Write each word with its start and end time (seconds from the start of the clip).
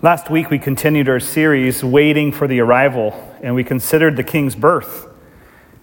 Last 0.00 0.30
week, 0.30 0.48
we 0.48 0.60
continued 0.60 1.08
our 1.08 1.18
series, 1.18 1.82
Waiting 1.82 2.30
for 2.30 2.46
the 2.46 2.60
Arrival, 2.60 3.12
and 3.42 3.56
we 3.56 3.64
considered 3.64 4.16
the 4.16 4.22
King's 4.22 4.54
birth. 4.54 5.08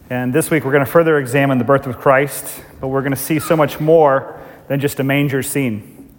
And 0.09 0.31
this 0.31 0.49
week, 0.49 0.63
we're 0.63 0.71
going 0.71 0.85
to 0.85 0.89
further 0.89 1.19
examine 1.19 1.57
the 1.57 1.65
birth 1.65 1.85
of 1.85 1.97
Christ, 1.97 2.63
but 2.79 2.88
we're 2.88 3.01
going 3.01 3.12
to 3.12 3.17
see 3.17 3.39
so 3.39 3.57
much 3.57 3.81
more 3.81 4.39
than 4.70 4.79
just 4.79 5.01
a 5.01 5.04
manger 5.04 5.43
scene. 5.43 6.15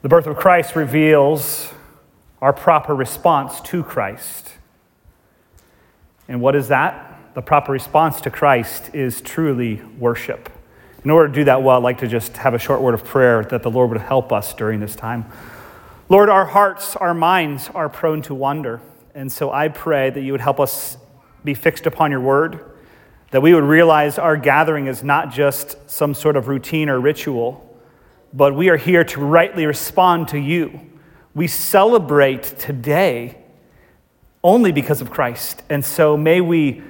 The 0.00 0.08
birth 0.08 0.26
of 0.26 0.38
Christ 0.38 0.74
reveals 0.74 1.70
our 2.40 2.54
proper 2.54 2.94
response 2.94 3.60
to 3.60 3.82
Christ. 3.82 4.52
And 6.28 6.40
what 6.40 6.56
is 6.56 6.68
that? 6.68 7.34
The 7.34 7.42
proper 7.42 7.72
response 7.72 8.22
to 8.22 8.30
Christ 8.30 8.94
is 8.94 9.20
truly 9.20 9.82
worship. 9.98 10.48
In 11.04 11.10
order 11.10 11.28
to 11.28 11.34
do 11.34 11.44
that 11.44 11.62
well, 11.62 11.76
I'd 11.76 11.82
like 11.82 11.98
to 11.98 12.08
just 12.08 12.38
have 12.38 12.54
a 12.54 12.58
short 12.58 12.80
word 12.80 12.94
of 12.94 13.04
prayer 13.04 13.44
that 13.44 13.62
the 13.62 13.70
Lord 13.70 13.90
would 13.90 14.00
help 14.00 14.32
us 14.32 14.54
during 14.54 14.80
this 14.80 14.96
time. 14.96 15.30
Lord, 16.08 16.30
our 16.30 16.44
hearts, 16.44 16.94
our 16.94 17.14
minds 17.14 17.68
are 17.74 17.88
prone 17.88 18.22
to 18.22 18.34
wander. 18.34 18.80
And 19.12 19.32
so 19.32 19.50
I 19.50 19.66
pray 19.66 20.08
that 20.08 20.20
you 20.20 20.30
would 20.30 20.40
help 20.40 20.60
us 20.60 20.98
be 21.42 21.52
fixed 21.52 21.84
upon 21.84 22.12
your 22.12 22.20
word, 22.20 22.64
that 23.32 23.42
we 23.42 23.52
would 23.52 23.64
realize 23.64 24.16
our 24.16 24.36
gathering 24.36 24.86
is 24.86 25.02
not 25.02 25.32
just 25.32 25.90
some 25.90 26.14
sort 26.14 26.36
of 26.36 26.46
routine 26.46 26.88
or 26.88 27.00
ritual, 27.00 27.76
but 28.32 28.54
we 28.54 28.68
are 28.68 28.76
here 28.76 29.02
to 29.02 29.20
rightly 29.20 29.66
respond 29.66 30.28
to 30.28 30.38
you. 30.38 30.80
We 31.34 31.48
celebrate 31.48 32.44
today 32.56 33.38
only 34.44 34.70
because 34.70 35.00
of 35.00 35.10
Christ. 35.10 35.64
And 35.68 35.84
so 35.84 36.16
may 36.16 36.40
we 36.40 36.84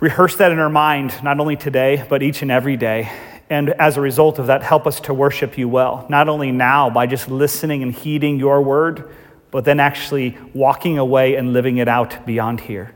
rehearse 0.00 0.36
that 0.36 0.52
in 0.52 0.58
our 0.58 0.70
mind, 0.70 1.22
not 1.22 1.38
only 1.38 1.56
today, 1.56 2.02
but 2.08 2.22
each 2.22 2.40
and 2.40 2.50
every 2.50 2.78
day. 2.78 3.12
And 3.50 3.70
as 3.70 3.96
a 3.96 4.00
result 4.00 4.38
of 4.38 4.46
that, 4.46 4.62
help 4.62 4.86
us 4.86 5.00
to 5.00 5.12
worship 5.12 5.58
you 5.58 5.68
well, 5.68 6.06
not 6.08 6.28
only 6.28 6.52
now 6.52 6.88
by 6.88 7.06
just 7.06 7.28
listening 7.28 7.82
and 7.82 7.92
heeding 7.92 8.38
your 8.38 8.62
word, 8.62 9.12
but 9.50 9.64
then 9.64 9.80
actually 9.80 10.38
walking 10.54 10.98
away 10.98 11.34
and 11.34 11.52
living 11.52 11.78
it 11.78 11.88
out 11.88 12.24
beyond 12.24 12.60
here. 12.60 12.94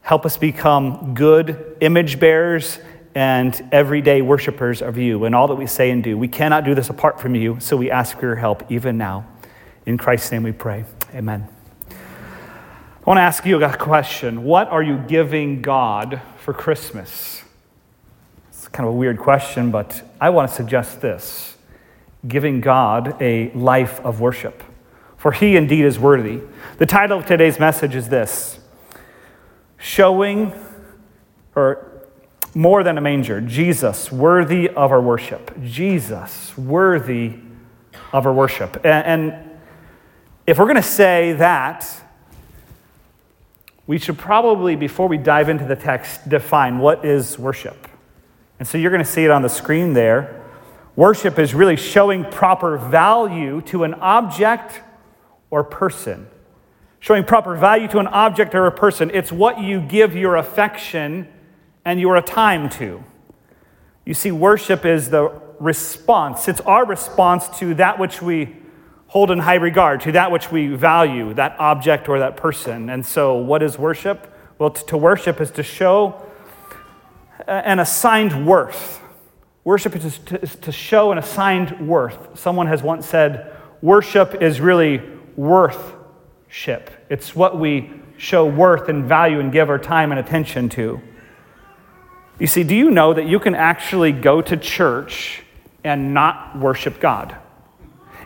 Help 0.00 0.26
us 0.26 0.36
become 0.36 1.14
good 1.14 1.76
image 1.80 2.18
bearers 2.18 2.80
and 3.14 3.66
everyday 3.70 4.22
worshipers 4.22 4.82
of 4.82 4.98
you 4.98 5.24
and 5.24 5.34
all 5.34 5.46
that 5.48 5.54
we 5.54 5.66
say 5.66 5.90
and 5.90 6.02
do. 6.02 6.18
We 6.18 6.28
cannot 6.28 6.64
do 6.64 6.74
this 6.74 6.90
apart 6.90 7.20
from 7.20 7.36
you, 7.36 7.60
so 7.60 7.76
we 7.76 7.90
ask 7.90 8.18
for 8.18 8.26
your 8.26 8.36
help 8.36 8.70
even 8.70 8.98
now. 8.98 9.26
In 9.86 9.96
Christ's 9.96 10.32
name 10.32 10.42
we 10.42 10.52
pray. 10.52 10.84
Amen. 11.14 11.48
I 11.90 11.94
want 13.04 13.18
to 13.18 13.22
ask 13.22 13.46
you 13.46 13.62
a 13.62 13.76
question. 13.76 14.42
What 14.42 14.68
are 14.68 14.82
you 14.82 14.98
giving 14.98 15.62
God 15.62 16.20
for 16.40 16.52
Christmas? 16.52 17.42
Kind 18.76 18.86
of 18.86 18.94
a 18.94 18.98
weird 18.98 19.16
question, 19.16 19.70
but 19.70 20.02
I 20.20 20.28
want 20.28 20.50
to 20.50 20.54
suggest 20.54 21.00
this 21.00 21.56
giving 22.28 22.60
God 22.60 23.16
a 23.22 23.50
life 23.52 24.00
of 24.00 24.20
worship, 24.20 24.62
for 25.16 25.32
he 25.32 25.56
indeed 25.56 25.86
is 25.86 25.98
worthy. 25.98 26.42
The 26.76 26.84
title 26.84 27.18
of 27.18 27.24
today's 27.24 27.58
message 27.58 27.94
is 27.94 28.10
this 28.10 28.58
Showing, 29.78 30.52
or 31.54 31.90
more 32.54 32.82
than 32.82 32.98
a 32.98 33.00
manger, 33.00 33.40
Jesus 33.40 34.12
worthy 34.12 34.68
of 34.68 34.92
our 34.92 35.00
worship. 35.00 35.58
Jesus 35.62 36.56
worthy 36.58 37.36
of 38.12 38.26
our 38.26 38.32
worship. 38.34 38.76
And, 38.84 39.06
and 39.06 39.50
if 40.46 40.58
we're 40.58 40.66
going 40.66 40.76
to 40.76 40.82
say 40.82 41.32
that, 41.32 41.90
we 43.86 43.96
should 43.96 44.18
probably, 44.18 44.76
before 44.76 45.08
we 45.08 45.16
dive 45.16 45.48
into 45.48 45.64
the 45.64 45.76
text, 45.76 46.28
define 46.28 46.78
what 46.78 47.06
is 47.06 47.38
worship. 47.38 47.88
And 48.58 48.66
so 48.66 48.78
you're 48.78 48.90
going 48.90 49.04
to 49.04 49.10
see 49.10 49.24
it 49.24 49.30
on 49.30 49.42
the 49.42 49.48
screen 49.48 49.92
there. 49.92 50.44
Worship 50.94 51.38
is 51.38 51.54
really 51.54 51.76
showing 51.76 52.24
proper 52.24 52.78
value 52.78 53.60
to 53.62 53.84
an 53.84 53.94
object 53.94 54.80
or 55.50 55.62
person. 55.62 56.26
Showing 57.00 57.24
proper 57.24 57.54
value 57.56 57.86
to 57.88 57.98
an 57.98 58.06
object 58.06 58.54
or 58.54 58.66
a 58.66 58.72
person. 58.72 59.10
It's 59.12 59.30
what 59.30 59.60
you 59.60 59.80
give 59.80 60.16
your 60.16 60.36
affection 60.36 61.28
and 61.84 62.00
your 62.00 62.20
time 62.22 62.70
to. 62.70 63.04
You 64.04 64.14
see, 64.14 64.32
worship 64.32 64.84
is 64.84 65.10
the 65.10 65.40
response, 65.58 66.48
it's 66.48 66.60
our 66.62 66.84
response 66.84 67.48
to 67.58 67.74
that 67.74 67.98
which 67.98 68.20
we 68.20 68.56
hold 69.08 69.30
in 69.30 69.38
high 69.38 69.54
regard, 69.54 70.00
to 70.02 70.12
that 70.12 70.30
which 70.30 70.50
we 70.50 70.68
value, 70.68 71.32
that 71.34 71.56
object 71.58 72.08
or 72.08 72.18
that 72.18 72.36
person. 72.36 72.90
And 72.90 73.04
so, 73.06 73.36
what 73.36 73.62
is 73.62 73.78
worship? 73.78 74.32
Well, 74.58 74.70
to 74.70 74.96
worship 74.96 75.40
is 75.40 75.50
to 75.52 75.62
show 75.62 76.25
an 77.46 77.78
assigned 77.78 78.46
worth. 78.46 79.00
Worship 79.64 79.96
is 79.96 80.18
to, 80.18 80.40
is 80.40 80.54
to 80.56 80.72
show 80.72 81.12
an 81.12 81.18
assigned 81.18 81.88
worth. 81.88 82.38
Someone 82.38 82.68
has 82.68 82.82
once 82.82 83.06
said, 83.06 83.52
worship 83.82 84.40
is 84.40 84.60
really 84.60 85.02
worthship. 85.36 86.90
It's 87.10 87.34
what 87.34 87.58
we 87.58 87.90
show 88.16 88.46
worth 88.46 88.88
and 88.88 89.04
value 89.04 89.40
and 89.40 89.52
give 89.52 89.68
our 89.68 89.78
time 89.78 90.12
and 90.12 90.20
attention 90.20 90.68
to. 90.70 91.00
You 92.38 92.46
see, 92.46 92.62
do 92.62 92.74
you 92.74 92.90
know 92.90 93.12
that 93.12 93.26
you 93.26 93.40
can 93.40 93.54
actually 93.54 94.12
go 94.12 94.40
to 94.42 94.56
church 94.56 95.42
and 95.84 96.14
not 96.14 96.58
worship 96.58 97.00
God? 97.00 97.36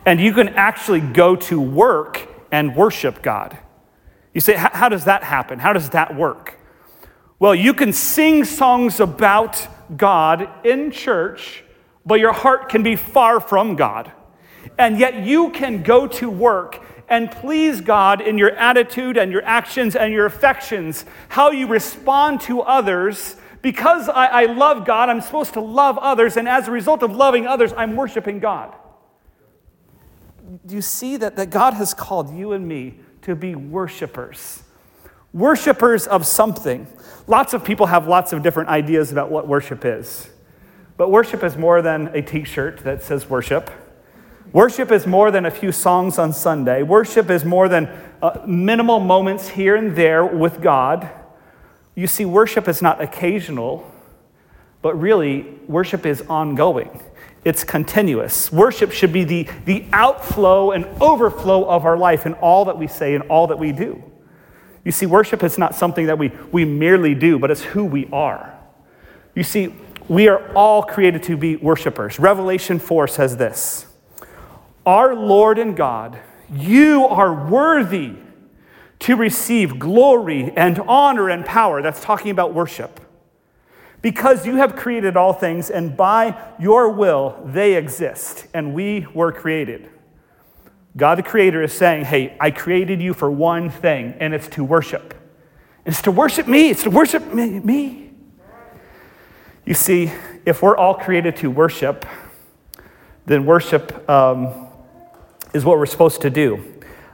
And 0.04 0.20
you 0.20 0.32
can 0.32 0.48
actually 0.50 1.00
go 1.00 1.36
to 1.36 1.60
work 1.60 2.28
and 2.50 2.74
worship 2.74 3.22
God. 3.22 3.56
You 4.34 4.40
say, 4.40 4.54
how 4.56 4.88
does 4.88 5.04
that 5.04 5.24
happen? 5.24 5.58
How 5.58 5.72
does 5.72 5.90
that 5.90 6.14
work? 6.14 6.59
Well, 7.40 7.54
you 7.54 7.72
can 7.72 7.94
sing 7.94 8.44
songs 8.44 9.00
about 9.00 9.66
God 9.96 10.46
in 10.62 10.90
church, 10.90 11.64
but 12.04 12.20
your 12.20 12.34
heart 12.34 12.68
can 12.68 12.82
be 12.82 12.96
far 12.96 13.40
from 13.40 13.76
God. 13.76 14.12
And 14.78 14.98
yet 14.98 15.24
you 15.24 15.48
can 15.50 15.82
go 15.82 16.06
to 16.06 16.28
work 16.28 16.84
and 17.08 17.30
please 17.30 17.80
God 17.80 18.20
in 18.20 18.36
your 18.36 18.50
attitude 18.52 19.16
and 19.16 19.32
your 19.32 19.42
actions 19.42 19.96
and 19.96 20.12
your 20.12 20.26
affections, 20.26 21.06
how 21.30 21.50
you 21.50 21.66
respond 21.66 22.42
to 22.42 22.60
others. 22.60 23.36
Because 23.62 24.10
I, 24.10 24.26
I, 24.26 24.44
love 24.44 24.84
God, 24.84 25.08
I'm 25.08 25.22
supposed 25.22 25.54
to 25.54 25.60
love 25.60 25.96
others, 25.98 26.36
and 26.36 26.48
as 26.48 26.68
a 26.68 26.70
result 26.70 27.02
of 27.02 27.16
loving 27.16 27.46
others, 27.46 27.72
I'm 27.76 27.96
worshiping 27.96 28.38
God. 28.38 28.74
Do 30.64 30.74
you 30.74 30.82
see 30.82 31.16
that, 31.16 31.36
that 31.36 31.50
God 31.50 31.74
has 31.74 31.92
called 31.94 32.34
you 32.34 32.52
and 32.52 32.66
me 32.66 33.00
to 33.22 33.34
be 33.34 33.54
worshipers? 33.54 34.62
Worshippers 35.32 36.06
of 36.06 36.26
something. 36.26 36.86
Lots 37.30 37.54
of 37.54 37.62
people 37.62 37.86
have 37.86 38.08
lots 38.08 38.32
of 38.32 38.42
different 38.42 38.70
ideas 38.70 39.12
about 39.12 39.30
what 39.30 39.46
worship 39.46 39.84
is. 39.84 40.28
But 40.96 41.12
worship 41.12 41.44
is 41.44 41.56
more 41.56 41.80
than 41.80 42.08
a 42.08 42.22
t 42.22 42.42
shirt 42.42 42.78
that 42.78 43.04
says 43.04 43.30
worship. 43.30 43.70
Worship 44.52 44.90
is 44.90 45.06
more 45.06 45.30
than 45.30 45.46
a 45.46 45.50
few 45.52 45.70
songs 45.70 46.18
on 46.18 46.32
Sunday. 46.32 46.82
Worship 46.82 47.30
is 47.30 47.44
more 47.44 47.68
than 47.68 47.86
uh, 48.20 48.40
minimal 48.48 48.98
moments 48.98 49.50
here 49.50 49.76
and 49.76 49.94
there 49.94 50.26
with 50.26 50.60
God. 50.60 51.08
You 51.94 52.08
see, 52.08 52.24
worship 52.24 52.66
is 52.66 52.82
not 52.82 53.00
occasional, 53.00 53.88
but 54.82 55.00
really, 55.00 55.42
worship 55.68 56.04
is 56.06 56.22
ongoing. 56.22 57.00
It's 57.44 57.62
continuous. 57.62 58.50
Worship 58.50 58.90
should 58.90 59.12
be 59.12 59.22
the, 59.22 59.48
the 59.66 59.84
outflow 59.92 60.72
and 60.72 60.84
overflow 61.00 61.64
of 61.64 61.84
our 61.84 61.96
life 61.96 62.26
in 62.26 62.34
all 62.34 62.64
that 62.64 62.76
we 62.76 62.88
say 62.88 63.14
and 63.14 63.22
all 63.28 63.46
that 63.46 63.58
we 63.60 63.70
do. 63.70 64.09
You 64.84 64.92
see, 64.92 65.06
worship 65.06 65.42
is 65.42 65.58
not 65.58 65.74
something 65.74 66.06
that 66.06 66.18
we, 66.18 66.32
we 66.52 66.64
merely 66.64 67.14
do, 67.14 67.38
but 67.38 67.50
it's 67.50 67.62
who 67.62 67.84
we 67.84 68.08
are. 68.12 68.58
You 69.34 69.42
see, 69.42 69.74
we 70.08 70.28
are 70.28 70.52
all 70.54 70.82
created 70.82 71.22
to 71.24 71.36
be 71.36 71.56
worshipers. 71.56 72.18
Revelation 72.18 72.78
4 72.78 73.06
says 73.08 73.36
this 73.36 73.86
Our 74.86 75.14
Lord 75.14 75.58
and 75.58 75.76
God, 75.76 76.18
you 76.52 77.06
are 77.06 77.48
worthy 77.48 78.14
to 79.00 79.16
receive 79.16 79.78
glory 79.78 80.52
and 80.56 80.78
honor 80.80 81.28
and 81.28 81.44
power. 81.44 81.82
That's 81.82 82.02
talking 82.02 82.30
about 82.30 82.54
worship. 82.54 83.00
Because 84.02 84.46
you 84.46 84.56
have 84.56 84.76
created 84.76 85.16
all 85.16 85.34
things, 85.34 85.68
and 85.68 85.94
by 85.94 86.34
your 86.58 86.88
will 86.90 87.38
they 87.44 87.74
exist, 87.74 88.46
and 88.54 88.72
we 88.72 89.06
were 89.12 89.30
created. 89.30 89.90
God 91.00 91.16
the 91.16 91.22
Creator 91.22 91.62
is 91.62 91.72
saying, 91.72 92.04
Hey, 92.04 92.36
I 92.38 92.50
created 92.50 93.00
you 93.00 93.14
for 93.14 93.30
one 93.30 93.70
thing, 93.70 94.14
and 94.20 94.34
it's 94.34 94.48
to 94.48 94.62
worship. 94.62 95.14
It's 95.86 96.02
to 96.02 96.10
worship 96.10 96.46
me, 96.46 96.68
it's 96.68 96.82
to 96.82 96.90
worship 96.90 97.32
me. 97.32 98.12
You 99.64 99.72
see, 99.72 100.12
if 100.44 100.60
we're 100.60 100.76
all 100.76 100.94
created 100.94 101.36
to 101.36 101.50
worship, 101.50 102.04
then 103.24 103.46
worship 103.46 104.06
um, 104.10 104.68
is 105.54 105.64
what 105.64 105.78
we're 105.78 105.86
supposed 105.86 106.20
to 106.20 106.28
do. 106.28 106.62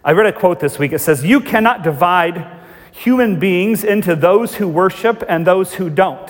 I 0.04 0.12
read 0.12 0.26
a 0.26 0.32
quote 0.32 0.58
this 0.58 0.80
week. 0.80 0.92
It 0.92 0.98
says, 0.98 1.24
You 1.24 1.40
cannot 1.40 1.84
divide 1.84 2.60
human 2.90 3.38
beings 3.38 3.84
into 3.84 4.16
those 4.16 4.56
who 4.56 4.66
worship 4.66 5.22
and 5.28 5.46
those 5.46 5.74
who 5.74 5.90
don't. 5.90 6.28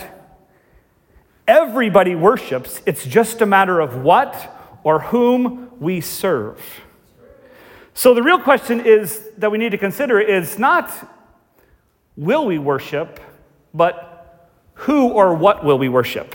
Everybody 1.49 2.15
worships, 2.15 2.83
it's 2.85 3.07
just 3.07 3.41
a 3.41 3.47
matter 3.47 3.81
of 3.81 4.03
what 4.03 4.79
or 4.85 5.01
whom 5.01 5.71
we 5.81 6.03
serve. 6.03 6.61
So 7.97 8.13
the 8.13 8.23
real 8.23 8.39
question 8.39 8.81
is 8.81 9.23
that 9.39 9.51
we 9.51 9.57
need 9.57 9.71
to 9.71 9.79
consider 9.79 10.21
is 10.21 10.59
not 10.59 10.93
will 12.15 12.45
we 12.45 12.59
worship, 12.59 13.21
but 13.73 14.53
who 14.75 15.09
or 15.09 15.35
what 15.35 15.65
will 15.65 15.79
we 15.79 15.89
worship? 15.89 16.35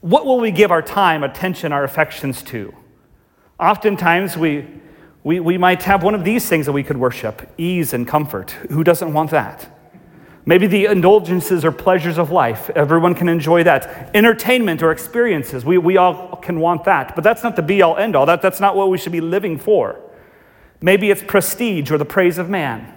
What 0.00 0.24
will 0.24 0.38
we 0.38 0.52
give 0.52 0.70
our 0.70 0.82
time, 0.82 1.24
attention, 1.24 1.72
our 1.72 1.82
affections 1.82 2.42
to? 2.44 2.72
Oftentimes 3.58 4.36
we, 4.36 4.66
We, 5.22 5.40
we 5.40 5.58
might 5.58 5.82
have 5.82 6.02
one 6.02 6.14
of 6.14 6.24
these 6.24 6.48
things 6.48 6.64
that 6.66 6.72
we 6.72 6.82
could 6.82 6.96
worship 6.96 7.42
ease 7.58 7.92
and 7.92 8.08
comfort. 8.08 8.52
Who 8.70 8.82
doesn't 8.82 9.12
want 9.12 9.30
that? 9.32 9.68
Maybe 10.46 10.66
the 10.66 10.86
indulgences 10.86 11.64
or 11.64 11.72
pleasures 11.72 12.18
of 12.18 12.30
life. 12.30 12.70
Everyone 12.74 13.14
can 13.14 13.28
enjoy 13.28 13.64
that. 13.64 14.10
Entertainment 14.14 14.82
or 14.82 14.92
experiences. 14.92 15.64
We, 15.64 15.76
we 15.76 15.98
all 15.98 16.36
can 16.36 16.60
want 16.60 16.84
that. 16.84 17.14
But 17.14 17.24
that's 17.24 17.42
not 17.42 17.54
the 17.56 17.62
be 17.62 17.82
all 17.82 17.96
end 17.98 18.16
all. 18.16 18.24
That, 18.26 18.40
that's 18.40 18.60
not 18.60 18.76
what 18.76 18.88
we 18.88 18.96
should 18.96 19.12
be 19.12 19.20
living 19.20 19.58
for. 19.58 20.00
Maybe 20.80 21.10
it's 21.10 21.22
prestige 21.22 21.90
or 21.90 21.98
the 21.98 22.04
praise 22.04 22.38
of 22.38 22.48
man. 22.48 22.96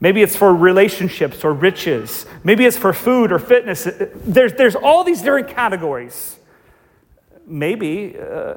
Maybe 0.00 0.22
it's 0.22 0.34
for 0.34 0.52
relationships 0.52 1.44
or 1.44 1.52
riches. 1.52 2.26
Maybe 2.42 2.66
it's 2.66 2.76
for 2.76 2.92
food 2.92 3.30
or 3.30 3.38
fitness. 3.38 3.86
There's, 4.14 4.52
there's 4.54 4.74
all 4.74 5.04
these 5.04 5.22
different 5.22 5.48
categories. 5.48 6.38
Maybe 7.46 8.16
uh, 8.18 8.54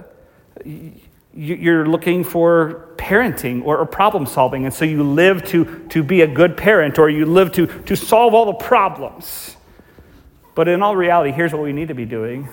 you're 1.35 1.87
looking 1.87 2.23
for 2.23 2.89
parenting 2.97 3.63
or, 3.63 3.77
or 3.77 3.85
problem 3.85 4.25
solving, 4.25 4.65
and 4.65 4.73
so 4.73 4.85
you 4.85 5.03
live 5.03 5.43
to, 5.45 5.85
to 5.89 6.01
be 6.01 6.21
a 6.21 6.27
good 6.27 6.57
parent 6.57 6.97
or 6.97 7.09
you 7.09 7.25
live 7.25 7.51
to, 7.53 7.67
to 7.83 7.95
solve 7.95 8.33
all 8.33 8.45
the 8.45 8.53
problems. 8.53 9.55
But 10.55 10.67
in 10.67 10.81
all 10.81 10.95
reality, 10.95 11.31
here's 11.31 11.53
what 11.53 11.61
we 11.61 11.73
need 11.73 11.89
to 11.89 11.95
be 11.95 12.05
doing 12.05 12.49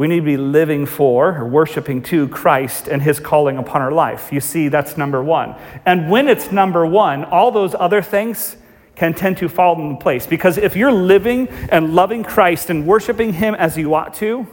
we 0.00 0.08
need 0.08 0.20
to 0.20 0.22
be 0.22 0.38
living 0.38 0.86
for 0.86 1.36
or 1.36 1.46
worshiping 1.46 2.00
to 2.00 2.26
Christ 2.28 2.88
and 2.88 3.02
his 3.02 3.20
calling 3.20 3.58
upon 3.58 3.82
our 3.82 3.92
life. 3.92 4.32
You 4.32 4.40
see, 4.40 4.68
that's 4.68 4.96
number 4.96 5.22
one. 5.22 5.54
And 5.84 6.10
when 6.10 6.26
it's 6.26 6.50
number 6.50 6.86
one, 6.86 7.22
all 7.26 7.50
those 7.50 7.74
other 7.74 8.00
things 8.00 8.56
can 8.94 9.12
tend 9.12 9.36
to 9.36 9.48
fall 9.50 9.78
into 9.78 10.02
place. 10.02 10.26
Because 10.26 10.56
if 10.56 10.74
you're 10.74 10.90
living 10.90 11.48
and 11.68 11.94
loving 11.94 12.24
Christ 12.24 12.70
and 12.70 12.86
worshiping 12.86 13.34
him 13.34 13.54
as 13.54 13.76
you 13.76 13.92
ought 13.92 14.14
to, 14.14 14.46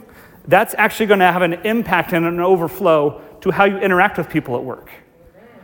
that's 0.46 0.74
actually 0.76 1.06
going 1.06 1.20
to 1.20 1.32
have 1.32 1.40
an 1.40 1.54
impact 1.64 2.12
and 2.12 2.26
an 2.26 2.40
overflow 2.40 3.22
to 3.40 3.50
how 3.50 3.64
you 3.64 3.78
interact 3.78 4.18
with 4.18 4.28
people 4.28 4.54
at 4.54 4.62
work. 4.62 4.90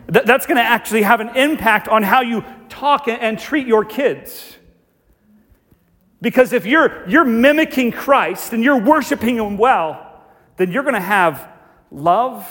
That's 0.07 0.47
going 0.47 0.57
to 0.57 0.63
actually 0.63 1.03
have 1.03 1.21
an 1.21 1.37
impact 1.37 1.89
on 1.89 2.03
how 2.03 2.23
you 2.23 2.43
talk 2.71 3.07
and 3.07 3.39
treat 3.39 3.67
your 3.67 3.85
kids. 3.85 4.57
Because 6.25 6.55
if 6.55 6.65
you're, 6.65 7.07
you're 7.07 7.27
mimicking 7.27 7.93
Christ 7.93 8.55
and 8.55 8.65
you're 8.65 8.81
worshiping 8.81 9.37
Him 9.37 9.59
well, 9.59 10.25
then 10.57 10.73
you're 10.73 10.83
going 10.83 10.95
to 10.95 11.01
have 11.01 11.47
love 11.91 12.51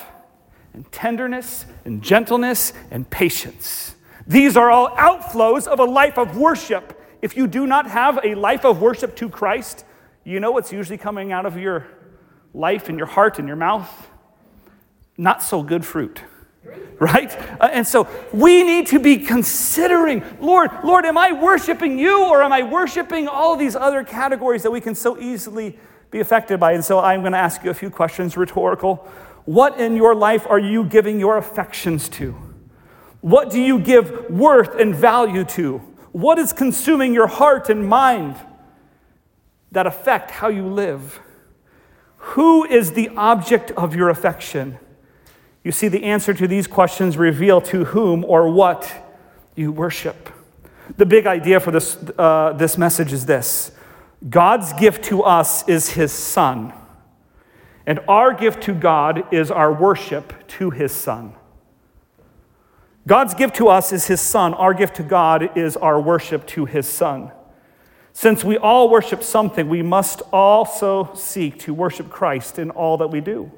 and 0.76 0.90
tenderness 0.92 1.66
and 1.84 2.00
gentleness 2.00 2.72
and 2.92 3.10
patience. 3.10 3.96
These 4.28 4.56
are 4.58 4.70
all 4.70 4.90
outflows 4.92 5.66
of 5.66 5.80
a 5.80 5.86
life 5.86 6.20
of 6.20 6.38
worship. 6.38 7.04
If 7.24 7.36
you 7.36 7.48
do 7.48 7.66
not 7.66 7.90
have 7.90 8.20
a 8.24 8.36
life 8.36 8.64
of 8.64 8.80
worship 8.80 9.16
to 9.16 9.28
Christ, 9.28 9.86
you 10.24 10.40
know 10.40 10.52
what's 10.52 10.72
usually 10.72 11.00
coming 11.00 11.32
out 11.32 11.48
of 11.48 11.58
your 11.58 11.88
life 12.54 12.90
and 12.90 12.98
your 13.00 13.08
heart 13.08 13.40
and 13.40 13.48
your 13.48 13.58
mouth? 13.58 14.08
Not 15.18 15.42
so 15.42 15.64
good 15.64 15.84
fruit. 15.84 16.22
Right? 17.00 17.36
Uh, 17.60 17.70
and 17.74 17.86
so 17.86 18.08
we 18.32 18.64
need 18.64 18.88
to 18.88 19.00
be 19.00 19.18
considering, 19.18 20.24
Lord, 20.40 20.72
Lord, 20.84 21.06
am 21.06 21.18
I 21.18 21.34
worshiping 21.34 22.00
you 22.00 22.24
or 22.24 22.42
am 22.42 22.54
I 22.54 22.64
worshiping 22.64 23.28
all 23.28 23.56
these 23.56 23.76
other 23.76 24.04
categories 24.04 24.64
that 24.64 24.72
we 24.72 24.80
can 24.80 24.96
so 24.96 25.20
easily 25.20 25.78
be 26.12 26.20
affected 26.20 26.60
by? 26.60 26.74
And 26.74 26.86
so 26.86 27.00
I'm 27.00 27.22
going 27.22 27.34
to 27.34 27.38
ask 27.38 27.64
you 27.64 27.72
a 27.72 27.74
few 27.74 27.90
questions, 27.90 28.38
rhetorical. 28.38 29.08
What 29.46 29.80
in 29.80 29.98
your 29.98 30.16
life 30.16 30.48
are 30.48 30.60
you 30.60 30.86
giving 30.86 31.20
your 31.20 31.38
affections 31.38 32.08
to? 32.10 32.36
What 33.20 33.50
do 33.50 33.62
you 33.62 33.80
give 33.80 34.30
worth 34.30 34.80
and 34.80 34.96
value 34.96 35.44
to? 35.46 35.80
What 36.12 36.38
is 36.40 36.54
consuming 36.54 37.14
your 37.14 37.28
heart 37.28 37.70
and 37.70 37.88
mind 37.88 38.38
that 39.72 39.88
affect 39.88 40.32
how 40.32 40.48
you 40.48 40.68
live? 40.68 41.20
Who 42.18 42.64
is 42.64 42.94
the 42.94 43.10
object 43.18 43.72
of 43.72 43.96
your 43.96 44.10
affection? 44.10 44.78
You 45.64 45.72
see, 45.72 45.88
the 45.88 46.04
answer 46.04 46.34
to 46.34 46.48
these 46.48 46.68
questions 46.68 47.18
reveal 47.18 47.62
to 47.62 47.86
whom 47.86 48.26
or 48.26 48.50
what 48.50 48.92
you 49.56 49.72
worship. 49.72 50.30
The 50.98 51.06
big 51.06 51.26
idea 51.26 51.60
for 51.60 51.72
this, 51.72 51.98
uh, 52.18 52.54
this 52.54 52.78
message 52.78 53.14
is 53.14 53.26
this 53.26 53.72
God's 54.30 54.74
gift 54.74 55.06
to 55.06 55.24
us 55.24 55.68
is 55.68 55.92
His 55.92 56.12
Son, 56.12 56.74
and 57.86 58.00
our 58.08 58.34
gift 58.34 58.64
to 58.64 58.74
God 58.74 59.34
is 59.34 59.52
our 59.52 59.72
worship 59.72 60.34
to 60.50 60.70
His 60.70 60.92
Son. 60.92 61.34
God's 63.08 63.34
gift 63.34 63.56
to 63.58 63.68
us 63.70 63.92
is 63.92 64.08
His 64.08 64.22
Son, 64.22 64.54
our 64.54 64.74
gift 64.74 64.96
to 64.98 65.04
God 65.04 65.58
is 65.58 65.78
our 65.78 66.00
worship 66.00 66.46
to 66.48 66.66
His 66.66 66.88
Son. 66.88 67.32
Since 68.12 68.44
we 68.44 68.58
all 68.58 68.90
worship 68.90 69.24
something, 69.24 69.70
we 69.70 69.82
must 69.82 70.22
also 70.32 71.14
seek 71.16 71.58
to 71.60 71.74
worship 71.74 72.10
Christ 72.10 72.60
in 72.60 72.70
all 72.70 72.98
that 72.98 73.08
we 73.08 73.22
do. 73.22 73.52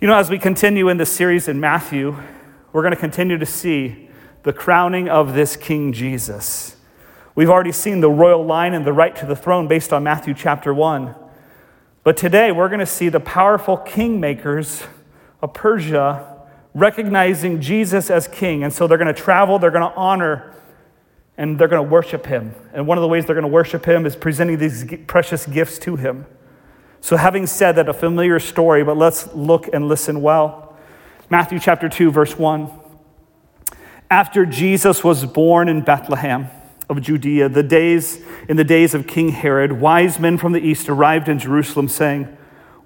You 0.00 0.06
know, 0.06 0.16
as 0.16 0.30
we 0.30 0.38
continue 0.38 0.88
in 0.88 0.96
this 0.96 1.10
series 1.10 1.48
in 1.48 1.58
Matthew, 1.58 2.16
we're 2.72 2.82
going 2.82 2.94
to 2.94 3.00
continue 3.00 3.36
to 3.36 3.44
see 3.44 4.08
the 4.44 4.52
crowning 4.52 5.08
of 5.08 5.34
this 5.34 5.56
King 5.56 5.92
Jesus. 5.92 6.76
We've 7.34 7.50
already 7.50 7.72
seen 7.72 7.98
the 7.98 8.08
royal 8.08 8.46
line 8.46 8.74
and 8.74 8.84
the 8.84 8.92
right 8.92 9.16
to 9.16 9.26
the 9.26 9.34
throne 9.34 9.66
based 9.66 9.92
on 9.92 10.04
Matthew 10.04 10.34
chapter 10.34 10.72
1. 10.72 11.16
But 12.04 12.16
today 12.16 12.52
we're 12.52 12.68
going 12.68 12.78
to 12.78 12.86
see 12.86 13.08
the 13.08 13.18
powerful 13.18 13.76
kingmakers 13.76 14.86
of 15.42 15.52
Persia 15.52 16.44
recognizing 16.74 17.60
Jesus 17.60 18.08
as 18.08 18.28
king. 18.28 18.62
And 18.62 18.72
so 18.72 18.86
they're 18.86 18.98
going 18.98 19.12
to 19.12 19.20
travel, 19.20 19.58
they're 19.58 19.72
going 19.72 19.90
to 19.90 19.96
honor 19.96 20.54
and 21.36 21.58
they're 21.58 21.66
going 21.66 21.84
to 21.84 21.90
worship 21.90 22.24
him. 22.24 22.54
And 22.72 22.86
one 22.86 22.98
of 22.98 23.02
the 23.02 23.08
ways 23.08 23.26
they're 23.26 23.34
going 23.34 23.42
to 23.42 23.48
worship 23.48 23.84
him 23.84 24.06
is 24.06 24.14
presenting 24.14 24.58
these 24.58 24.84
precious 25.08 25.44
gifts 25.44 25.76
to 25.80 25.96
him. 25.96 26.24
So, 27.00 27.16
having 27.16 27.46
said 27.46 27.76
that, 27.76 27.88
a 27.88 27.94
familiar 27.94 28.38
story, 28.40 28.82
but 28.84 28.96
let's 28.96 29.32
look 29.34 29.68
and 29.72 29.88
listen 29.88 30.20
well. 30.20 30.76
Matthew 31.30 31.58
chapter 31.58 31.88
2, 31.88 32.10
verse 32.10 32.36
1. 32.38 32.70
After 34.10 34.46
Jesus 34.46 35.04
was 35.04 35.26
born 35.26 35.68
in 35.68 35.82
Bethlehem 35.82 36.48
of 36.88 37.02
Judea, 37.02 37.50
the 37.50 37.62
days 37.62 38.22
in 38.48 38.56
the 38.56 38.64
days 38.64 38.94
of 38.94 39.06
King 39.06 39.28
Herod, 39.28 39.72
wise 39.72 40.18
men 40.18 40.38
from 40.38 40.52
the 40.52 40.60
east 40.60 40.88
arrived 40.88 41.28
in 41.28 41.38
Jerusalem, 41.38 41.88
saying, 41.88 42.24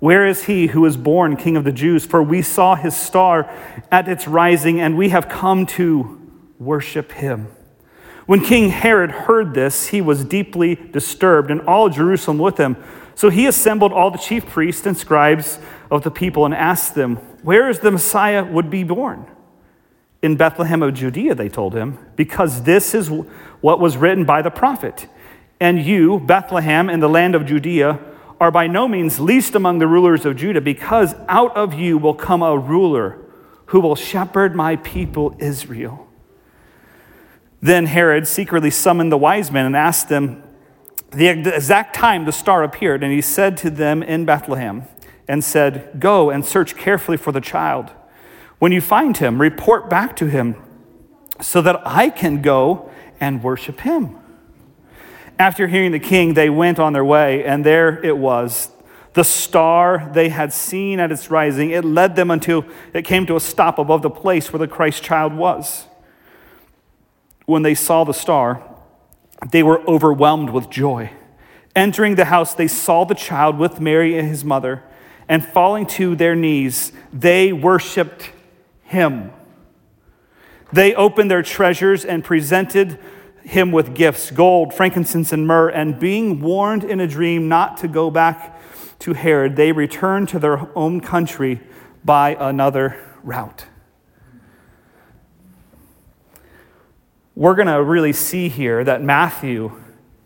Where 0.01 0.27
is 0.27 0.45
he 0.45 0.67
who 0.69 0.81
was 0.81 0.97
born 0.97 1.37
king 1.37 1.57
of 1.57 1.63
the 1.63 1.73
Jews? 1.73 2.05
For 2.05 2.23
we 2.23 2.43
saw 2.43 2.75
his 2.75 2.97
star 2.97 3.49
at 3.91 4.09
its 4.09 4.27
rising, 4.27 4.81
and 4.81 4.99
we 4.99 5.11
have 5.11 5.29
come 5.29 5.65
to 5.67 6.21
worship 6.59 7.13
him. 7.13 7.47
When 8.27 8.41
King 8.41 8.71
Herod 8.71 9.11
heard 9.11 9.55
this, 9.55 9.89
he 9.89 10.01
was 10.01 10.25
deeply 10.25 10.75
disturbed, 10.75 11.51
and 11.51 11.61
all 11.63 11.89
Jerusalem 11.89 12.39
with 12.39 12.59
him. 12.59 12.77
So 13.15 13.29
he 13.31 13.47
assembled 13.47 13.93
all 13.93 14.11
the 14.11 14.19
chief 14.19 14.47
priests 14.47 14.87
and 14.87 14.97
scribes 14.97 15.59
of 15.91 16.03
the 16.03 16.11
people 16.11 16.45
and 16.45 16.55
asked 16.55 16.95
them, 16.95 17.17
Where 17.43 17.69
is 17.69 17.81
the 17.81 17.91
Messiah 17.91 18.45
would 18.45 18.71
be 18.71 18.85
born? 18.85 19.27
In 20.23 20.37
Bethlehem 20.37 20.83
of 20.83 20.95
Judea, 20.95 21.35
they 21.35 21.49
told 21.49 21.75
him, 21.75 21.99
because 22.17 22.63
this 22.63 22.95
is 22.95 23.11
what 23.61 23.81
was 23.81 23.97
written 23.97 24.25
by 24.25 24.41
the 24.41 24.51
prophet. 24.51 25.09
And 25.61 25.81
you, 25.85 26.21
Bethlehem, 26.21 26.89
in 26.89 27.01
the 27.01 27.09
land 27.09 27.35
of 27.35 27.47
Judea, 27.47 27.99
are 28.41 28.51
by 28.51 28.67
no 28.67 28.89
means 28.89 29.21
least 29.21 29.55
among 29.55 29.79
the 29.79 29.87
rulers 29.87 30.25
of 30.25 30.37
Judah, 30.37 30.61
because 30.61 31.15
out 31.29 31.57
of 31.57 31.75
you 31.75 31.99
will 31.99 32.15
come 32.15 32.43
a 32.43 32.57
ruler 32.57 33.19
who 33.67 33.81
will 33.81 33.95
shepherd 33.95 34.55
my 34.55 34.77
people 34.77 35.37
Israel. 35.39 36.09
Then 37.61 37.87
Herod 37.87 38.27
secretly 38.27 38.71
summoned 38.71 39.13
the 39.13 39.17
wise 39.17 39.51
men 39.51 39.67
and 39.67 39.77
asked 39.77 40.09
them 40.09 40.43
the 41.13 41.29
exact 41.29 41.95
time 41.95 42.25
the 42.25 42.33
star 42.33 42.63
appeared. 42.63 43.03
And 43.03 43.13
he 43.13 43.21
said 43.21 43.57
to 43.59 43.71
them 43.71 44.03
in 44.03 44.25
Bethlehem, 44.25 44.87
and 45.29 45.43
said, 45.43 45.99
Go 45.99 46.31
and 46.31 46.45
search 46.45 46.77
carefully 46.77 47.17
for 47.17 47.33
the 47.33 47.41
child. 47.41 47.91
When 48.59 48.73
you 48.73 48.81
find 48.81 49.17
him, 49.17 49.41
report 49.41 49.89
back 49.89 50.15
to 50.17 50.27
him 50.27 50.57
so 51.41 51.63
that 51.63 51.81
I 51.87 52.11
can 52.11 52.43
go 52.43 52.91
and 53.21 53.43
worship 53.43 53.81
him. 53.81 54.19
After 55.39 55.67
hearing 55.67 55.93
the 55.93 55.99
king, 55.99 56.35
they 56.35 56.51
went 56.51 56.79
on 56.79 56.93
their 56.93 57.05
way, 57.05 57.45
and 57.45 57.65
there 57.65 58.05
it 58.05 58.17
was. 58.19 58.71
The 59.15 59.25
star 59.25 60.11
they 60.13 60.29
had 60.29 60.53
seen 60.53 61.01
at 61.01 61.11
its 61.11 61.31
rising, 61.31 61.71
it 61.71 61.85
led 61.85 62.15
them 62.15 62.31
until 62.31 62.65
it 62.93 63.05
came 63.05 63.27
to 63.27 63.37
a 63.37 63.41
stop 63.41 63.79
above 63.79 64.03
the 64.03 64.11
place 64.11 64.53
where 64.53 64.59
the 64.59 64.69
Christ 64.69 65.03
child 65.03 65.35
was 65.35 65.87
when 67.47 67.63
they 67.63 67.75
saw 67.75 68.05
the 68.05 68.15
star, 68.15 68.63
they 69.51 69.63
were 69.63 69.81
overwhelmed 69.87 70.51
with 70.51 70.71
joy. 70.71 71.11
Entering 71.75 72.15
the 72.17 72.27
house, 72.27 72.55
they 72.55 72.69
saw 72.69 73.05
the 73.05 73.15
child 73.15 73.59
with 73.59 73.81
Mary 73.81 74.19
and 74.19 74.29
his 74.29 74.45
mother, 74.45 74.83
and 75.29 75.45
falling 75.45 75.87
to 75.87 76.15
their 76.15 76.35
knees, 76.35 76.93
they 77.13 77.53
worshiped 77.53 78.31
him. 78.83 79.33
They 80.73 80.95
opened 80.95 81.31
their 81.31 81.43
treasures 81.43 82.05
and 82.05 82.25
presented 82.25 82.99
him 83.43 83.73
with 83.73 83.95
gifts 83.95 84.31
gold, 84.31 84.73
frankincense, 84.73 85.33
and 85.33 85.47
myrrh. 85.47 85.69
And 85.69 85.99
being 85.99 86.41
warned 86.41 86.85
in 86.85 87.01
a 87.01 87.07
dream 87.07 87.49
not 87.49 87.77
to 87.79 87.89
go 87.89 88.11
back 88.11 88.61
to 89.01 89.15
Herod, 89.15 89.57
they 89.57 89.73
returned 89.73 90.29
to 90.31 90.39
their 90.39 90.69
own 90.77 91.01
country 91.01 91.61
by 92.05 92.37
another 92.39 92.97
route. 93.23 93.67
We're 97.35 97.55
going 97.55 97.69
to 97.69 97.83
really 97.83 98.13
see 98.13 98.49
here 98.49 98.85
that 98.85 99.03
Matthew 99.03 99.73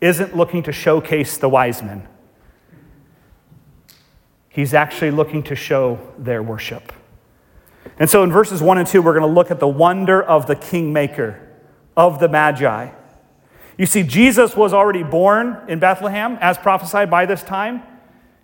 isn't 0.01 0.35
looking 0.35 0.63
to 0.63 0.71
showcase 0.71 1.37
the 1.37 1.49
wise 1.49 1.81
men. 1.81 2.07
He's 4.49 4.73
actually 4.73 5.11
looking 5.11 5.43
to 5.43 5.55
show 5.55 5.99
their 6.17 6.41
worship. 6.41 6.91
And 7.99 8.09
so 8.09 8.23
in 8.23 8.31
verses 8.31 8.61
1 8.61 8.77
and 8.77 8.87
2, 8.87 9.01
we're 9.01 9.13
going 9.13 9.27
to 9.27 9.33
look 9.33 9.51
at 9.51 9.59
the 9.59 9.67
wonder 9.67 10.21
of 10.21 10.47
the 10.47 10.55
kingmaker, 10.55 11.39
of 11.95 12.19
the 12.19 12.27
Magi. 12.27 12.89
You 13.77 13.85
see, 13.85 14.03
Jesus 14.03 14.55
was 14.55 14.73
already 14.73 15.03
born 15.03 15.61
in 15.67 15.79
Bethlehem, 15.79 16.37
as 16.41 16.57
prophesied 16.57 17.09
by 17.09 17.25
this 17.25 17.43
time, 17.43 17.83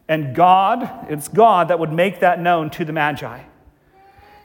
and 0.07 0.35
God, 0.35 1.07
it's 1.09 1.27
God 1.27 1.69
that 1.69 1.79
would 1.79 1.91
make 1.91 2.19
that 2.19 2.39
known 2.39 2.69
to 2.71 2.85
the 2.85 2.93
Magi. 2.93 3.41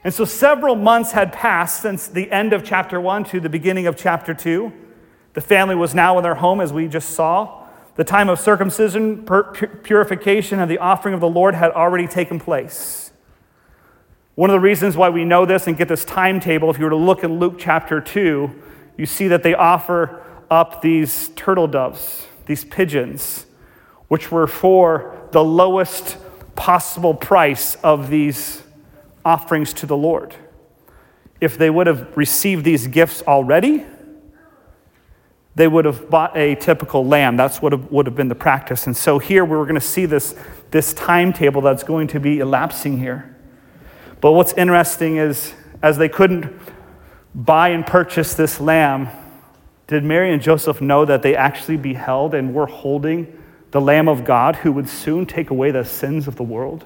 And 0.03 0.13
so 0.13 0.23
several 0.23 0.75
months 0.75 1.11
had 1.11 1.33
passed 1.33 1.81
since 1.81 2.07
the 2.07 2.31
end 2.31 2.53
of 2.53 2.63
chapter 2.63 3.01
1 3.01 3.25
to 3.25 3.39
the 3.39 3.49
beginning 3.49 3.85
of 3.85 3.97
chapter 3.97 4.33
2. 4.33 4.71
The 5.33 5.41
family 5.41 5.75
was 5.75 5.93
now 5.93 6.17
in 6.17 6.23
their 6.23 6.35
home, 6.35 6.61
as 6.61 6.71
we 6.71 6.87
just 6.87 7.09
saw. 7.09 7.67
The 7.95 8.05
time 8.05 8.29
of 8.29 8.39
circumcision, 8.39 9.25
purification, 9.83 10.59
and 10.59 10.71
the 10.71 10.77
offering 10.77 11.13
of 11.13 11.19
the 11.19 11.27
Lord 11.27 11.53
had 11.53 11.71
already 11.71 12.07
taken 12.07 12.39
place. 12.39 13.11
One 14.35 14.49
of 14.49 14.53
the 14.53 14.61
reasons 14.61 14.95
why 14.95 15.09
we 15.09 15.25
know 15.25 15.45
this 15.45 15.67
and 15.67 15.77
get 15.77 15.89
this 15.89 16.05
timetable, 16.05 16.69
if 16.69 16.77
you 16.77 16.85
were 16.85 16.91
to 16.91 16.95
look 16.95 17.25
in 17.25 17.39
Luke 17.39 17.55
chapter 17.59 17.99
2, 17.99 18.49
you 18.95 19.05
see 19.05 19.27
that 19.27 19.43
they 19.43 19.53
offer 19.53 20.23
up 20.49 20.81
these 20.81 21.27
turtle 21.35 21.67
doves, 21.67 22.25
these 22.45 22.63
pigeons, 22.63 23.45
which 24.07 24.31
were 24.31 24.47
for 24.47 25.27
the 25.31 25.43
lowest 25.43 26.17
possible 26.55 27.13
price 27.13 27.75
of 27.83 28.09
these 28.09 28.63
offerings 29.23 29.73
to 29.73 29.85
the 29.85 29.97
Lord. 29.97 30.35
If 31.41 31.57
they 31.57 31.69
would 31.69 31.87
have 31.87 32.15
received 32.17 32.65
these 32.65 32.87
gifts 32.87 33.21
already, 33.27 33.85
they 35.55 35.67
would 35.67 35.85
have 35.85 36.09
bought 36.09 36.37
a 36.37 36.55
typical 36.55 37.05
lamb. 37.05 37.35
That's 37.37 37.61
what 37.61 37.91
would 37.91 38.05
have 38.05 38.15
been 38.15 38.29
the 38.29 38.35
practice. 38.35 38.85
And 38.85 38.95
so 38.95 39.19
here 39.19 39.43
we're 39.43 39.63
going 39.63 39.75
to 39.75 39.81
see 39.81 40.05
this, 40.05 40.35
this 40.71 40.93
timetable 40.93 41.61
that's 41.61 41.83
going 41.83 42.07
to 42.07 42.19
be 42.19 42.39
elapsing 42.39 42.97
here. 42.97 43.35
But 44.21 44.33
what's 44.33 44.53
interesting 44.53 45.17
is, 45.17 45.53
as 45.81 45.97
they 45.97 46.09
couldn't 46.09 46.53
buy 47.33 47.69
and 47.69 47.85
purchase 47.85 48.33
this 48.33 48.59
lamb, 48.59 49.09
did 49.87 50.03
Mary 50.03 50.31
and 50.31 50.41
Joseph 50.41 50.81
know 50.81 51.03
that 51.05 51.23
they 51.23 51.35
actually 51.35 51.77
beheld 51.77 52.33
and 52.33 52.53
were 52.53 52.67
holding 52.67 53.41
the 53.71 53.81
Lamb 53.81 54.07
of 54.07 54.23
God 54.23 54.57
who 54.57 54.71
would 54.71 54.87
soon 54.87 55.25
take 55.25 55.49
away 55.49 55.71
the 55.71 55.83
sins 55.83 56.27
of 56.27 56.35
the 56.35 56.43
world? 56.43 56.85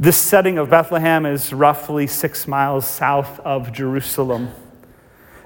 This 0.00 0.16
setting 0.16 0.56
of 0.56 0.70
Bethlehem 0.70 1.26
is 1.26 1.52
roughly 1.52 2.06
six 2.06 2.48
miles 2.48 2.88
south 2.88 3.38
of 3.40 3.70
Jerusalem. 3.70 4.48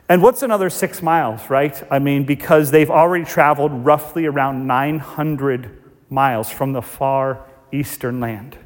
And 0.09 0.23
what's 0.23 0.43
another 0.43 0.71
six 0.71 1.03
miles, 1.03 1.51
right? 1.51 1.83
I 1.91 1.99
mean, 1.99 2.23
because 2.23 2.71
they've 2.71 2.89
already 2.89 3.25
traveled 3.25 3.73
roughly 3.85 4.27
around 4.27 4.69
900 4.69 5.77
miles 6.09 6.51
from 6.51 6.73
the 6.73 6.83
far 6.83 7.45
eastern 7.73 8.21
land. 8.21 8.57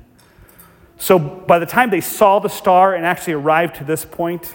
So 0.99 1.19
by 1.19 1.59
the 1.59 1.65
time 1.65 1.89
they 1.89 2.03
saw 2.03 2.39
the 2.39 2.51
star 2.51 2.95
and 2.95 3.07
actually 3.07 3.33
arrived 3.33 3.77
to 3.77 3.85
this 3.85 4.05
point, 4.05 4.55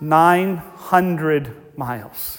900 0.00 1.76
miles. 1.76 2.38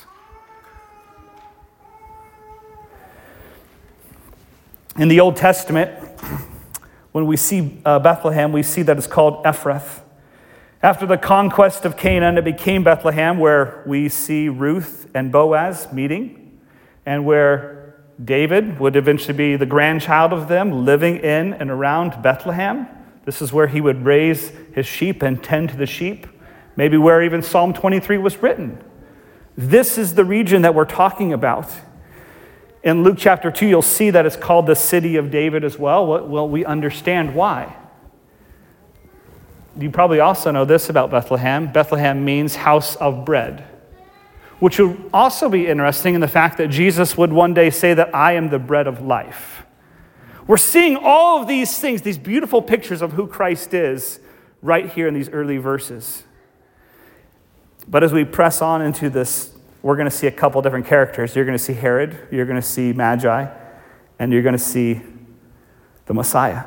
In 4.95 5.09
the 5.09 5.19
Old 5.19 5.35
Testament, 5.35 6.12
when 7.13 7.27
we 7.27 7.37
see 7.37 7.77
uh, 7.85 7.99
Bethlehem, 7.99 8.51
we 8.51 8.63
see 8.63 8.81
that 8.81 8.97
it's 8.97 9.07
called 9.07 9.43
Ephrath. 9.45 10.01
After 10.81 11.05
the 11.05 11.17
conquest 11.17 11.85
of 11.85 11.95
Canaan, 11.95 12.37
it 12.37 12.43
became 12.43 12.83
Bethlehem, 12.83 13.37
where 13.37 13.83
we 13.85 14.09
see 14.09 14.49
Ruth 14.49 15.09
and 15.13 15.31
Boaz 15.31 15.93
meeting, 15.93 16.59
and 17.05 17.23
where 17.23 17.95
David 18.23 18.79
would 18.79 18.95
eventually 18.95 19.37
be 19.37 19.55
the 19.55 19.65
grandchild 19.65 20.33
of 20.33 20.47
them, 20.47 20.85
living 20.85 21.17
in 21.17 21.53
and 21.53 21.69
around 21.71 22.21
Bethlehem. 22.21 22.87
This 23.25 23.41
is 23.41 23.53
where 23.53 23.67
he 23.67 23.79
would 23.79 24.03
raise 24.03 24.49
his 24.73 24.85
sheep 24.85 25.21
and 25.21 25.41
tend 25.41 25.69
to 25.69 25.77
the 25.77 25.85
sheep, 25.85 26.27
maybe 26.75 26.97
where 26.97 27.21
even 27.21 27.41
Psalm 27.41 27.73
23 27.73 28.17
was 28.17 28.37
written. 28.37 28.83
This 29.55 29.99
is 29.99 30.15
the 30.15 30.25
region 30.25 30.63
that 30.63 30.73
we're 30.73 30.85
talking 30.85 31.31
about. 31.31 31.71
In 32.83 33.03
Luke 33.03 33.15
chapter 33.17 33.49
2, 33.49 33.65
you'll 33.65 33.81
see 33.81 34.09
that 34.09 34.25
it's 34.25 34.35
called 34.35 34.67
the 34.67 34.75
city 34.75 35.15
of 35.15 35.31
David 35.31 35.63
as 35.63 35.79
well. 35.79 36.05
Well, 36.05 36.49
we 36.49 36.65
understand 36.65 37.33
why. 37.33 37.75
You 39.79 39.89
probably 39.89 40.19
also 40.19 40.51
know 40.51 40.65
this 40.65 40.89
about 40.89 41.09
Bethlehem 41.09 41.71
Bethlehem 41.71 42.23
means 42.23 42.55
house 42.55 42.95
of 42.97 43.25
bread, 43.25 43.65
which 44.59 44.79
would 44.79 45.09
also 45.13 45.49
be 45.49 45.67
interesting 45.67 46.13
in 46.13 46.21
the 46.21 46.27
fact 46.27 46.57
that 46.57 46.67
Jesus 46.67 47.17
would 47.17 47.31
one 47.31 47.53
day 47.53 47.69
say 47.69 47.93
that 47.93 48.13
I 48.13 48.33
am 48.33 48.49
the 48.49 48.59
bread 48.59 48.85
of 48.85 49.01
life. 49.01 49.65
We're 50.45 50.57
seeing 50.57 50.97
all 50.97 51.41
of 51.41 51.47
these 51.47 51.79
things, 51.79 52.01
these 52.01 52.17
beautiful 52.17 52.61
pictures 52.61 53.01
of 53.01 53.13
who 53.13 53.27
Christ 53.27 53.73
is, 53.73 54.19
right 54.61 54.89
here 54.91 55.07
in 55.07 55.13
these 55.13 55.29
early 55.29 55.57
verses. 55.57 56.23
But 57.87 58.03
as 58.03 58.11
we 58.11 58.25
press 58.25 58.61
on 58.61 58.81
into 58.81 59.09
this 59.09 59.52
we're 59.83 59.97
going 59.97 60.09
to 60.09 60.15
see 60.15 60.27
a 60.27 60.31
couple 60.31 60.61
different 60.61 60.87
characters. 60.87 61.35
You're 61.35 61.45
going 61.45 61.57
to 61.57 61.63
see 61.63 61.73
Herod, 61.73 62.27
you're 62.31 62.45
going 62.45 62.59
to 62.59 62.67
see 62.67 62.93
Magi, 62.93 63.47
and 64.17 64.33
you're 64.33 64.41
going 64.41 64.57
to 64.57 64.59
see 64.59 65.01
the 66.05 66.13
Messiah. 66.13 66.63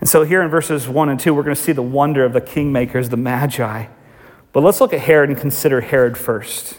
And 0.00 0.08
so, 0.08 0.24
here 0.24 0.42
in 0.42 0.48
verses 0.48 0.88
1 0.88 1.08
and 1.10 1.20
2, 1.20 1.32
we're 1.32 1.44
going 1.44 1.54
to 1.54 1.62
see 1.62 1.70
the 1.70 1.82
wonder 1.82 2.24
of 2.24 2.32
the 2.32 2.40
kingmakers, 2.40 3.10
the 3.10 3.16
Magi. 3.16 3.86
But 4.52 4.62
let's 4.64 4.80
look 4.80 4.92
at 4.92 5.00
Herod 5.00 5.30
and 5.30 5.38
consider 5.38 5.80
Herod 5.80 6.18
first. 6.18 6.78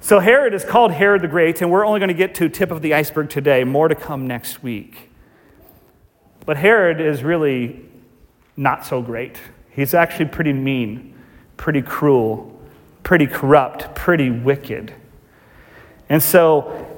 So, 0.00 0.18
Herod 0.18 0.52
is 0.52 0.64
called 0.64 0.92
Herod 0.92 1.22
the 1.22 1.28
Great, 1.28 1.62
and 1.62 1.70
we're 1.70 1.86
only 1.86 2.00
going 2.00 2.08
to 2.08 2.14
get 2.14 2.34
to 2.34 2.48
tip 2.48 2.70
of 2.70 2.82
the 2.82 2.92
iceberg 2.92 3.30
today, 3.30 3.64
more 3.64 3.88
to 3.88 3.94
come 3.94 4.26
next 4.26 4.62
week. 4.62 5.08
But 6.44 6.56
Herod 6.56 7.00
is 7.00 7.22
really 7.22 7.88
not 8.56 8.84
so 8.84 9.00
great. 9.00 9.38
He's 9.70 9.94
actually 9.94 10.26
pretty 10.26 10.52
mean, 10.52 11.14
pretty 11.56 11.80
cruel, 11.80 12.61
pretty 13.02 13.26
corrupt, 13.26 13.94
pretty 13.94 14.30
wicked. 14.30 14.92
And 16.08 16.22
so 16.22 16.88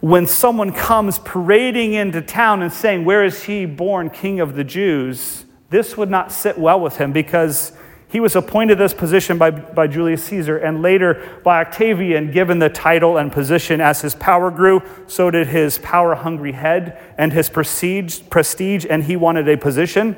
when 0.00 0.26
someone 0.26 0.72
comes 0.72 1.18
parading 1.20 1.94
into 1.94 2.20
town 2.22 2.62
and 2.62 2.72
saying, 2.72 3.04
Where 3.04 3.24
is 3.24 3.44
he 3.44 3.66
born 3.66 4.10
king 4.10 4.40
of 4.40 4.54
the 4.54 4.64
Jews? 4.64 5.44
this 5.74 5.96
would 5.96 6.08
not 6.08 6.30
sit 6.30 6.56
well 6.56 6.78
with 6.78 6.98
him 6.98 7.12
because 7.12 7.72
he 8.06 8.20
was 8.20 8.36
appointed 8.36 8.78
this 8.78 8.94
position 8.94 9.38
by, 9.38 9.50
by 9.50 9.88
Julius 9.88 10.22
Caesar 10.26 10.56
and 10.56 10.82
later 10.82 11.40
by 11.42 11.62
Octavian, 11.62 12.30
given 12.30 12.60
the 12.60 12.68
title 12.68 13.16
and 13.16 13.32
position 13.32 13.80
as 13.80 14.00
his 14.00 14.14
power 14.14 14.52
grew, 14.52 14.80
so 15.08 15.32
did 15.32 15.48
his 15.48 15.78
power 15.78 16.14
hungry 16.14 16.52
head 16.52 16.96
and 17.18 17.32
his 17.32 17.50
prestige, 17.50 18.20
prestige, 18.30 18.86
and 18.88 19.02
he 19.02 19.16
wanted 19.16 19.48
a 19.48 19.56
position. 19.56 20.14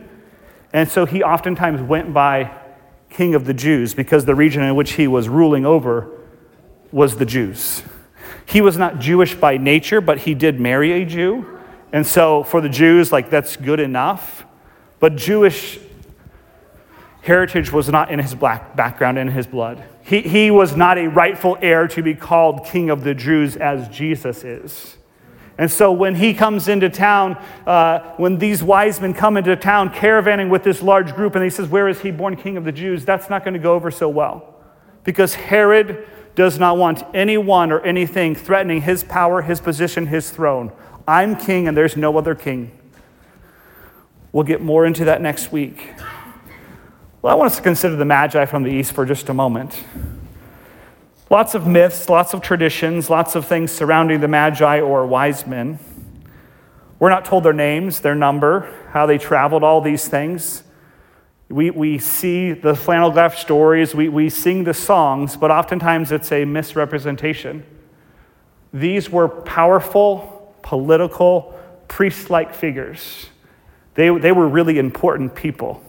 And 0.75 0.91
so 0.91 1.07
he 1.07 1.23
oftentimes 1.23 1.81
went 1.81 2.13
by 2.13 2.55
king 3.11 3.35
of 3.35 3.45
the 3.45 3.55
Jews 3.55 3.95
because 3.95 4.25
the 4.25 4.35
region 4.35 4.63
in 4.63 4.75
which 4.75 4.93
he 4.93 5.07
was 5.07 5.29
ruling 5.29 5.65
over 5.65 6.11
was 6.93 7.17
the 7.17 7.27
Jews. 7.27 7.83
He 8.45 8.61
was 8.61 8.77
not 8.77 9.01
Jewish 9.01 9.35
by 9.35 9.57
nature, 9.57 10.01
but 10.01 10.19
he 10.19 10.35
did 10.35 10.61
marry 10.61 10.93
a 10.93 11.05
Jew. 11.05 11.59
And 11.93 12.07
so 12.07 12.43
for 12.45 12.61
the 12.61 12.69
Jews, 12.69 13.13
like 13.13 13.31
that's 13.31 13.57
good 13.57 13.81
enough. 13.81 14.45
But 15.01 15.17
Jewish 15.17 15.79
heritage 17.23 17.73
was 17.73 17.89
not 17.89 18.11
in 18.11 18.21
his 18.21 18.35
black 18.35 18.77
background, 18.77 19.19
in 19.19 19.29
his 19.29 19.47
blood. 19.47 19.83
He, 20.03 20.23
he 20.23 20.51
was 20.51 20.77
not 20.77 20.99
a 20.99 21.09
rightful 21.09 21.59
heir 21.61 21.89
to 21.89 22.03
be 22.03 22.15
called 22.15 22.65
king 22.67 22.89
of 22.89 23.03
the 23.03 23.15
Jews 23.15 23.57
as 23.57 23.89
Jesus 23.89 24.45
is. 24.45 24.97
And 25.59 25.71
so 25.71 25.91
when 25.91 26.17
he 26.17 26.35
comes 26.35 26.69
into 26.69 26.91
town, 26.91 27.43
uh, 27.67 28.15
when 28.17 28.39
these 28.39 28.63
wise 28.63 29.01
men 29.01 29.15
come 29.15 29.37
into 29.37 29.57
town 29.57 29.91
caravanning 29.91 30.51
with 30.51 30.65
this 30.65 30.83
large 30.83 31.15
group, 31.15 31.35
and 31.35 31.43
he 31.43 31.51
says, 31.51 31.69
Where 31.69 31.89
is 31.89 32.01
he 32.01 32.11
born 32.11 32.37
king 32.37 32.57
of 32.57 32.65
the 32.65 32.73
Jews? 32.73 33.05
That's 33.05 33.31
not 33.31 33.43
going 33.43 33.55
to 33.55 33.61
go 33.61 33.75
over 33.75 33.91
so 33.91 34.09
well. 34.09 34.55
Because 35.05 35.35
Herod 35.35 36.07
does 36.35 36.59
not 36.59 36.77
want 36.77 37.03
anyone 37.15 37.73
or 37.73 37.81
anything 37.81 38.35
threatening 38.35 38.83
his 38.83 39.03
power, 39.03 39.41
his 39.41 39.61
position, 39.61 40.07
his 40.07 40.31
throne. 40.31 40.71
I'm 41.09 41.37
king, 41.37 41.69
and 41.69 41.77
there's 41.77 41.97
no 41.97 42.19
other 42.19 42.35
king. 42.35 42.79
We'll 44.33 44.45
get 44.45 44.61
more 44.61 44.85
into 44.85 45.07
that 45.07 45.23
next 45.23 45.51
week. 45.51 45.95
Well, 47.23 47.33
I 47.33 47.37
want 47.37 47.51
us 47.51 47.57
to 47.57 47.63
consider 47.63 47.97
the 47.97 48.05
Magi 48.05 48.45
from 48.45 48.63
the 48.63 48.71
east 48.71 48.93
for 48.93 49.07
just 49.07 49.31
a 49.31 49.35
moment. 49.35 49.83
Lots 51.29 51.57
of 51.57 51.67
myths, 51.67 52.09
lots 52.09 52.35
of 52.35 52.41
traditions, 52.41 53.11
lots 53.11 53.35
of 53.35 53.47
things 53.47 53.73
surrounding 53.73 54.21
the 54.21 54.29
Magi 54.29 54.81
or 54.81 55.05
wise 55.07 55.45
men. 55.45 55.81
We're 57.01 57.11
not 57.11 57.25
told 57.25 57.43
their 57.43 57.53
names, 57.53 58.01
their 58.01 58.15
number, 58.15 58.73
how 58.91 59.07
they 59.07 59.19
traveled, 59.19 59.65
all 59.65 59.81
these 59.81 60.07
things. 60.07 60.63
We, 61.49 61.71
we 61.71 61.99
see 61.99 62.53
the 62.53 62.77
flannel 62.77 63.11
graph 63.11 63.37
stories, 63.37 63.95
we, 63.95 64.09
we 64.09 64.31
sing 64.31 64.65
the 64.65 64.75
songs, 64.75 65.37
but 65.37 65.51
oftentimes 65.51 66.13
it's 66.13 66.31
a 66.31 66.45
misrepresentation. 66.45 67.65
These 68.73 69.11
were 69.11 69.29
powerful, 69.29 70.55
political, 70.63 71.59
priest 71.89 72.31
like 72.31 72.55
figures. 72.55 73.27
They, 73.95 74.17
they 74.17 74.33
were 74.33 74.49
really 74.49 74.79
important 74.79 75.35
people. 75.35 75.83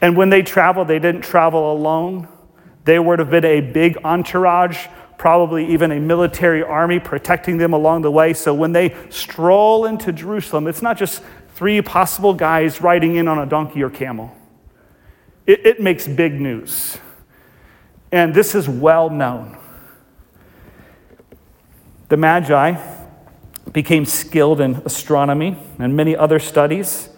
And 0.00 0.16
when 0.16 0.30
they 0.30 0.42
traveled, 0.42 0.88
they 0.88 0.98
didn't 0.98 1.22
travel 1.22 1.72
alone. 1.72 2.28
There 2.84 3.02
would 3.02 3.18
have 3.18 3.30
been 3.30 3.44
a 3.44 3.60
big 3.60 3.98
entourage, 4.04 4.86
probably 5.18 5.72
even 5.72 5.92
a 5.92 6.00
military 6.00 6.62
army 6.62 6.98
protecting 6.98 7.56
them 7.58 7.72
along 7.72 8.02
the 8.02 8.10
way. 8.10 8.32
So 8.32 8.52
when 8.52 8.72
they 8.72 8.96
stroll 9.08 9.86
into 9.86 10.12
Jerusalem, 10.12 10.66
it's 10.66 10.82
not 10.82 10.98
just 10.98 11.22
three 11.54 11.80
possible 11.80 12.34
guys 12.34 12.80
riding 12.80 13.16
in 13.16 13.28
on 13.28 13.38
a 13.38 13.46
donkey 13.46 13.82
or 13.82 13.90
camel. 13.90 14.36
It, 15.46 15.64
it 15.66 15.80
makes 15.80 16.08
big 16.08 16.40
news. 16.40 16.98
And 18.10 18.34
this 18.34 18.54
is 18.54 18.68
well 18.68 19.10
known. 19.10 19.56
The 22.08 22.16
Magi 22.16 22.76
became 23.72 24.04
skilled 24.04 24.60
in 24.60 24.74
astronomy 24.84 25.56
and 25.78 25.96
many 25.96 26.14
other 26.14 26.38
studies, 26.38 27.08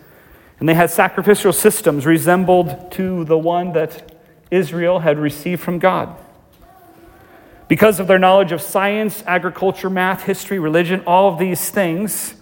and 0.60 0.68
they 0.68 0.74
had 0.74 0.90
sacrificial 0.90 1.52
systems 1.52 2.06
resembled 2.06 2.92
to 2.92 3.24
the 3.24 3.36
one 3.36 3.72
that 3.72 4.13
Israel 4.54 5.00
had 5.00 5.18
received 5.18 5.62
from 5.62 5.78
God. 5.78 6.16
Because 7.66 7.98
of 7.98 8.06
their 8.06 8.18
knowledge 8.18 8.52
of 8.52 8.60
science, 8.60 9.24
agriculture, 9.26 9.90
math, 9.90 10.24
history, 10.24 10.58
religion, 10.58 11.02
all 11.06 11.32
of 11.32 11.38
these 11.38 11.70
things, 11.70 12.34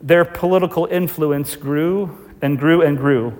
their 0.00 0.24
political 0.24 0.86
influence 0.86 1.56
grew 1.56 2.30
and 2.42 2.58
grew 2.58 2.82
and 2.82 2.96
grew. 2.96 3.32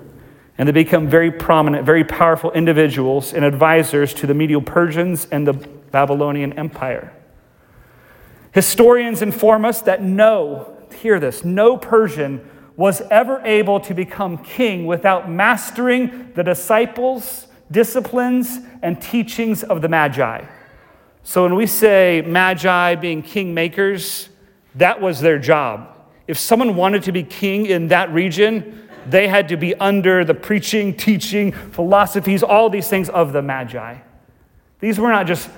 And 0.58 0.68
they 0.68 0.72
become 0.72 1.08
very 1.08 1.30
prominent, 1.30 1.84
very 1.84 2.04
powerful 2.04 2.52
individuals 2.52 3.34
and 3.34 3.44
advisors 3.44 4.14
to 4.14 4.26
the 4.26 4.34
Medo 4.34 4.60
Persians 4.60 5.26
and 5.30 5.46
the 5.46 5.52
Babylonian 5.52 6.52
Empire. 6.54 7.12
Historians 8.52 9.20
inform 9.20 9.64
us 9.64 9.82
that 9.82 10.02
no, 10.02 10.76
hear 11.02 11.20
this, 11.20 11.44
no 11.44 11.76
Persian 11.76 12.48
was 12.76 13.00
ever 13.10 13.40
able 13.44 13.80
to 13.80 13.94
become 13.94 14.38
king 14.38 14.86
without 14.86 15.30
mastering 15.30 16.32
the 16.34 16.42
disciples, 16.42 17.46
disciplines, 17.70 18.58
and 18.82 19.00
teachings 19.00 19.62
of 19.62 19.82
the 19.82 19.88
Magi. 19.88 20.44
So 21.22 21.42
when 21.42 21.56
we 21.56 21.66
say 21.66 22.22
Magi 22.24 22.94
being 22.96 23.22
kingmakers, 23.22 24.28
that 24.76 25.00
was 25.00 25.20
their 25.20 25.38
job. 25.38 25.96
If 26.28 26.38
someone 26.38 26.76
wanted 26.76 27.02
to 27.04 27.12
be 27.12 27.22
king 27.22 27.66
in 27.66 27.88
that 27.88 28.12
region, 28.12 28.88
they 29.08 29.28
had 29.28 29.48
to 29.48 29.56
be 29.56 29.74
under 29.76 30.24
the 30.24 30.34
preaching, 30.34 30.96
teaching, 30.96 31.52
philosophies, 31.52 32.42
all 32.42 32.70
these 32.70 32.88
things 32.88 33.08
of 33.08 33.32
the 33.32 33.42
Magi. 33.42 33.98
These 34.80 34.98
were 34.98 35.10
not 35.10 35.26
just 35.26 35.48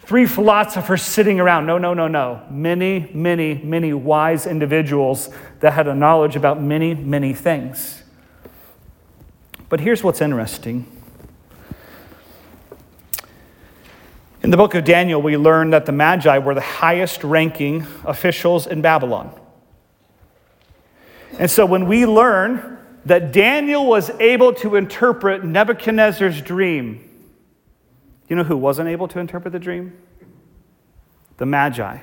three 0.00 0.26
philosophers 0.26 1.02
sitting 1.02 1.40
around. 1.40 1.66
No, 1.66 1.78
no, 1.78 1.94
no, 1.94 2.08
no. 2.08 2.42
Many, 2.50 3.10
many, 3.14 3.54
many 3.62 3.92
wise 3.92 4.46
individuals 4.46 5.30
that 5.60 5.72
had 5.72 5.88
a 5.88 5.94
knowledge 5.94 6.36
about 6.36 6.60
many, 6.60 6.94
many 6.94 7.32
things. 7.32 8.02
But 9.68 9.80
here's 9.80 10.02
what's 10.02 10.20
interesting. 10.20 10.86
In 14.44 14.50
the 14.50 14.58
book 14.58 14.74
of 14.74 14.84
Daniel, 14.84 15.22
we 15.22 15.38
learn 15.38 15.70
that 15.70 15.86
the 15.86 15.92
Magi 15.92 16.36
were 16.36 16.52
the 16.52 16.60
highest 16.60 17.24
ranking 17.24 17.86
officials 18.04 18.66
in 18.66 18.82
Babylon. 18.82 19.32
And 21.38 21.50
so 21.50 21.64
when 21.64 21.88
we 21.88 22.04
learn 22.04 22.76
that 23.06 23.32
Daniel 23.32 23.86
was 23.86 24.10
able 24.20 24.52
to 24.56 24.76
interpret 24.76 25.42
Nebuchadnezzar's 25.46 26.42
dream, 26.42 27.08
you 28.28 28.36
know 28.36 28.44
who 28.44 28.58
wasn't 28.58 28.90
able 28.90 29.08
to 29.08 29.18
interpret 29.18 29.52
the 29.52 29.58
dream? 29.58 29.96
The 31.38 31.46
Magi, 31.46 32.00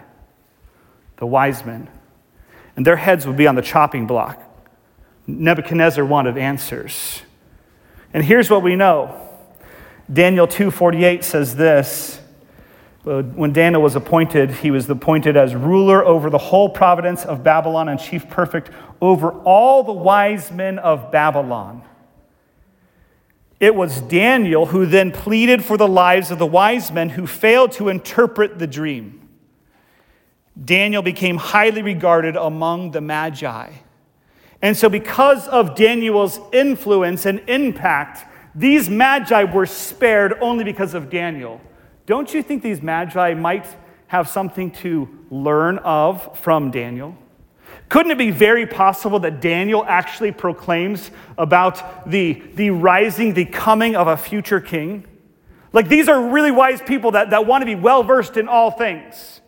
the 1.18 1.28
wise 1.28 1.64
men. 1.64 1.92
And 2.76 2.88
their 2.88 2.96
heads 2.96 3.28
would 3.28 3.38
be 3.38 3.46
on 3.46 3.54
the 3.54 3.62
chopping 3.62 4.08
block. 4.08 4.42
Nebuchadnezzar 5.28 6.04
wanted 6.04 6.40
answers. 6.40 7.22
And 8.16 8.26
here's 8.26 8.50
what 8.50 8.64
we 8.64 8.76
know. 8.76 9.30
Daniel 10.12 10.48
2:48 10.48 11.24
says 11.24 11.56
this, 11.56 12.18
Uh, 13.06 13.24
when 13.24 13.52
Daniel 13.52 13.82
was 13.82 13.96
appointed, 13.96 14.52
he 14.52 14.70
was 14.70 14.88
appointed 14.88 15.36
as 15.36 15.56
ruler 15.56 16.06
over 16.06 16.30
the 16.30 16.38
whole 16.38 16.70
province 16.70 17.26
of 17.26 17.44
Babylon 17.44 17.90
and 17.90 18.00
chief 18.00 18.30
prefect 18.30 18.70
over 19.02 19.32
all 19.42 19.84
the 19.84 19.92
wise 19.92 20.52
men 20.52 20.78
of 20.78 21.12
Babylon. 21.12 21.82
It 23.60 23.76
was 23.76 24.02
Daniel 24.02 24.68
who 24.68 24.86
then 24.86 25.12
pleaded 25.12 25.64
for 25.64 25.78
the 25.78 25.88
lives 25.88 26.30
of 26.30 26.38
the 26.38 26.46
wise 26.46 26.92
men 26.92 27.10
who 27.10 27.26
failed 27.26 27.72
to 27.74 27.90
interpret 27.90 28.60
the 28.60 28.68
dream. 28.68 29.28
Daniel 30.64 31.02
became 31.02 31.38
highly 31.38 31.82
regarded 31.82 32.36
among 32.36 32.92
the 32.92 33.02
Magi. 33.02 33.72
And 34.62 34.78
so, 34.78 34.90
because 34.90 35.48
of 35.48 35.76
Daniel's 35.76 36.40
influence 36.52 37.26
and 37.26 37.40
impact, 37.48 38.28
these 38.54 38.90
Magi 38.90 39.44
were 39.46 39.66
spared 39.66 40.34
only 40.40 40.64
because 40.64 40.94
of 40.94 41.10
Daniel. 41.10 41.62
Don't 42.12 42.34
you 42.34 42.44
think 42.44 42.62
these 42.62 42.82
Magi 42.82 43.36
might 43.36 43.66
have 44.08 44.28
something 44.28 44.72
to 44.72 45.08
learn 45.30 45.78
of 45.78 46.38
from 46.38 46.70
Daniel? 46.70 47.18
Couldn't 47.88 48.12
it 48.12 48.18
be 48.18 48.32
very 48.32 48.68
possible 48.68 49.20
that 49.20 49.40
Daniel 49.40 49.86
actually 49.86 50.34
proclaims 50.34 51.10
about 51.38 52.12
the, 52.12 52.34
the 52.56 52.72
rising, 52.72 53.34
the 53.34 53.46
coming 53.46 53.96
of 53.96 54.10
a 54.10 54.18
future 54.18 54.60
king? 54.60 55.08
Like 55.72 55.88
these 55.88 56.10
are 56.10 56.22
really 56.22 56.52
wise 56.52 56.82
people 56.82 57.12
that, 57.12 57.30
that 57.30 57.46
want 57.46 57.62
to 57.62 57.66
be 57.66 57.76
well 57.76 58.04
versed 58.04 58.36
in 58.36 58.50
all 58.50 58.72
things. 58.72 59.40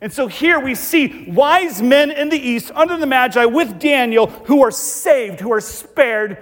And 0.00 0.12
so 0.12 0.28
here 0.28 0.60
we 0.60 0.76
see 0.76 1.28
wise 1.28 1.82
men 1.82 2.12
in 2.12 2.28
the 2.28 2.38
east 2.38 2.70
under 2.76 2.96
the 2.96 3.06
Magi 3.08 3.46
with 3.46 3.80
Daniel 3.80 4.28
who 4.28 4.62
are 4.62 4.70
saved, 4.70 5.40
who 5.40 5.52
are 5.52 5.60
spared 5.60 6.38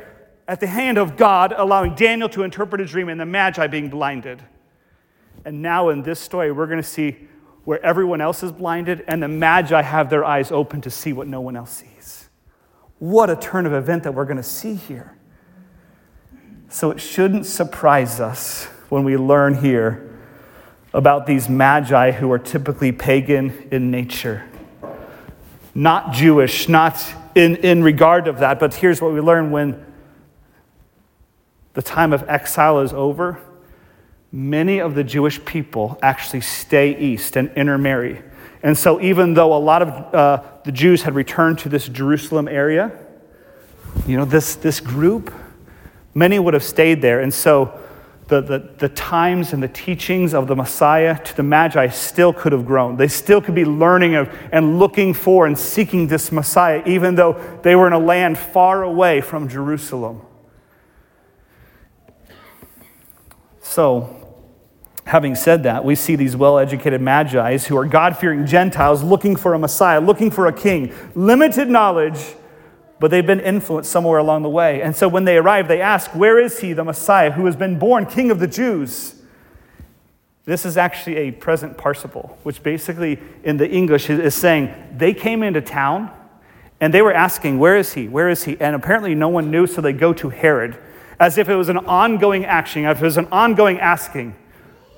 at 0.47 0.61
the 0.61 0.67
hand 0.67 0.99
of 0.99 1.17
God, 1.17 1.55
allowing 1.57 1.95
Daniel 1.95 2.29
to 2.29 2.43
interpret 2.43 2.83
a 2.83 2.85
dream 2.85 3.09
and 3.09 3.19
the 3.19 3.25
Magi 3.25 3.67
being 3.69 3.89
blinded. 3.89 4.43
And 5.45 5.61
now 5.61 5.91
in 5.91 6.03
this 6.03 6.21
story, 6.21 6.53
we're 6.53 6.67
going 6.67 6.83
to 6.83 6.89
see 6.89 7.17
where 7.65 7.83
everyone 7.85 8.21
else 8.21 8.43
is 8.43 8.53
blinded, 8.53 9.05
and 9.09 9.23
the 9.23 9.29
Magi 9.29 9.81
have 9.81 10.11
their 10.11 10.25
eyes 10.25 10.53
open 10.53 10.81
to 10.83 10.91
see 10.91 11.13
what 11.13 11.27
no 11.27 11.41
one 11.41 11.57
else 11.57 11.71
sees. 11.71 12.29
What 12.99 13.31
a 13.31 13.37
turn 13.37 13.67
of 13.67 13.73
event 13.73 14.03
that 14.05 14.13
we're 14.13 14.27
going 14.27 14.37
to 14.37 14.43
see 14.43 14.75
here. 14.75 15.17
So 16.69 16.91
it 16.91 17.01
shouldn't 17.01 17.47
surprise 17.47 18.21
us 18.21 18.65
when 18.89 19.05
we 19.05 19.17
learn 19.17 19.55
here 19.55 20.11
about 20.93 21.27
these 21.27 21.49
Magi 21.49 22.13
who 22.13 22.31
are 22.31 22.39
typically 22.39 22.93
pagan 22.93 23.69
in 23.71 23.91
nature. 23.91 24.45
Not 25.75 26.13
Jewish, 26.13 26.69
not 26.69 27.05
in, 27.35 27.57
in 27.57 27.83
regard 27.83 28.29
of 28.29 28.39
that, 28.39 28.61
but 28.61 28.75
here's 28.75 29.01
what 29.01 29.13
we 29.13 29.21
learn 29.21 29.51
when 29.51 29.85
the 31.73 31.83
time 31.83 32.13
of 32.13 32.29
exile 32.29 32.81
is 32.81 32.93
over 32.93 33.41
many 34.35 34.81
of 34.81 34.97
the 34.97 35.05
Jewish 35.05 35.43
people 35.45 35.97
actually 36.03 36.41
stay 36.41 36.99
east 36.99 37.37
and 37.37 37.53
intermarry. 37.53 38.21
And 38.65 38.77
so, 38.77 39.01
even 39.01 39.35
though 39.35 39.55
a 39.55 39.59
lot 39.59 39.81
of 39.81 39.89
uh, 40.15 40.43
the 40.65 40.73
Jews 40.73 41.03
had 41.03 41.15
returned 41.15 41.61
to 41.61 41.69
this 41.69 41.87
Jerusalem 41.87 42.49
area, 42.49 42.91
you 44.09 44.17
know, 44.17 44.25
this, 44.25 44.57
this 44.57 44.81
group, 44.81 45.33
many 46.15 46.41
would 46.41 46.53
have 46.53 46.65
stayed 46.65 47.01
there. 47.01 47.21
And 47.21 47.33
so, 47.33 47.81
the, 48.27 48.41
the, 48.41 48.59
the 48.79 48.89
times 48.89 49.53
and 49.53 49.63
the 49.63 49.69
teachings 49.69 50.35
of 50.35 50.49
the 50.49 50.57
Messiah 50.57 51.23
to 51.23 51.37
the 51.37 51.43
Magi 51.43 51.89
still 51.89 52.33
could 52.33 52.53
have 52.53 52.67
grown. 52.67 52.97
They 52.97 53.07
still 53.07 53.41
could 53.41 53.55
be 53.55 53.67
learning 53.67 54.17
of 54.17 54.35
and 54.51 54.81
looking 54.81 55.15
for 55.15 55.47
and 55.47 55.57
seeking 55.57 56.09
this 56.09 56.33
Messiah, 56.33 56.83
even 56.87 57.15
though 57.15 57.35
they 57.63 57.77
were 57.77 57.87
in 57.87 57.93
a 57.93 57.99
land 57.99 58.39
far 58.39 58.83
away 58.83 59.21
from 59.21 59.49
Jerusalem. 59.49 60.23
So, 63.61 64.24
Having 65.07 65.35
said 65.35 65.63
that, 65.65 65.85
we 65.85 65.95
see 65.95 66.17
these 66.17 66.35
well 66.35 66.59
educated 66.59 67.01
magi 67.01 67.59
who 67.59 67.77
are 67.77 67.85
God 67.85 68.17
fearing 68.17 68.47
Gentiles 68.47 69.03
looking 69.03 69.37
for 69.37 69.53
a 69.55 69.59
Messiah, 69.59 70.01
looking 70.01 70.31
for 70.31 70.47
a 70.47 70.53
king, 70.53 70.95
limited 71.15 71.69
knowledge, 71.69 72.35
but 72.99 73.11
they've 73.11 73.27
been 73.27 73.41
influenced 73.41 73.91
somewhere 73.91 74.19
along 74.19 74.43
the 74.43 74.49
way. 74.49 74.81
And 74.81 74.97
so 74.97 75.09
when 75.09 75.25
they 75.25 75.37
arrive, 75.37 75.69
they 75.69 75.81
ask, 75.81 76.15
Where 76.15 76.39
is 76.39 76.61
he, 76.61 76.73
the 76.73 76.85
Messiah, 76.85 77.33
who 77.33 77.45
has 77.47 77.55
been 77.55 77.79
born 77.79 78.07
King 78.07 78.31
of 78.31 78.39
the 78.39 78.47
Jews? 78.47 79.15
This 80.47 80.65
is 80.67 80.77
actually 80.77 81.17
a 81.17 81.31
present 81.33 81.77
participle, 81.77 82.39
which 82.43 82.63
basically 82.63 83.19
in 83.45 83.57
the 83.57 83.71
English 83.71 84.11
is 84.11 84.35
saying 84.35 84.75
they 84.97 85.15
came 85.15 85.43
into 85.43 85.61
town 85.63 86.11
and 86.81 86.93
they 86.93 87.03
were 87.03 87.15
asking, 87.15 87.59
Where 87.59 87.77
is 87.77 87.93
he? 87.93 88.09
Where 88.09 88.29
is 88.29 88.45
he? 88.45 88.59
And 88.59 88.75
apparently 88.75 89.15
no 89.15 89.29
one 89.29 89.51
knew, 89.51 89.67
so 89.67 89.81
they 89.81 89.93
go 89.93 90.13
to 90.15 90.31
Herod 90.31 90.79
as 91.21 91.39
if 91.39 91.49
it 91.49 91.57
was 91.57 91.69
an 91.69 91.79
ongoing 91.79 92.45
action, 92.45 92.85
as 92.85 92.97
if 92.97 93.03
it 93.03 93.07
was 93.07 93.17
an 93.17 93.29
ongoing 93.31 93.79
asking. 93.79 94.35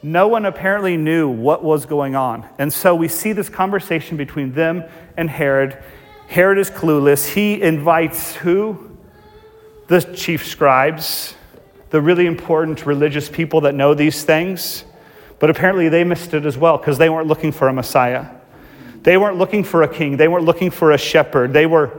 No 0.06 0.28
one 0.28 0.44
apparently 0.44 0.96
knew 0.96 1.28
what 1.28 1.64
was 1.64 1.84
going 1.84 2.14
on. 2.14 2.48
And 2.58 2.72
so 2.72 2.94
we 2.94 3.08
see 3.08 3.32
this 3.32 3.48
conversation 3.48 4.16
between 4.16 4.52
them 4.52 4.84
and 5.16 5.28
Herod. 5.28 5.82
Herod 6.28 6.58
is 6.58 6.70
clueless. 6.70 7.34
He 7.34 7.60
invites 7.60 8.36
who? 8.36 8.96
The 9.88 10.02
chief 10.02 10.46
scribes, 10.46 11.34
the 11.90 12.00
really 12.00 12.26
important 12.26 12.86
religious 12.86 13.28
people 13.28 13.62
that 13.62 13.74
know 13.74 13.94
these 13.94 14.22
things. 14.22 14.84
But 15.40 15.50
apparently 15.50 15.88
they 15.88 16.04
missed 16.04 16.34
it 16.34 16.46
as 16.46 16.56
well 16.56 16.78
because 16.78 16.98
they 16.98 17.10
weren't 17.10 17.26
looking 17.26 17.50
for 17.50 17.66
a 17.66 17.72
Messiah. 17.72 18.26
They 19.02 19.16
weren't 19.16 19.38
looking 19.38 19.64
for 19.64 19.82
a 19.82 19.92
king. 19.92 20.18
They 20.18 20.28
weren't 20.28 20.44
looking 20.44 20.70
for 20.70 20.92
a 20.92 20.98
shepherd. 20.98 21.52
They 21.52 21.66
were, 21.66 21.98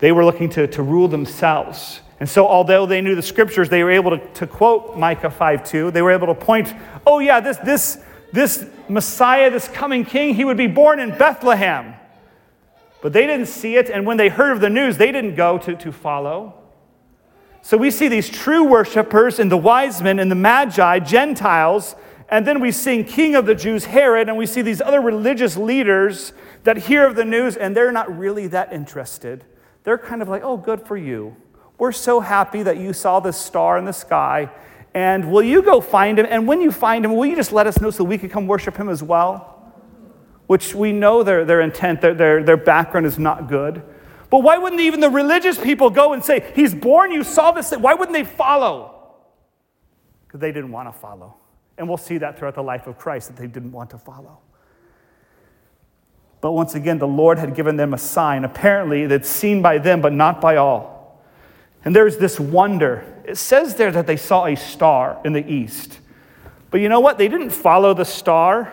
they 0.00 0.12
were 0.12 0.26
looking 0.26 0.50
to, 0.50 0.66
to 0.66 0.82
rule 0.82 1.08
themselves. 1.08 2.00
And 2.20 2.28
so, 2.28 2.48
although 2.48 2.84
they 2.84 3.00
knew 3.00 3.14
the 3.14 3.22
scriptures, 3.22 3.68
they 3.68 3.84
were 3.84 3.92
able 3.92 4.18
to, 4.18 4.26
to 4.34 4.46
quote 4.46 4.96
Micah 4.96 5.30
5 5.30 5.64
2. 5.64 5.90
They 5.92 6.02
were 6.02 6.10
able 6.10 6.26
to 6.26 6.34
point, 6.34 6.74
oh, 7.06 7.20
yeah, 7.20 7.40
this, 7.40 7.56
this, 7.58 7.98
this 8.32 8.66
Messiah, 8.88 9.50
this 9.50 9.68
coming 9.68 10.04
king, 10.04 10.34
he 10.34 10.44
would 10.44 10.56
be 10.56 10.66
born 10.66 10.98
in 10.98 11.10
Bethlehem. 11.10 11.94
But 13.00 13.12
they 13.12 13.26
didn't 13.26 13.46
see 13.46 13.76
it, 13.76 13.88
and 13.88 14.04
when 14.04 14.16
they 14.16 14.28
heard 14.28 14.52
of 14.52 14.60
the 14.60 14.70
news, 14.70 14.96
they 14.96 15.12
didn't 15.12 15.36
go 15.36 15.58
to, 15.58 15.76
to 15.76 15.92
follow. 15.92 16.54
So 17.62 17.76
we 17.76 17.90
see 17.90 18.08
these 18.08 18.28
true 18.28 18.64
worshipers 18.64 19.38
in 19.38 19.48
the 19.48 19.56
wise 19.56 20.02
men 20.02 20.18
and 20.18 20.30
the 20.30 20.34
magi, 20.34 20.98
Gentiles, 21.00 21.94
and 22.28 22.46
then 22.46 22.60
we 22.60 22.72
see 22.72 23.04
King 23.04 23.36
of 23.36 23.46
the 23.46 23.54
Jews, 23.54 23.86
Herod, 23.86 24.28
and 24.28 24.36
we 24.36 24.46
see 24.46 24.62
these 24.62 24.80
other 24.80 25.00
religious 25.00 25.56
leaders 25.56 26.32
that 26.64 26.76
hear 26.76 27.06
of 27.06 27.14
the 27.14 27.24
news 27.24 27.56
and 27.56 27.74
they're 27.76 27.92
not 27.92 28.18
really 28.18 28.46
that 28.48 28.72
interested. 28.72 29.44
They're 29.84 29.98
kind 29.98 30.20
of 30.20 30.28
like, 30.28 30.42
oh, 30.42 30.56
good 30.56 30.82
for 30.82 30.96
you. 30.96 31.36
We're 31.78 31.92
so 31.92 32.20
happy 32.20 32.64
that 32.64 32.78
you 32.78 32.92
saw 32.92 33.20
this 33.20 33.36
star 33.36 33.78
in 33.78 33.84
the 33.84 33.92
sky. 33.92 34.50
And 34.94 35.30
will 35.30 35.42
you 35.42 35.62
go 35.62 35.80
find 35.80 36.18
him? 36.18 36.26
And 36.28 36.48
when 36.48 36.60
you 36.60 36.72
find 36.72 37.04
him, 37.04 37.14
will 37.14 37.26
you 37.26 37.36
just 37.36 37.52
let 37.52 37.66
us 37.66 37.80
know 37.80 37.90
so 37.90 38.02
we 38.02 38.18
can 38.18 38.28
come 38.28 38.46
worship 38.46 38.76
him 38.76 38.88
as 38.88 39.02
well? 39.02 39.54
Which 40.48 40.74
we 40.74 40.92
know 40.92 41.22
their, 41.22 41.44
their 41.44 41.60
intent, 41.60 42.00
their, 42.00 42.14
their, 42.14 42.42
their 42.42 42.56
background 42.56 43.06
is 43.06 43.18
not 43.18 43.48
good. 43.48 43.82
But 44.30 44.40
why 44.40 44.58
wouldn't 44.58 44.80
even 44.80 45.00
the 45.00 45.10
religious 45.10 45.58
people 45.58 45.88
go 45.90 46.12
and 46.12 46.24
say, 46.24 46.52
He's 46.54 46.74
born, 46.74 47.12
you 47.12 47.22
saw 47.22 47.52
this? 47.52 47.70
Why 47.70 47.94
wouldn't 47.94 48.14
they 48.14 48.24
follow? 48.24 49.14
Because 50.26 50.40
they 50.40 50.52
didn't 50.52 50.72
want 50.72 50.92
to 50.92 50.98
follow. 50.98 51.36
And 51.76 51.88
we'll 51.88 51.96
see 51.96 52.18
that 52.18 52.38
throughout 52.38 52.56
the 52.56 52.62
life 52.62 52.86
of 52.86 52.98
Christ 52.98 53.28
that 53.28 53.36
they 53.36 53.46
didn't 53.46 53.72
want 53.72 53.90
to 53.90 53.98
follow. 53.98 54.38
But 56.40 56.52
once 56.52 56.74
again, 56.74 56.98
the 56.98 57.06
Lord 57.06 57.38
had 57.38 57.54
given 57.54 57.76
them 57.76 57.94
a 57.94 57.98
sign, 57.98 58.44
apparently 58.44 59.06
that's 59.06 59.28
seen 59.28 59.62
by 59.62 59.78
them, 59.78 60.00
but 60.00 60.12
not 60.12 60.40
by 60.40 60.56
all. 60.56 60.97
And 61.84 61.94
there's 61.94 62.18
this 62.18 62.38
wonder. 62.40 63.04
It 63.24 63.36
says 63.36 63.74
there 63.76 63.92
that 63.92 64.06
they 64.06 64.16
saw 64.16 64.46
a 64.46 64.56
star 64.56 65.20
in 65.24 65.32
the 65.32 65.46
east. 65.46 66.00
But 66.70 66.80
you 66.80 66.88
know 66.88 67.00
what? 67.00 67.18
They 67.18 67.28
didn't 67.28 67.50
follow 67.50 67.94
the 67.94 68.04
star 68.04 68.72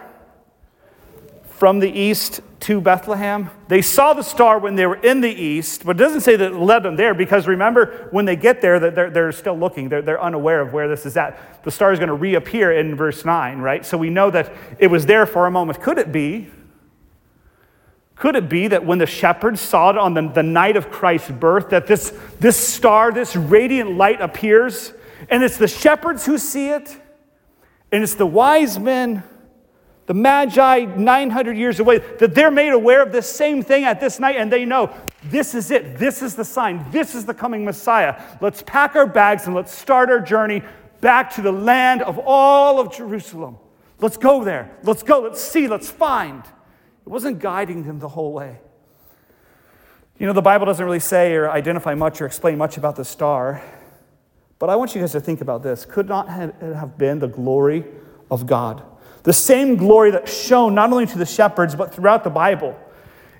from 1.45 1.79
the 1.79 1.89
east 1.89 2.41
to 2.61 2.81
Bethlehem. 2.81 3.49
They 3.67 3.81
saw 3.81 4.13
the 4.13 4.23
star 4.23 4.59
when 4.59 4.75
they 4.75 4.85
were 4.85 4.95
in 4.97 5.21
the 5.21 5.29
east, 5.29 5.85
but 5.85 5.95
it 5.95 5.99
doesn't 5.99 6.21
say 6.21 6.35
that 6.35 6.51
it 6.51 6.57
led 6.57 6.83
them 6.83 6.95
there 6.95 7.13
because 7.13 7.47
remember, 7.47 8.09
when 8.11 8.25
they 8.25 8.35
get 8.35 8.61
there, 8.61 8.79
they're, 8.79 9.09
they're 9.09 9.31
still 9.31 9.57
looking. 9.57 9.87
They're, 9.87 10.01
they're 10.01 10.21
unaware 10.21 10.61
of 10.61 10.73
where 10.73 10.87
this 10.87 11.05
is 11.05 11.15
at. 11.15 11.63
The 11.63 11.71
star 11.71 11.93
is 11.93 11.99
going 11.99 12.09
to 12.09 12.15
reappear 12.15 12.71
in 12.71 12.95
verse 12.95 13.23
9, 13.23 13.59
right? 13.59 13.85
So 13.85 13.97
we 13.97 14.09
know 14.09 14.31
that 14.31 14.51
it 14.79 14.87
was 14.87 15.05
there 15.05 15.25
for 15.25 15.47
a 15.47 15.51
moment. 15.51 15.79
Could 15.81 15.97
it 15.97 16.11
be? 16.11 16.49
Could 18.15 18.35
it 18.35 18.47
be 18.47 18.67
that 18.69 18.85
when 18.85 18.97
the 18.97 19.05
shepherds 19.05 19.59
saw 19.59 19.89
it 19.89 19.97
on 19.97 20.13
the, 20.13 20.29
the 20.29 20.43
night 20.43 20.77
of 20.77 20.89
Christ's 20.89 21.31
birth, 21.31 21.69
that 21.69 21.85
this, 21.85 22.17
this 22.39 22.55
star, 22.55 23.11
this 23.11 23.35
radiant 23.35 23.97
light 23.97 24.21
appears, 24.21 24.93
and 25.29 25.43
it's 25.43 25.57
the 25.57 25.67
shepherds 25.67 26.25
who 26.25 26.37
see 26.37 26.69
it, 26.69 26.97
and 27.91 28.03
it's 28.03 28.15
the 28.15 28.25
wise 28.25 28.79
men 28.79 29.23
the 30.05 30.13
Magi, 30.13 30.85
900 30.85 31.57
years 31.57 31.79
away, 31.79 31.97
that 32.19 32.35
they're 32.35 32.51
made 32.51 32.73
aware 32.73 33.01
of 33.01 33.11
this 33.11 33.27
same 33.27 33.63
thing 33.63 33.85
at 33.85 33.99
this 33.99 34.19
night, 34.19 34.35
and 34.35 34.51
they 34.51 34.63
know 34.63 34.93
this 35.23 35.55
is 35.55 35.71
it. 35.71 35.97
This 35.97 36.21
is 36.21 36.35
the 36.35 36.45
sign. 36.45 36.85
This 36.91 37.15
is 37.15 37.25
the 37.25 37.33
coming 37.33 37.65
Messiah. 37.65 38.21
Let's 38.39 38.61
pack 38.61 38.95
our 38.95 39.07
bags 39.07 39.47
and 39.47 39.55
let's 39.55 39.73
start 39.73 40.09
our 40.09 40.19
journey 40.19 40.61
back 41.01 41.33
to 41.35 41.41
the 41.41 41.51
land 41.51 42.03
of 42.03 42.19
all 42.19 42.79
of 42.79 42.93
Jerusalem. 42.93 43.57
Let's 43.99 44.17
go 44.17 44.43
there. 44.43 44.77
Let's 44.83 45.01
go. 45.01 45.21
Let's 45.21 45.41
see. 45.41 45.67
Let's 45.67 45.89
find. 45.89 46.43
It 47.05 47.09
wasn't 47.09 47.39
guiding 47.39 47.83
them 47.83 47.99
the 47.99 48.09
whole 48.09 48.33
way. 48.33 48.59
You 50.17 50.27
know, 50.27 50.33
the 50.33 50.41
Bible 50.41 50.65
doesn't 50.65 50.83
really 50.83 50.99
say 50.99 51.33
or 51.33 51.49
identify 51.49 51.93
much 51.93 52.21
or 52.21 52.25
explain 52.25 52.57
much 52.57 52.77
about 52.77 52.95
the 52.95 53.05
star, 53.05 53.61
but 54.59 54.69
I 54.69 54.75
want 54.75 54.95
you 54.95 55.01
guys 55.01 55.11
to 55.11 55.19
think 55.19 55.41
about 55.41 55.61
this. 55.61 55.85
Could 55.85 56.07
not 56.07 56.29
have 56.29 56.97
been 56.97 57.19
the 57.19 57.27
glory 57.27 57.85
of 58.31 58.47
God 58.47 58.83
the 59.25 59.33
same 59.33 59.75
glory 59.75 60.11
that 60.11 60.29
shone 60.29 60.75
not 60.75 60.91
only 60.91 61.07
to 61.07 61.17
the 61.17 61.25
shepherds, 61.25 61.75
but 61.75 61.93
throughout 61.93 62.23
the 62.23 62.29
Bible. 62.29 62.79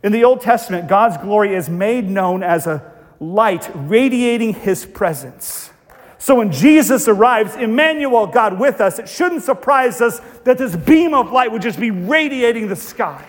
In 0.04 0.12
the 0.12 0.24
Old 0.24 0.42
Testament, 0.42 0.88
God's 0.88 1.16
glory 1.18 1.54
is 1.54 1.70
made 1.70 2.10
known 2.10 2.42
as 2.42 2.66
a 2.66 2.92
light 3.20 3.70
radiating 3.74 4.54
his 4.54 4.84
presence. 4.84 5.70
So 6.18 6.36
when 6.36 6.52
Jesus 6.52 7.08
arrives, 7.08 7.56
Emmanuel, 7.56 8.26
God 8.26 8.60
with 8.60 8.82
us, 8.82 8.98
it 8.98 9.08
shouldn't 9.08 9.44
surprise 9.44 10.02
us 10.02 10.20
that 10.44 10.58
this 10.58 10.76
beam 10.76 11.14
of 11.14 11.32
light 11.32 11.52
would 11.52 11.62
just 11.62 11.80
be 11.80 11.92
radiating 11.92 12.68
the 12.68 12.76
sky. 12.76 13.24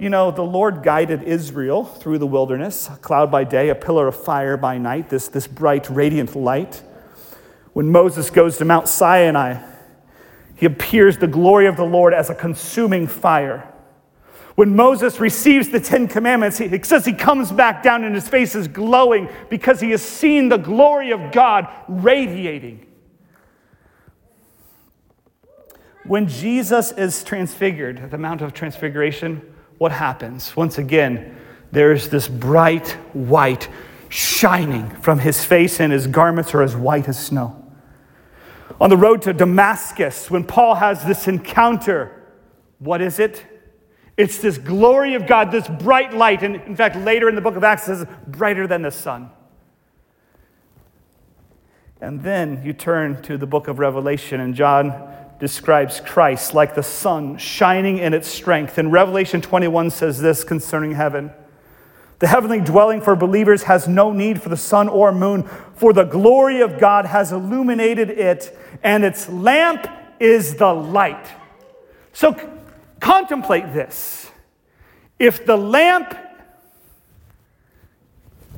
You 0.00 0.10
know, 0.10 0.30
the 0.30 0.42
Lord 0.42 0.84
guided 0.84 1.24
Israel 1.24 1.84
through 1.84 2.18
the 2.18 2.26
wilderness, 2.26 2.88
a 2.88 2.96
cloud 2.96 3.32
by 3.32 3.42
day, 3.42 3.68
a 3.68 3.74
pillar 3.74 4.06
of 4.06 4.14
fire 4.14 4.56
by 4.56 4.78
night, 4.78 5.08
this, 5.08 5.26
this 5.26 5.48
bright, 5.48 5.90
radiant 5.90 6.36
light. 6.36 6.84
When 7.72 7.90
Moses 7.90 8.30
goes 8.30 8.58
to 8.58 8.64
Mount 8.64 8.86
Sinai, 8.86 9.60
he 10.54 10.66
appears 10.66 11.18
the 11.18 11.26
glory 11.26 11.66
of 11.66 11.76
the 11.76 11.84
Lord 11.84 12.14
as 12.14 12.30
a 12.30 12.34
consuming 12.34 13.08
fire. 13.08 13.72
When 14.54 14.76
Moses 14.76 15.18
receives 15.18 15.70
the 15.70 15.80
Ten 15.80 16.06
Commandments, 16.06 16.60
it 16.60 16.86
says 16.86 17.04
he 17.04 17.12
comes 17.12 17.50
back 17.50 17.82
down 17.82 18.04
and 18.04 18.14
his 18.14 18.28
face 18.28 18.54
is 18.54 18.68
glowing 18.68 19.28
because 19.50 19.80
he 19.80 19.90
has 19.90 20.02
seen 20.02 20.48
the 20.48 20.56
glory 20.58 21.10
of 21.10 21.32
God 21.32 21.68
radiating. 21.88 22.86
When 26.04 26.28
Jesus 26.28 26.92
is 26.92 27.22
transfigured 27.24 27.98
at 27.98 28.10
the 28.12 28.18
Mount 28.18 28.42
of 28.42 28.52
Transfiguration, 28.52 29.42
what 29.78 29.92
happens? 29.92 30.54
Once 30.56 30.76
again, 30.78 31.36
there's 31.72 32.08
this 32.08 32.28
bright 32.28 32.90
white 33.12 33.68
shining 34.08 34.90
from 35.00 35.18
his 35.20 35.44
face, 35.44 35.80
and 35.80 35.92
his 35.92 36.06
garments 36.06 36.54
are 36.54 36.62
as 36.62 36.76
white 36.76 37.08
as 37.08 37.24
snow 37.24 37.58
on 38.80 38.90
the 38.90 38.96
road 38.96 39.22
to 39.22 39.32
Damascus 39.32 40.30
when 40.30 40.44
Paul 40.44 40.76
has 40.76 41.04
this 41.04 41.26
encounter. 41.26 42.22
What 42.78 43.00
is 43.00 43.18
it? 43.18 43.44
It's 44.16 44.38
this 44.38 44.58
glory 44.58 45.14
of 45.14 45.26
God, 45.26 45.50
this 45.50 45.68
bright 45.68 46.14
light. 46.14 46.42
And 46.42 46.56
in 46.56 46.76
fact, 46.76 46.96
later 46.96 47.28
in 47.28 47.34
the 47.34 47.40
book 47.40 47.56
of 47.56 47.64
Acts, 47.64 47.82
it 47.82 47.86
says, 47.86 48.06
brighter 48.26 48.66
than 48.66 48.82
the 48.82 48.90
sun. 48.90 49.30
And 52.00 52.22
then 52.22 52.62
you 52.64 52.72
turn 52.72 53.20
to 53.22 53.36
the 53.36 53.46
book 53.46 53.66
of 53.66 53.80
Revelation, 53.80 54.40
and 54.40 54.54
John 54.54 54.92
describes 55.40 56.00
Christ 56.00 56.54
like 56.54 56.74
the 56.74 56.82
sun 56.82 57.38
shining 57.38 57.98
in 57.98 58.12
its 58.14 58.28
strength. 58.28 58.78
And 58.78 58.92
Revelation 58.92 59.40
21 59.40 59.90
says 59.90 60.20
this 60.20 60.44
concerning 60.44 60.92
heaven 60.92 61.32
the 62.18 62.26
heavenly 62.26 62.60
dwelling 62.60 63.00
for 63.00 63.14
believers 63.14 63.64
has 63.64 63.86
no 63.86 64.12
need 64.12 64.42
for 64.42 64.48
the 64.48 64.56
sun 64.56 64.88
or 64.88 65.12
moon, 65.12 65.44
for 65.74 65.92
the 65.92 66.04
glory 66.04 66.60
of 66.60 66.78
God 66.80 67.06
has 67.06 67.30
illuminated 67.30 68.10
it, 68.10 68.58
and 68.82 69.04
its 69.04 69.28
lamp 69.28 69.86
is 70.18 70.56
the 70.56 70.72
light. 70.72 71.28
So 72.12 72.34
c- 72.34 72.40
contemplate 72.98 73.72
this. 73.72 74.30
If 75.18 75.46
the 75.46 75.56
lamp 75.56 76.16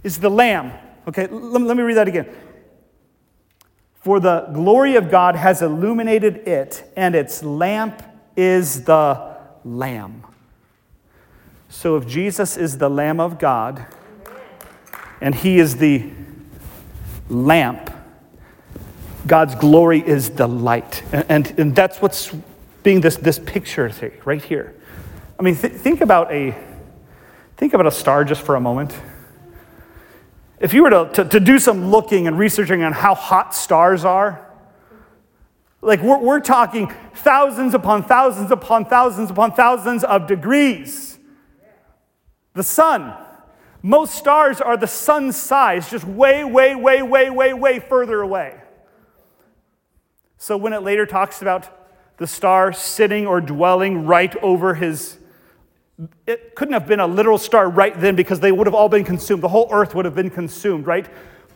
is 0.02 0.18
the 0.18 0.30
lamb, 0.30 0.72
okay, 1.08 1.26
let 1.26 1.76
me 1.76 1.82
read 1.82 1.98
that 1.98 2.08
again. 2.08 2.34
For 4.00 4.18
the 4.18 4.48
glory 4.52 4.96
of 4.96 5.10
God 5.10 5.36
has 5.36 5.62
illuminated 5.62 6.48
it, 6.48 6.90
and 6.96 7.14
its 7.14 7.42
lamp 7.42 8.02
is 8.36 8.84
the 8.84 9.36
lamb. 9.64 10.24
So 11.70 11.96
if 11.96 12.06
Jesus 12.06 12.56
is 12.56 12.78
the 12.78 12.90
Lamb 12.90 13.20
of 13.20 13.38
God 13.38 13.86
and 15.20 15.34
he 15.34 15.60
is 15.60 15.76
the 15.76 16.10
lamp, 17.28 17.90
God's 19.26 19.54
glory 19.54 20.00
is 20.04 20.30
the 20.30 20.48
light. 20.48 21.02
And, 21.12 21.26
and, 21.28 21.60
and 21.60 21.76
that's 21.76 22.02
what's 22.02 22.34
being 22.82 23.00
this, 23.00 23.16
this 23.16 23.38
picture 23.38 23.88
thing 23.88 24.12
right 24.24 24.42
here. 24.42 24.74
I 25.38 25.42
mean, 25.42 25.54
th- 25.54 25.72
think 25.72 26.00
about 26.00 26.32
a 26.32 26.56
think 27.56 27.74
about 27.74 27.86
a 27.86 27.90
star 27.90 28.24
just 28.24 28.42
for 28.42 28.56
a 28.56 28.60
moment. 28.60 28.94
If 30.60 30.74
you 30.74 30.82
were 30.82 30.90
to, 30.90 31.10
to, 31.14 31.24
to 31.24 31.40
do 31.40 31.58
some 31.58 31.90
looking 31.90 32.26
and 32.26 32.38
researching 32.38 32.82
on 32.82 32.92
how 32.92 33.14
hot 33.14 33.54
stars 33.54 34.04
are, 34.04 34.46
like 35.80 36.02
we're, 36.02 36.18
we're 36.18 36.40
talking 36.40 36.92
thousands 37.14 37.72
upon 37.72 38.02
thousands 38.04 38.50
upon 38.50 38.84
thousands 38.84 39.30
upon 39.30 39.52
thousands 39.52 40.04
of 40.04 40.26
degrees. 40.26 41.18
The 42.52 42.62
sun. 42.62 43.14
Most 43.82 44.14
stars 44.14 44.60
are 44.60 44.76
the 44.76 44.86
sun's 44.86 45.36
size, 45.36 45.90
just 45.90 46.04
way, 46.04 46.44
way, 46.44 46.74
way, 46.74 47.00
way, 47.00 47.30
way, 47.30 47.54
way 47.54 47.78
further 47.78 48.20
away. 48.20 48.60
So 50.36 50.58
when 50.58 50.74
it 50.74 50.82
later 50.82 51.06
talks 51.06 51.40
about 51.40 51.68
the 52.18 52.26
star 52.26 52.74
sitting 52.74 53.26
or 53.26 53.40
dwelling 53.40 54.04
right 54.04 54.36
over 54.42 54.74
his, 54.74 55.16
it 56.26 56.54
couldn't 56.54 56.74
have 56.74 56.86
been 56.86 57.00
a 57.00 57.06
literal 57.06 57.38
star 57.38 57.68
right 57.68 57.98
then 58.00 58.16
because 58.16 58.40
they 58.40 58.52
would 58.52 58.66
have 58.66 58.74
all 58.74 58.88
been 58.88 59.04
consumed. 59.04 59.42
The 59.42 59.48
whole 59.48 59.68
earth 59.70 59.94
would 59.94 60.04
have 60.04 60.14
been 60.14 60.30
consumed, 60.30 60.86
right? 60.86 61.06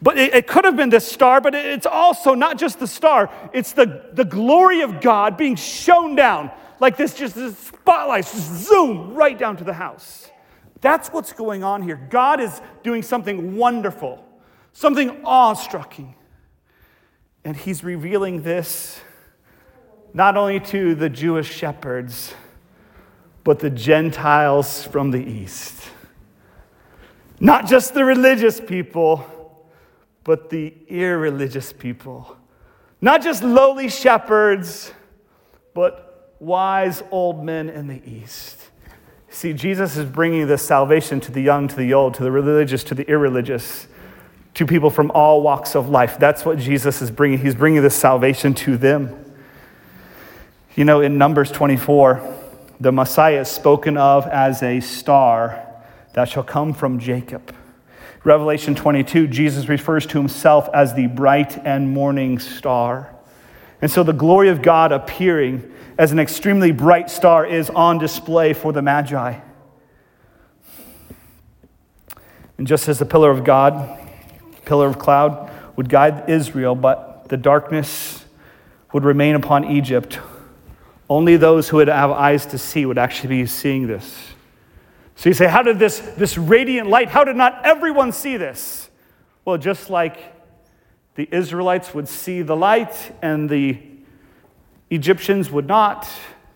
But 0.02 0.18
it, 0.18 0.34
it 0.34 0.46
could 0.46 0.64
have 0.64 0.76
been 0.76 0.90
this 0.90 1.10
star, 1.10 1.40
but 1.40 1.54
it's 1.54 1.86
also 1.86 2.34
not 2.34 2.58
just 2.58 2.78
the 2.78 2.86
star, 2.86 3.30
it's 3.52 3.72
the, 3.72 4.10
the 4.12 4.24
glory 4.24 4.82
of 4.82 5.00
God 5.00 5.36
being 5.36 5.56
shown 5.56 6.14
down 6.14 6.50
like 6.80 6.96
this, 6.96 7.14
just 7.14 7.34
this 7.34 7.56
spotlight, 7.56 8.24
just 8.24 8.66
zoom 8.66 9.14
right 9.14 9.38
down 9.38 9.56
to 9.56 9.64
the 9.64 9.72
house. 9.72 10.28
That's 10.80 11.08
what's 11.08 11.32
going 11.32 11.64
on 11.64 11.82
here. 11.82 11.96
God 12.10 12.40
is 12.40 12.60
doing 12.82 13.02
something 13.02 13.56
wonderful, 13.56 14.22
something 14.72 15.24
awe-striking. 15.24 16.14
And 17.44 17.56
he's 17.56 17.82
revealing 17.82 18.42
this 18.42 19.00
not 20.12 20.36
only 20.36 20.60
to 20.60 20.94
the 20.94 21.08
Jewish 21.08 21.50
shepherds, 21.50 22.34
but 23.44 23.58
the 23.58 23.70
Gentiles 23.70 24.84
from 24.84 25.10
the 25.10 25.22
east. 25.22 25.90
Not 27.38 27.66
just 27.66 27.94
the 27.94 28.04
religious 28.04 28.58
people, 28.58 29.24
but 30.24 30.48
the 30.48 30.74
irreligious 30.88 31.72
people. 31.72 32.36
Not 33.00 33.22
just 33.22 33.42
lowly 33.42 33.90
shepherds, 33.90 34.92
but 35.74 36.34
wise 36.40 37.02
old 37.10 37.44
men 37.44 37.68
in 37.68 37.86
the 37.86 38.00
east. 38.08 38.60
See, 39.28 39.52
Jesus 39.52 39.96
is 39.96 40.06
bringing 40.06 40.46
this 40.46 40.62
salvation 40.62 41.20
to 41.20 41.32
the 41.32 41.42
young, 41.42 41.68
to 41.68 41.76
the 41.76 41.92
old, 41.92 42.14
to 42.14 42.22
the 42.22 42.30
religious, 42.30 42.82
to 42.84 42.94
the 42.94 43.06
irreligious, 43.10 43.88
to 44.54 44.64
people 44.64 44.88
from 44.88 45.10
all 45.10 45.42
walks 45.42 45.74
of 45.74 45.88
life. 45.88 46.18
That's 46.18 46.46
what 46.46 46.58
Jesus 46.58 47.02
is 47.02 47.10
bringing. 47.10 47.38
He's 47.38 47.56
bringing 47.56 47.82
this 47.82 47.96
salvation 47.96 48.54
to 48.54 48.76
them. 48.76 49.34
You 50.76 50.84
know, 50.84 51.00
in 51.00 51.18
Numbers 51.18 51.50
24, 51.50 52.43
the 52.80 52.92
Messiah 52.92 53.40
is 53.40 53.48
spoken 53.48 53.96
of 53.96 54.26
as 54.26 54.62
a 54.62 54.80
star 54.80 55.66
that 56.14 56.28
shall 56.28 56.42
come 56.42 56.72
from 56.72 56.98
Jacob. 56.98 57.54
Revelation 58.24 58.74
22, 58.74 59.26
Jesus 59.26 59.68
refers 59.68 60.06
to 60.06 60.18
himself 60.18 60.68
as 60.72 60.94
the 60.94 61.06
bright 61.06 61.58
and 61.66 61.90
morning 61.90 62.38
star. 62.38 63.14
And 63.82 63.90
so 63.90 64.02
the 64.02 64.12
glory 64.12 64.48
of 64.48 64.62
God 64.62 64.92
appearing 64.92 65.70
as 65.98 66.10
an 66.10 66.18
extremely 66.18 66.72
bright 66.72 67.10
star 67.10 67.44
is 67.46 67.68
on 67.70 67.98
display 67.98 68.52
for 68.52 68.72
the 68.72 68.82
Magi. 68.82 69.40
And 72.56 72.66
just 72.66 72.88
as 72.88 72.98
the 72.98 73.06
pillar 73.06 73.30
of 73.30 73.44
God, 73.44 74.00
pillar 74.64 74.86
of 74.86 74.98
cloud, 74.98 75.50
would 75.76 75.88
guide 75.88 76.30
Israel, 76.30 76.74
but 76.74 77.28
the 77.28 77.36
darkness 77.36 78.24
would 78.92 79.04
remain 79.04 79.34
upon 79.34 79.64
Egypt, 79.64 80.18
only 81.14 81.36
those 81.36 81.68
who 81.68 81.76
would 81.76 81.86
have 81.86 82.10
eyes 82.10 82.44
to 82.46 82.58
see 82.58 82.84
would 82.84 82.98
actually 82.98 83.28
be 83.28 83.46
seeing 83.46 83.86
this. 83.86 84.32
So 85.14 85.28
you 85.28 85.34
say, 85.34 85.46
how 85.46 85.62
did 85.62 85.78
this, 85.78 86.00
this 86.00 86.36
radiant 86.36 86.88
light, 86.88 87.08
how 87.08 87.22
did 87.22 87.36
not 87.36 87.64
everyone 87.64 88.10
see 88.10 88.36
this? 88.36 88.90
Well, 89.44 89.56
just 89.56 89.90
like 89.90 90.34
the 91.14 91.28
Israelites 91.30 91.94
would 91.94 92.08
see 92.08 92.42
the 92.42 92.56
light 92.56 93.12
and 93.22 93.48
the 93.48 93.80
Egyptians 94.90 95.52
would 95.52 95.68
not, 95.68 96.08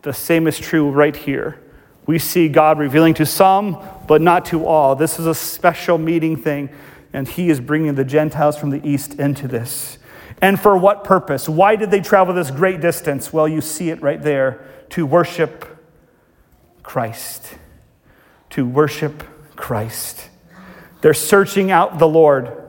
the 0.03 0.13
same 0.13 0.49
is 0.49 0.59
true 0.59 0.91
right 0.91 1.15
here. 1.15 1.61
We 2.07 2.19
see 2.19 2.49
God 2.49 2.81
revealing 2.81 3.15
to 3.15 3.27
some, 3.27 3.81
but 4.09 4.21
not 4.21 4.45
to 4.47 4.67
all. 4.67 4.97
This 4.97 5.21
is 5.21 5.27
a 5.27 5.37
special 5.37 5.99
meeting 5.99 6.37
thing, 6.37 6.71
and 7.13 7.29
He 7.29 7.49
is 7.49 7.61
bringing 7.61 7.95
the 7.95 8.05
Gentiles 8.05 8.59
from 8.59 8.71
the 8.71 8.85
east 8.85 9.15
into 9.21 9.47
this. 9.47 9.99
And 10.41 10.59
for 10.59 10.77
what 10.77 11.05
purpose? 11.05 11.49
Why 11.49 11.77
did 11.77 11.91
they 11.91 12.01
travel 12.01 12.35
this 12.35 12.51
great 12.51 12.81
distance? 12.81 13.33
Well, 13.33 13.49
you 13.49 13.61
see 13.61 13.91
it 13.91 14.01
right 14.03 14.23
there 14.23 14.65
to 14.91 15.05
worship 15.05 15.65
Christ. 16.83 17.55
To 18.51 18.67
worship 18.67 19.25
Christ. 19.57 20.29
They're 21.01 21.15
searching 21.15 21.71
out 21.71 21.99
the 21.99 22.09
Lord. 22.09 22.65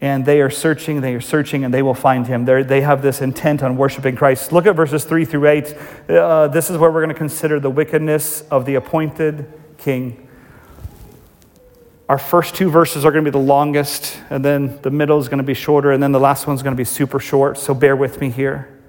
And 0.00 0.24
they 0.24 0.40
are 0.42 0.50
searching, 0.50 1.00
they 1.00 1.14
are 1.14 1.20
searching, 1.20 1.64
and 1.64 1.74
they 1.74 1.82
will 1.82 1.94
find 1.94 2.24
him. 2.26 2.44
They're, 2.44 2.62
they 2.62 2.82
have 2.82 3.02
this 3.02 3.20
intent 3.20 3.64
on 3.64 3.76
worshiping 3.76 4.14
Christ. 4.14 4.52
Look 4.52 4.66
at 4.66 4.76
verses 4.76 5.04
3 5.04 5.24
through 5.24 5.48
8. 5.48 5.74
Uh, 6.08 6.48
this 6.48 6.70
is 6.70 6.78
where 6.78 6.92
we're 6.92 7.00
going 7.00 7.08
to 7.08 7.18
consider 7.18 7.58
the 7.58 7.70
wickedness 7.70 8.42
of 8.42 8.64
the 8.64 8.76
appointed 8.76 9.52
king. 9.76 10.27
Our 12.08 12.18
first 12.18 12.54
two 12.54 12.70
verses 12.70 13.04
are 13.04 13.12
going 13.12 13.24
to 13.24 13.30
be 13.30 13.38
the 13.38 13.44
longest, 13.44 14.18
and 14.30 14.42
then 14.42 14.80
the 14.80 14.90
middle 14.90 15.18
is 15.18 15.28
going 15.28 15.38
to 15.38 15.44
be 15.44 15.52
shorter, 15.52 15.92
and 15.92 16.02
then 16.02 16.10
the 16.10 16.20
last 16.20 16.46
one's 16.46 16.62
going 16.62 16.74
to 16.74 16.80
be 16.80 16.84
super 16.84 17.20
short, 17.20 17.58
so 17.58 17.74
bear 17.74 17.94
with 17.94 18.18
me 18.18 18.30
here. 18.30 18.80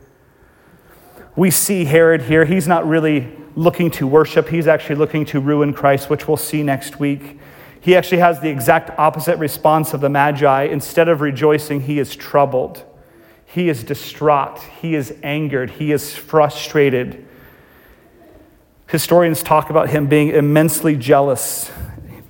We 1.35 1.51
see 1.51 1.83
Herod 1.83 2.21
here. 2.21 2.45
He's 2.45 2.65
not 2.65 2.87
really 2.87 3.35
looking 3.55 3.91
to 3.91 4.07
worship, 4.07 4.47
he's 4.47 4.67
actually 4.67 4.95
looking 4.95 5.25
to 5.25 5.41
ruin 5.41 5.73
Christ, 5.73 6.09
which 6.09 6.29
we'll 6.29 6.37
see 6.37 6.63
next 6.63 6.99
week. 6.99 7.39
He 7.81 7.93
actually 7.93 8.19
has 8.19 8.39
the 8.39 8.49
exact 8.49 8.97
opposite 8.97 9.37
response 9.37 9.93
of 9.93 9.99
the 9.99 10.09
Magi. 10.09 10.63
Instead 10.63 11.09
of 11.09 11.19
rejoicing, 11.19 11.81
he 11.81 11.99
is 11.99 12.15
troubled. 12.15 12.85
He 13.45 13.67
is 13.67 13.83
distraught. 13.83 14.59
He 14.81 14.95
is 14.95 15.13
angered. 15.23 15.71
He 15.71 15.91
is 15.91 16.15
frustrated. 16.15 17.25
Historians 18.87 19.43
talk 19.43 19.69
about 19.69 19.89
him 19.89 20.07
being 20.07 20.29
immensely 20.29 20.95
jealous 20.95 21.69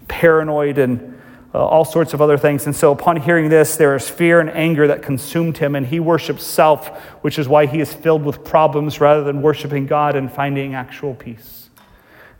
paranoid 0.09 0.77
and 0.77 1.19
uh, 1.53 1.65
all 1.65 1.85
sorts 1.85 2.13
of 2.13 2.21
other 2.21 2.37
things. 2.37 2.65
And 2.65 2.75
so, 2.75 2.91
upon 2.91 3.17
hearing 3.17 3.49
this, 3.49 3.75
there 3.75 3.95
is 3.95 4.09
fear 4.09 4.39
and 4.39 4.49
anger 4.51 4.87
that 4.87 5.01
consumed 5.01 5.57
him, 5.57 5.75
and 5.75 5.87
he 5.87 5.99
worships 5.99 6.43
self, 6.43 6.89
which 7.23 7.39
is 7.39 7.47
why 7.47 7.65
he 7.65 7.79
is 7.79 7.93
filled 7.93 8.23
with 8.23 8.43
problems 8.43 8.99
rather 8.99 9.23
than 9.23 9.41
worshiping 9.41 9.87
God 9.87 10.15
and 10.15 10.31
finding 10.31 10.75
actual 10.75 11.15
peace. 11.15 11.69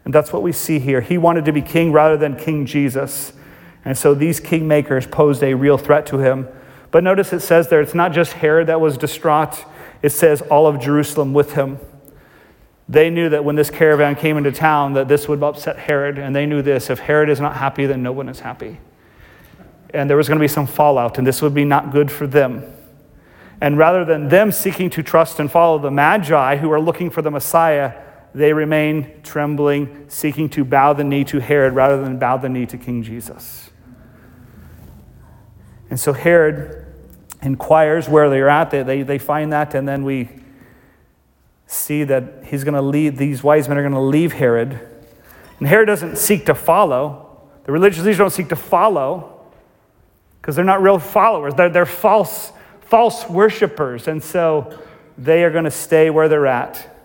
And 0.05 0.13
that's 0.13 0.31
what 0.31 0.43
we 0.43 0.51
see 0.51 0.79
here. 0.79 1.01
He 1.01 1.17
wanted 1.17 1.45
to 1.45 1.51
be 1.51 1.61
king 1.61 1.91
rather 1.91 2.17
than 2.17 2.35
King 2.35 2.65
Jesus. 2.65 3.33
And 3.83 3.97
so, 3.97 4.13
these 4.13 4.39
kingmakers 4.39 5.09
posed 5.09 5.41
a 5.43 5.53
real 5.55 5.77
threat 5.77 6.05
to 6.07 6.19
him. 6.19 6.47
But 6.91 7.03
notice 7.03 7.33
it 7.33 7.41
says 7.41 7.69
there, 7.69 7.81
it's 7.81 7.95
not 7.95 8.11
just 8.11 8.33
Herod 8.33 8.67
that 8.67 8.81
was 8.81 8.97
distraught, 8.97 9.65
it 10.01 10.09
says 10.09 10.41
all 10.43 10.67
of 10.67 10.79
Jerusalem 10.79 11.33
with 11.33 11.53
him. 11.53 11.79
They 12.89 13.11
knew 13.11 13.29
that 13.29 13.45
when 13.45 13.55
this 13.55 13.69
caravan 13.69 14.15
came 14.15 14.35
into 14.35 14.51
town 14.51 14.93
that 14.93 15.07
this 15.07 15.27
would 15.27 15.43
upset 15.43 15.77
Herod, 15.77 16.17
and 16.17 16.35
they 16.35 16.47
knew 16.47 16.63
this 16.63 16.89
if 16.89 16.97
Herod 16.97 17.29
is 17.29 17.39
not 17.39 17.55
happy, 17.55 17.85
then 17.85 18.01
no 18.01 18.11
one 18.11 18.27
is 18.27 18.39
happy. 18.39 18.79
And 19.91 20.09
there 20.09 20.17
was 20.17 20.27
going 20.27 20.39
to 20.39 20.43
be 20.43 20.47
some 20.47 20.65
fallout, 20.65 21.19
and 21.19 21.25
this 21.25 21.39
would 21.41 21.53
be 21.53 21.65
not 21.65 21.91
good 21.91 22.11
for 22.11 22.25
them. 22.25 22.63
And 23.61 23.77
rather 23.77 24.03
than 24.03 24.29
them 24.29 24.51
seeking 24.51 24.89
to 24.91 25.03
trust 25.03 25.39
and 25.39 25.51
follow 25.51 25.77
the 25.77 25.91
Magi 25.91 26.55
who 26.55 26.71
are 26.71 26.81
looking 26.81 27.11
for 27.11 27.21
the 27.21 27.29
Messiah, 27.29 27.93
they 28.33 28.53
remain 28.53 29.21
trembling, 29.21 30.05
seeking 30.07 30.49
to 30.49 30.65
bow 30.65 30.93
the 30.93 31.03
knee 31.03 31.23
to 31.25 31.39
Herod 31.39 31.73
rather 31.73 32.01
than 32.01 32.17
bow 32.17 32.37
the 32.37 32.49
knee 32.49 32.65
to 32.67 32.77
King 32.77 33.03
Jesus. 33.03 33.69
And 35.91 35.99
so 35.99 36.13
Herod 36.13 36.87
inquires 37.43 38.09
where 38.09 38.29
they're 38.29 38.49
at. 38.49 38.71
They, 38.71 38.81
they, 38.81 39.01
they 39.03 39.17
find 39.19 39.53
that, 39.53 39.75
and 39.75 39.87
then 39.87 40.03
we 40.03 40.29
see 41.69 42.03
that 42.03 42.45
he's 42.45 42.63
going 42.63 42.73
to 42.73 42.81
lead, 42.81 43.17
these 43.17 43.43
wise 43.43 43.69
men 43.69 43.77
are 43.77 43.83
going 43.83 43.93
to 43.93 43.99
leave 43.99 44.33
Herod. 44.33 44.79
And 45.59 45.67
Herod 45.67 45.85
doesn't 45.85 46.17
seek 46.17 46.47
to 46.47 46.55
follow. 46.55 47.47
The 47.65 47.71
religious 47.71 47.99
leaders 47.99 48.17
don't 48.17 48.31
seek 48.31 48.49
to 48.49 48.55
follow 48.55 49.45
because 50.41 50.55
they're 50.55 50.65
not 50.65 50.81
real 50.81 50.97
followers. 50.97 51.53
They're, 51.53 51.69
they're 51.69 51.85
false, 51.85 52.51
false 52.81 53.29
worshipers. 53.29 54.07
And 54.07 54.23
so 54.23 54.79
they 55.15 55.43
are 55.43 55.51
going 55.51 55.65
to 55.65 55.71
stay 55.71 56.09
where 56.09 56.27
they're 56.27 56.47
at. 56.47 56.95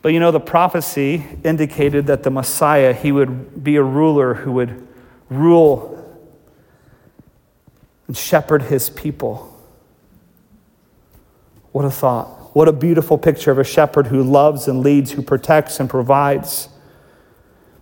But 0.00 0.12
you 0.12 0.20
know, 0.20 0.30
the 0.30 0.38
prophecy 0.38 1.26
indicated 1.42 2.06
that 2.06 2.22
the 2.22 2.30
Messiah, 2.30 2.92
he 2.92 3.10
would 3.10 3.64
be 3.64 3.74
a 3.74 3.82
ruler 3.82 4.34
who 4.34 4.52
would 4.52 4.86
rule 5.28 5.92
and 8.06 8.16
shepherd 8.16 8.62
his 8.62 8.90
people. 8.90 9.52
What 11.72 11.84
a 11.84 11.90
thought. 11.90 12.45
What 12.56 12.68
a 12.68 12.72
beautiful 12.72 13.18
picture 13.18 13.50
of 13.50 13.58
a 13.58 13.64
shepherd 13.64 14.06
who 14.06 14.22
loves 14.22 14.66
and 14.66 14.80
leads, 14.80 15.12
who 15.12 15.20
protects 15.20 15.78
and 15.78 15.90
provides. 15.90 16.70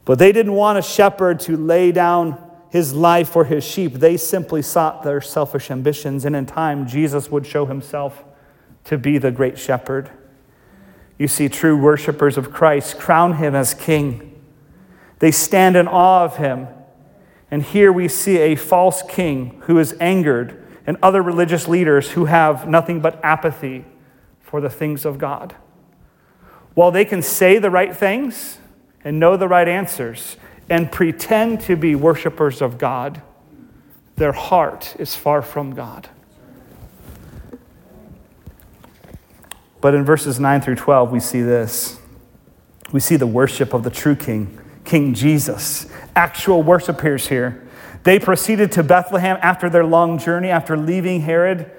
But 0.04 0.18
they 0.18 0.32
didn't 0.32 0.54
want 0.54 0.78
a 0.78 0.82
shepherd 0.82 1.38
to 1.42 1.56
lay 1.56 1.92
down 1.92 2.42
his 2.70 2.92
life 2.92 3.28
for 3.28 3.44
his 3.44 3.62
sheep. 3.62 3.92
They 3.92 4.16
simply 4.16 4.62
sought 4.62 5.04
their 5.04 5.20
selfish 5.20 5.70
ambitions. 5.70 6.24
And 6.24 6.34
in 6.34 6.44
time, 6.44 6.88
Jesus 6.88 7.30
would 7.30 7.46
show 7.46 7.66
himself 7.66 8.24
to 8.86 8.98
be 8.98 9.16
the 9.16 9.30
great 9.30 9.60
shepherd. 9.60 10.10
You 11.18 11.28
see, 11.28 11.48
true 11.48 11.80
worshipers 11.80 12.36
of 12.36 12.50
Christ 12.50 12.98
crown 12.98 13.34
him 13.34 13.54
as 13.54 13.74
king. 13.74 14.42
They 15.20 15.30
stand 15.30 15.76
in 15.76 15.86
awe 15.86 16.24
of 16.24 16.38
him. 16.38 16.66
And 17.48 17.62
here 17.62 17.92
we 17.92 18.08
see 18.08 18.38
a 18.38 18.56
false 18.56 19.04
king 19.04 19.62
who 19.66 19.78
is 19.78 19.94
angered, 20.00 20.66
and 20.84 20.96
other 21.00 21.22
religious 21.22 21.68
leaders 21.68 22.10
who 22.10 22.24
have 22.24 22.66
nothing 22.66 22.98
but 22.98 23.24
apathy 23.24 23.84
for 24.54 24.60
the 24.60 24.70
things 24.70 25.04
of 25.04 25.18
God. 25.18 25.52
While 26.74 26.92
they 26.92 27.04
can 27.04 27.22
say 27.22 27.58
the 27.58 27.70
right 27.70 27.92
things 27.92 28.58
and 29.02 29.18
know 29.18 29.36
the 29.36 29.48
right 29.48 29.66
answers 29.66 30.36
and 30.70 30.92
pretend 30.92 31.60
to 31.62 31.74
be 31.74 31.96
worshipers 31.96 32.62
of 32.62 32.78
God, 32.78 33.20
their 34.14 34.30
heart 34.30 34.94
is 34.96 35.16
far 35.16 35.42
from 35.42 35.74
God. 35.74 36.08
But 39.80 39.96
in 39.96 40.04
verses 40.04 40.38
9 40.38 40.60
through 40.60 40.76
12, 40.76 41.10
we 41.10 41.18
see 41.18 41.42
this. 41.42 41.98
We 42.92 43.00
see 43.00 43.16
the 43.16 43.26
worship 43.26 43.74
of 43.74 43.82
the 43.82 43.90
true 43.90 44.14
king, 44.14 44.56
King 44.84 45.14
Jesus. 45.14 45.90
Actual 46.14 46.62
worship 46.62 47.00
here. 47.00 47.66
They 48.04 48.20
proceeded 48.20 48.70
to 48.70 48.84
Bethlehem 48.84 49.36
after 49.42 49.68
their 49.68 49.84
long 49.84 50.16
journey, 50.16 50.50
after 50.50 50.76
leaving 50.76 51.22
Herod 51.22 51.72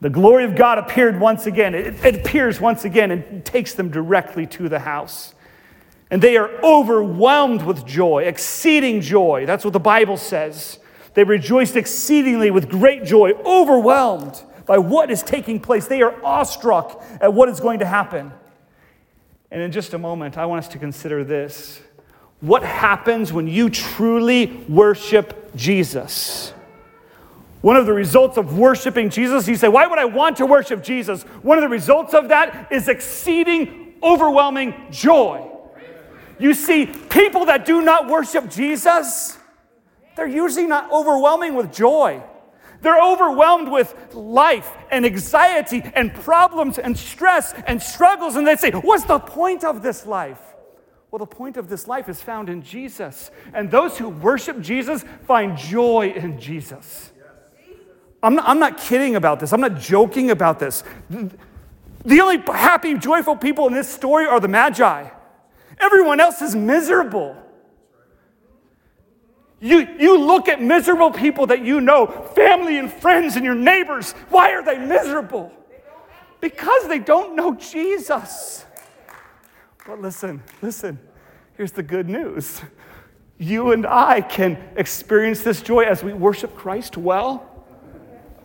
the 0.00 0.10
glory 0.10 0.44
of 0.44 0.54
God 0.54 0.78
appeared 0.78 1.18
once 1.18 1.46
again. 1.46 1.74
It, 1.74 2.04
it, 2.04 2.16
appears 2.16 2.60
once 2.60 2.84
again 2.84 3.10
and 3.10 3.44
takes 3.44 3.74
them 3.74 3.90
directly 3.90 4.46
to 4.48 4.68
the 4.68 4.80
house. 4.80 5.34
And 6.10 6.22
they 6.22 6.36
are 6.36 6.50
overwhelmed 6.62 7.62
with 7.62 7.86
joy, 7.86 8.24
exceeding 8.24 9.00
joy. 9.00 9.46
That's 9.46 9.64
what 9.64 9.72
the 9.72 9.80
Bible 9.80 10.16
says. 10.16 10.78
They 11.14 11.24
rejoiced 11.24 11.76
exceedingly 11.76 12.50
with 12.50 12.68
great 12.68 13.04
joy, 13.04 13.32
overwhelmed 13.44 14.42
by 14.66 14.78
what 14.78 15.10
is 15.10 15.22
taking 15.22 15.60
place. 15.60 15.86
They 15.86 16.02
are 16.02 16.14
awestruck 16.24 17.02
at 17.20 17.32
what 17.32 17.48
is 17.48 17.60
going 17.60 17.80
to 17.80 17.86
happen. 17.86 18.32
And 19.50 19.62
in 19.62 19.72
just 19.72 19.94
a 19.94 19.98
moment, 19.98 20.36
I 20.36 20.46
want 20.46 20.60
us 20.64 20.68
to 20.72 20.78
consider 20.78 21.22
this. 21.22 21.80
What 22.40 22.62
happens 22.62 23.32
when 23.32 23.46
you 23.46 23.70
truly 23.70 24.46
worship 24.68 25.54
Jesus? 25.54 26.53
One 27.64 27.76
of 27.76 27.86
the 27.86 27.94
results 27.94 28.36
of 28.36 28.58
worshiping 28.58 29.08
Jesus, 29.08 29.48
you 29.48 29.56
say, 29.56 29.68
why 29.68 29.86
would 29.86 29.98
I 29.98 30.04
want 30.04 30.36
to 30.36 30.44
worship 30.44 30.82
Jesus? 30.82 31.22
One 31.40 31.56
of 31.56 31.62
the 31.62 31.68
results 31.70 32.12
of 32.12 32.28
that 32.28 32.70
is 32.70 32.88
exceeding, 32.88 33.94
overwhelming 34.02 34.74
joy. 34.90 35.50
You 36.38 36.52
see, 36.52 36.84
people 36.84 37.46
that 37.46 37.64
do 37.64 37.80
not 37.80 38.06
worship 38.06 38.50
Jesus, 38.50 39.38
they're 40.14 40.26
usually 40.26 40.66
not 40.66 40.92
overwhelming 40.92 41.54
with 41.54 41.72
joy. 41.72 42.22
They're 42.82 43.00
overwhelmed 43.02 43.70
with 43.70 43.94
life 44.12 44.70
and 44.90 45.06
anxiety 45.06 45.82
and 45.94 46.12
problems 46.12 46.78
and 46.78 46.98
stress 46.98 47.54
and 47.66 47.82
struggles. 47.82 48.36
And 48.36 48.46
they 48.46 48.56
say, 48.56 48.72
What's 48.72 49.04
the 49.04 49.18
point 49.18 49.64
of 49.64 49.82
this 49.82 50.04
life? 50.04 50.40
Well, 51.10 51.18
the 51.18 51.24
point 51.24 51.56
of 51.56 51.70
this 51.70 51.88
life 51.88 52.10
is 52.10 52.20
found 52.20 52.50
in 52.50 52.60
Jesus. 52.60 53.30
And 53.54 53.70
those 53.70 53.96
who 53.96 54.10
worship 54.10 54.60
Jesus 54.60 55.02
find 55.26 55.56
joy 55.56 56.12
in 56.14 56.38
Jesus. 56.38 57.12
I'm 58.24 58.36
not, 58.36 58.48
I'm 58.48 58.58
not 58.58 58.78
kidding 58.78 59.16
about 59.16 59.38
this. 59.38 59.52
I'm 59.52 59.60
not 59.60 59.78
joking 59.78 60.30
about 60.30 60.58
this. 60.58 60.82
The 61.10 62.20
only 62.20 62.38
happy, 62.38 62.94
joyful 62.94 63.36
people 63.36 63.66
in 63.66 63.74
this 63.74 63.88
story 63.88 64.26
are 64.26 64.40
the 64.40 64.48
Magi. 64.48 65.08
Everyone 65.78 66.20
else 66.20 66.40
is 66.40 66.56
miserable. 66.56 67.36
You, 69.60 69.88
you 69.98 70.18
look 70.18 70.48
at 70.48 70.60
miserable 70.60 71.10
people 71.10 71.46
that 71.48 71.64
you 71.64 71.80
know, 71.80 72.06
family 72.34 72.78
and 72.78 72.92
friends 72.92 73.36
and 73.36 73.44
your 73.44 73.54
neighbors. 73.54 74.12
Why 74.30 74.52
are 74.52 74.62
they 74.62 74.78
miserable? 74.78 75.52
Because 76.40 76.88
they 76.88 76.98
don't 76.98 77.36
know 77.36 77.54
Jesus. 77.54 78.64
But 79.86 80.00
listen, 80.00 80.42
listen, 80.62 80.98
here's 81.56 81.72
the 81.72 81.82
good 81.82 82.08
news. 82.08 82.62
You 83.38 83.72
and 83.72 83.86
I 83.86 84.20
can 84.22 84.58
experience 84.76 85.42
this 85.42 85.60
joy 85.60 85.84
as 85.84 86.02
we 86.02 86.12
worship 86.14 86.54
Christ 86.54 86.96
well. 86.96 87.53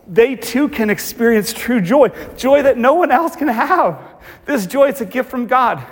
They 0.09 0.35
too 0.35 0.67
can 0.67 0.89
experience 0.89 1.53
true 1.53 1.79
joy, 1.79 2.09
joy 2.35 2.63
that 2.63 2.79
no 2.79 2.95
one 2.95 3.11
else 3.11 3.35
can 3.35 3.47
have. 3.47 4.01
This 4.45 4.65
joy 4.65 4.89
is 4.89 4.99
a 5.01 5.05
gift 5.05 5.29
from 5.29 5.45
God. 5.45 5.85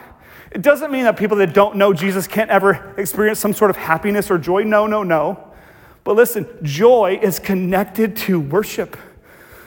It 0.49 0.63
doesn't 0.63 0.91
mean 0.91 1.03
that 1.03 1.17
people 1.17 1.37
that 1.37 1.53
don't 1.53 1.75
know 1.75 1.93
Jesus 1.93 2.25
can't 2.25 2.49
ever 2.49 2.95
experience 2.97 3.39
some 3.39 3.53
sort 3.53 3.69
of 3.69 3.77
happiness 3.77 4.31
or 4.31 4.39
joy. 4.39 4.63
No, 4.63 4.87
no, 4.87 5.03
no. 5.03 5.53
But 6.03 6.15
listen, 6.15 6.47
joy 6.63 7.19
is 7.21 7.37
connected 7.37 8.17
to 8.17 8.39
worship. 8.39 8.97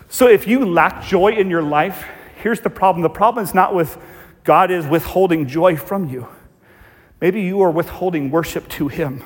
So 0.09 0.27
if 0.27 0.49
you 0.49 0.67
lack 0.67 1.05
joy 1.05 1.29
in 1.29 1.49
your 1.49 1.63
life, 1.63 2.05
here's 2.43 2.61
the 2.61 2.71
problem. 2.71 3.03
The 3.03 3.09
problem 3.09 3.45
is 3.45 3.55
not 3.55 3.73
with 3.73 3.97
God 4.43 4.73
is 4.73 4.85
withholding 4.85 5.47
joy 5.47 5.77
from 5.77 6.09
you. 6.09 6.27
Maybe 7.21 7.43
you 7.43 7.61
are 7.61 7.71
withholding 7.71 8.31
worship 8.31 8.67
to 8.71 8.89
him. 8.89 9.23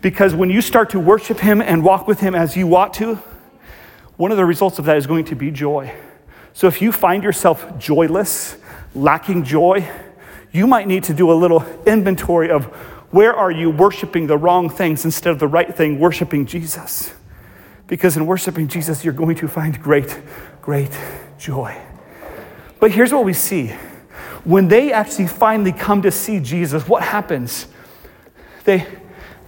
Because 0.00 0.34
when 0.34 0.50
you 0.50 0.60
start 0.60 0.90
to 0.90 0.98
worship 0.98 1.38
him 1.38 1.60
and 1.60 1.84
walk 1.84 2.08
with 2.08 2.18
him 2.18 2.34
as 2.34 2.56
you 2.56 2.74
ought 2.74 2.94
to, 2.94 3.22
one 4.20 4.30
of 4.30 4.36
the 4.36 4.44
results 4.44 4.78
of 4.78 4.84
that 4.84 4.98
is 4.98 5.06
going 5.06 5.24
to 5.24 5.34
be 5.34 5.50
joy. 5.50 5.90
So 6.52 6.66
if 6.66 6.82
you 6.82 6.92
find 6.92 7.22
yourself 7.22 7.78
joyless, 7.78 8.54
lacking 8.94 9.44
joy, 9.44 9.90
you 10.52 10.66
might 10.66 10.86
need 10.86 11.04
to 11.04 11.14
do 11.14 11.30
a 11.30 11.32
little 11.32 11.64
inventory 11.86 12.50
of 12.50 12.66
where 13.12 13.32
are 13.32 13.50
you 13.50 13.70
worshiping 13.70 14.26
the 14.26 14.36
wrong 14.36 14.68
things 14.68 15.06
instead 15.06 15.30
of 15.30 15.38
the 15.38 15.48
right 15.48 15.74
thing, 15.74 15.98
worshiping 15.98 16.44
Jesus. 16.44 17.14
Because 17.86 18.18
in 18.18 18.26
worshiping 18.26 18.68
Jesus, 18.68 19.06
you're 19.06 19.14
going 19.14 19.36
to 19.36 19.48
find 19.48 19.80
great, 19.82 20.20
great 20.60 20.94
joy. 21.38 21.74
But 22.78 22.90
here's 22.90 23.14
what 23.14 23.24
we 23.24 23.32
see 23.32 23.68
when 24.44 24.68
they 24.68 24.92
actually 24.92 25.28
finally 25.28 25.72
come 25.72 26.02
to 26.02 26.10
see 26.10 26.40
Jesus, 26.40 26.86
what 26.86 27.02
happens? 27.02 27.68
They, 28.64 28.86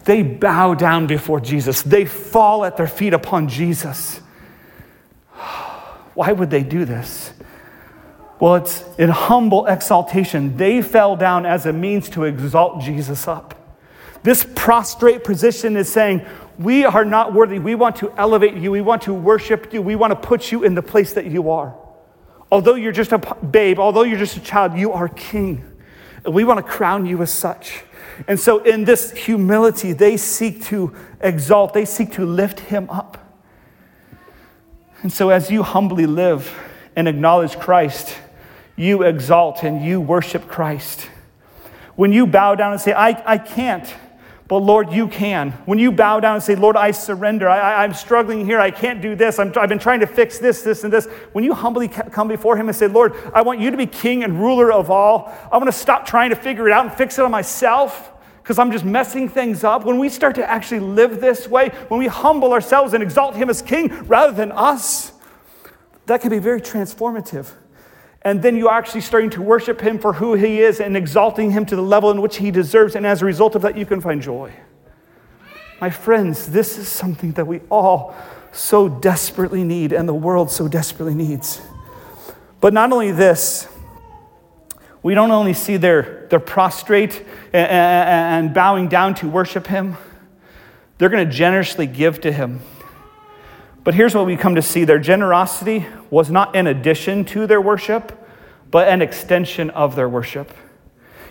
they 0.04 0.22
bow 0.22 0.72
down 0.72 1.08
before 1.08 1.40
Jesus, 1.40 1.82
they 1.82 2.06
fall 2.06 2.64
at 2.64 2.78
their 2.78 2.88
feet 2.88 3.12
upon 3.12 3.48
Jesus. 3.48 4.21
Why 6.14 6.32
would 6.32 6.50
they 6.50 6.62
do 6.62 6.84
this? 6.84 7.32
Well, 8.40 8.56
it's 8.56 8.84
in 8.98 9.08
humble 9.08 9.66
exaltation. 9.66 10.56
They 10.56 10.82
fell 10.82 11.16
down 11.16 11.46
as 11.46 11.64
a 11.64 11.72
means 11.72 12.08
to 12.10 12.24
exalt 12.24 12.80
Jesus 12.80 13.28
up. 13.28 13.54
This 14.22 14.44
prostrate 14.56 15.24
position 15.24 15.76
is 15.76 15.88
saying, 15.90 16.26
We 16.58 16.84
are 16.84 17.04
not 17.04 17.34
worthy. 17.34 17.58
We 17.58 17.74
want 17.74 17.96
to 17.96 18.12
elevate 18.16 18.54
you. 18.54 18.70
We 18.72 18.80
want 18.80 19.02
to 19.02 19.14
worship 19.14 19.72
you. 19.72 19.80
We 19.80 19.96
want 19.96 20.10
to 20.10 20.16
put 20.16 20.50
you 20.50 20.64
in 20.64 20.74
the 20.74 20.82
place 20.82 21.12
that 21.12 21.26
you 21.26 21.50
are. 21.50 21.74
Although 22.50 22.74
you're 22.74 22.92
just 22.92 23.12
a 23.12 23.18
babe, 23.18 23.78
although 23.78 24.02
you're 24.02 24.18
just 24.18 24.36
a 24.36 24.40
child, 24.40 24.76
you 24.76 24.92
are 24.92 25.08
king. 25.08 25.64
And 26.24 26.34
we 26.34 26.44
want 26.44 26.58
to 26.58 26.70
crown 26.70 27.06
you 27.06 27.22
as 27.22 27.30
such. 27.32 27.82
And 28.28 28.38
so, 28.38 28.58
in 28.58 28.84
this 28.84 29.12
humility, 29.12 29.92
they 29.92 30.16
seek 30.16 30.64
to 30.64 30.94
exalt, 31.20 31.74
they 31.74 31.84
seek 31.84 32.12
to 32.12 32.26
lift 32.26 32.60
him 32.60 32.90
up. 32.90 33.18
And 35.02 35.12
so, 35.12 35.30
as 35.30 35.50
you 35.50 35.64
humbly 35.64 36.06
live 36.06 36.56
and 36.94 37.08
acknowledge 37.08 37.58
Christ, 37.58 38.16
you 38.76 39.02
exalt 39.02 39.64
and 39.64 39.84
you 39.84 40.00
worship 40.00 40.46
Christ. 40.46 41.08
When 41.96 42.12
you 42.12 42.24
bow 42.24 42.54
down 42.54 42.70
and 42.70 42.80
say, 42.80 42.92
I, 42.92 43.20
I 43.26 43.38
can't, 43.38 43.92
but 44.46 44.58
Lord, 44.58 44.92
you 44.92 45.08
can. 45.08 45.50
When 45.66 45.80
you 45.80 45.90
bow 45.90 46.20
down 46.20 46.34
and 46.34 46.42
say, 46.42 46.54
Lord, 46.54 46.76
I 46.76 46.92
surrender, 46.92 47.48
I, 47.48 47.82
am 47.82 47.94
struggling 47.94 48.46
here, 48.46 48.60
I 48.60 48.70
can't 48.70 49.02
do 49.02 49.16
this, 49.16 49.40
i 49.40 49.44
have 49.44 49.68
been 49.68 49.80
trying 49.80 50.00
to 50.00 50.06
fix 50.06 50.38
this, 50.38 50.62
this, 50.62 50.84
and 50.84 50.92
this. 50.92 51.06
When 51.32 51.42
you 51.42 51.52
humbly 51.52 51.88
come 51.88 52.28
before 52.28 52.56
Him 52.56 52.68
and 52.68 52.76
say, 52.76 52.86
Lord, 52.86 53.14
I 53.34 53.42
want 53.42 53.58
you 53.58 53.72
to 53.72 53.76
be 53.76 53.86
king 53.86 54.22
and 54.22 54.40
ruler 54.40 54.70
of 54.70 54.88
all, 54.88 55.34
I 55.50 55.56
want 55.56 55.66
to 55.66 55.76
stop 55.76 56.06
trying 56.06 56.30
to 56.30 56.36
figure 56.36 56.68
it 56.68 56.72
out 56.72 56.86
and 56.86 56.94
fix 56.94 57.18
it 57.18 57.24
on 57.24 57.32
myself 57.32 58.11
because 58.42 58.58
I'm 58.58 58.72
just 58.72 58.84
messing 58.84 59.28
things 59.28 59.62
up. 59.62 59.84
When 59.84 59.98
we 59.98 60.08
start 60.08 60.34
to 60.34 60.50
actually 60.50 60.80
live 60.80 61.20
this 61.20 61.46
way, 61.46 61.68
when 61.88 62.00
we 62.00 62.08
humble 62.08 62.52
ourselves 62.52 62.92
and 62.92 63.02
exalt 63.02 63.36
Him 63.36 63.48
as 63.48 63.62
king 63.62 63.88
rather 64.06 64.32
than 64.32 64.50
us, 64.52 65.12
that 66.06 66.20
can 66.20 66.30
be 66.30 66.38
very 66.38 66.60
transformative. 66.60 67.52
And 68.22 68.42
then 68.42 68.56
you're 68.56 68.70
actually 68.70 69.00
starting 69.00 69.30
to 69.30 69.42
worship 69.42 69.80
him 69.80 69.98
for 69.98 70.12
who 70.12 70.34
he 70.34 70.60
is 70.60 70.80
and 70.80 70.96
exalting 70.96 71.50
him 71.50 71.66
to 71.66 71.74
the 71.74 71.82
level 71.82 72.10
in 72.10 72.20
which 72.20 72.36
he 72.36 72.52
deserves. 72.52 72.94
And 72.94 73.04
as 73.04 73.20
a 73.20 73.24
result 73.24 73.56
of 73.56 73.62
that, 73.62 73.76
you 73.76 73.84
can 73.84 74.00
find 74.00 74.22
joy. 74.22 74.52
My 75.80 75.90
friends, 75.90 76.46
this 76.46 76.78
is 76.78 76.86
something 76.86 77.32
that 77.32 77.46
we 77.46 77.60
all 77.68 78.14
so 78.52 78.88
desperately 78.88 79.64
need 79.64 79.92
and 79.92 80.08
the 80.08 80.14
world 80.14 80.52
so 80.52 80.68
desperately 80.68 81.14
needs. 81.14 81.60
But 82.60 82.72
not 82.72 82.92
only 82.92 83.10
this, 83.10 83.66
we 85.02 85.14
don't 85.14 85.30
only 85.30 85.54
see 85.54 85.76
their, 85.76 86.26
their 86.30 86.40
prostrate 86.40 87.24
and 87.52 88.54
bowing 88.54 88.88
down 88.88 89.14
to 89.16 89.28
worship 89.28 89.66
him, 89.66 89.96
they're 90.98 91.08
going 91.08 91.28
to 91.28 91.34
generously 91.34 91.86
give 91.86 92.20
to 92.20 92.32
him. 92.32 92.60
But 93.84 93.94
here's 93.94 94.14
what 94.14 94.26
we 94.26 94.36
come 94.36 94.54
to 94.54 94.62
see 94.62 94.84
their 94.84 95.00
generosity 95.00 95.86
was 96.10 96.30
not 96.30 96.54
in 96.54 96.66
addition 96.66 97.24
to 97.26 97.46
their 97.46 97.60
worship, 97.60 98.16
but 98.70 98.88
an 98.88 99.02
extension 99.02 99.70
of 99.70 99.96
their 99.96 100.08
worship. 100.08 100.52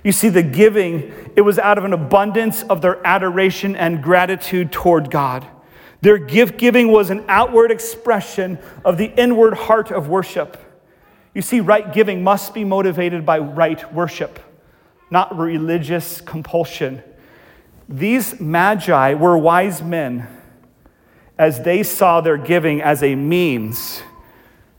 You 0.03 0.11
see, 0.11 0.29
the 0.29 0.43
giving, 0.43 1.31
it 1.35 1.41
was 1.41 1.59
out 1.59 1.77
of 1.77 1.85
an 1.85 1.93
abundance 1.93 2.63
of 2.63 2.81
their 2.81 3.05
adoration 3.05 3.75
and 3.75 4.01
gratitude 4.01 4.71
toward 4.71 5.11
God. 5.11 5.47
Their 6.01 6.17
gift 6.17 6.57
giving 6.57 6.91
was 6.91 7.09
an 7.11 7.23
outward 7.27 7.71
expression 7.71 8.57
of 8.83 8.97
the 8.97 9.13
inward 9.15 9.53
heart 9.53 9.91
of 9.91 10.09
worship. 10.09 10.57
You 11.33 11.41
see, 11.41 11.59
right 11.59 11.91
giving 11.93 12.23
must 12.23 12.53
be 12.53 12.63
motivated 12.63 13.25
by 13.25 13.39
right 13.39 13.93
worship, 13.93 14.39
not 15.09 15.37
religious 15.37 16.21
compulsion. 16.21 17.01
These 17.87 18.39
magi 18.39 19.13
were 19.13 19.37
wise 19.37 19.81
men 19.81 20.27
as 21.37 21.63
they 21.63 21.83
saw 21.83 22.21
their 22.21 22.37
giving 22.37 22.81
as 22.81 23.01
a 23.01 23.15
means 23.15 24.03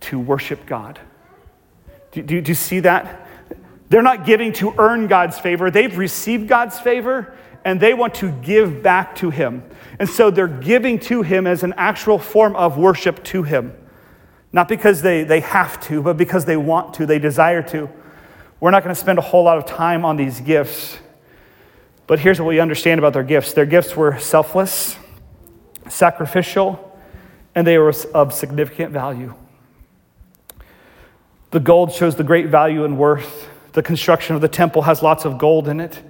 to 0.01 0.19
worship 0.19 0.67
God. 0.67 1.01
Do, 2.13 2.23
do, 2.23 2.41
do, 2.41 2.51
you 2.51 2.55
see 2.55 2.81
that? 2.81 3.27
They're 3.89 4.03
not 4.03 4.27
giving 4.27 4.53
to 4.55 4.75
earn 4.79 5.07
God's 5.07 5.39
favor, 5.39 5.71
they've 5.71 5.97
received 5.97 6.49
God's 6.49 6.79
favor 6.79 7.35
and 7.65 7.81
they 7.81 7.95
want 7.95 8.15
to 8.17 8.31
give 8.31 8.83
back 8.83 9.15
to 9.17 9.31
Him. 9.31 9.63
And 9.99 10.09
so 10.09 10.31
they're 10.31 10.49
giving 10.49 10.99
to 11.01 11.23
Him 11.23 11.47
as 11.47 11.63
an 11.63 11.75
actual 11.77 12.19
form 12.19 12.57
of 12.57 12.77
worship 12.77 13.23
to 13.25 13.43
Him. 13.43 13.73
Not 14.53 14.69
because 14.69 15.01
they, 15.03 15.25
they 15.25 15.41
have 15.41 15.81
to, 15.87 16.03
but 16.03 16.17
because 16.17 16.45
they 16.45 16.57
want 16.57 16.95
to, 16.95 17.07
they 17.07 17.19
desire 17.19 17.63
to. 17.65 17.89
We're 18.61 18.71
not 18.71 18.85
going 18.85 18.95
to 18.95 19.01
spend 19.01 19.19
a 19.19 19.23
whole 19.23 19.45
lot 19.45 19.59
of 19.59 19.67
time 19.67 20.05
on 20.05 20.17
these 20.17 20.41
gifts. 20.41 20.99
But 22.07 22.19
here's 22.19 22.39
what 22.39 22.49
we 22.49 22.61
understand 22.61 22.99
about 22.99 23.15
their 23.15 23.23
gifts 23.23 23.55
their 23.55 23.67
gifts 23.67 23.97
were 23.97 24.19
selfless, 24.19 24.97
sacrificial, 25.89 26.97
and 27.55 27.67
they 27.67 27.79
were 27.79 27.95
of 28.15 28.35
significant 28.35 28.93
value. 28.93 29.35
The 31.51 31.61
gold 31.61 31.93
shows 31.93 32.17
the 32.17 32.25
great 32.25 32.49
value 32.49 32.85
and 32.85 32.99
worth. 32.99 33.49
The 33.73 33.83
construction 33.83 34.35
of 34.35 34.43
the 34.43 34.49
temple 34.49 34.83
has 34.83 35.03
lots 35.03 35.25
of 35.25 35.39
gold 35.39 35.69
in 35.69 35.81
it. 35.81 36.03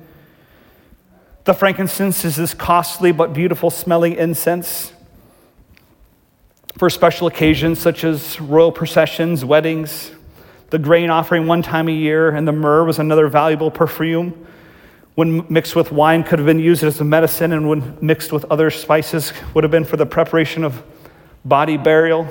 The 1.45 1.55
frankincense 1.55 2.25
is 2.25 2.37
this 2.37 2.55
costly 2.55 3.13
but 3.13 3.33
beautiful 3.33 3.71
smelling 3.71 4.15
incense 4.15 4.93
for 6.79 6.89
special 6.91 7.27
occasions 7.27 7.79
such 7.79 8.05
as 8.05 8.41
royal 8.41 8.73
processions, 8.73 9.45
weddings. 9.45 10.13
the 10.73 10.79
grain 10.79 11.11
offering 11.11 11.47
one 11.47 11.61
time 11.61 11.87
a 11.87 11.93
year, 11.93 12.31
and 12.31 12.49
the 12.49 12.53
myrrh 12.53 12.83
was 12.83 12.99
another 12.99 13.29
valuable 13.29 13.71
perfume. 13.71 14.47
When 15.15 15.45
mixed 15.53 15.77
with 15.77 15.93
wine, 15.93 16.25
could 16.25 16.39
have 16.39 16.47
been 16.47 16.59
used 16.59 16.83
as 16.83 16.99
a 16.99 17.05
medicine, 17.05 17.53
and 17.53 17.69
when 17.69 17.99
mixed 18.01 18.33
with 18.33 18.47
other 18.51 18.71
spices, 18.71 19.35
would 19.53 19.65
have 19.65 19.71
been 19.71 19.85
for 19.85 19.99
the 19.99 20.07
preparation 20.07 20.65
of 20.65 20.83
body 21.45 21.77
burial. 21.77 22.27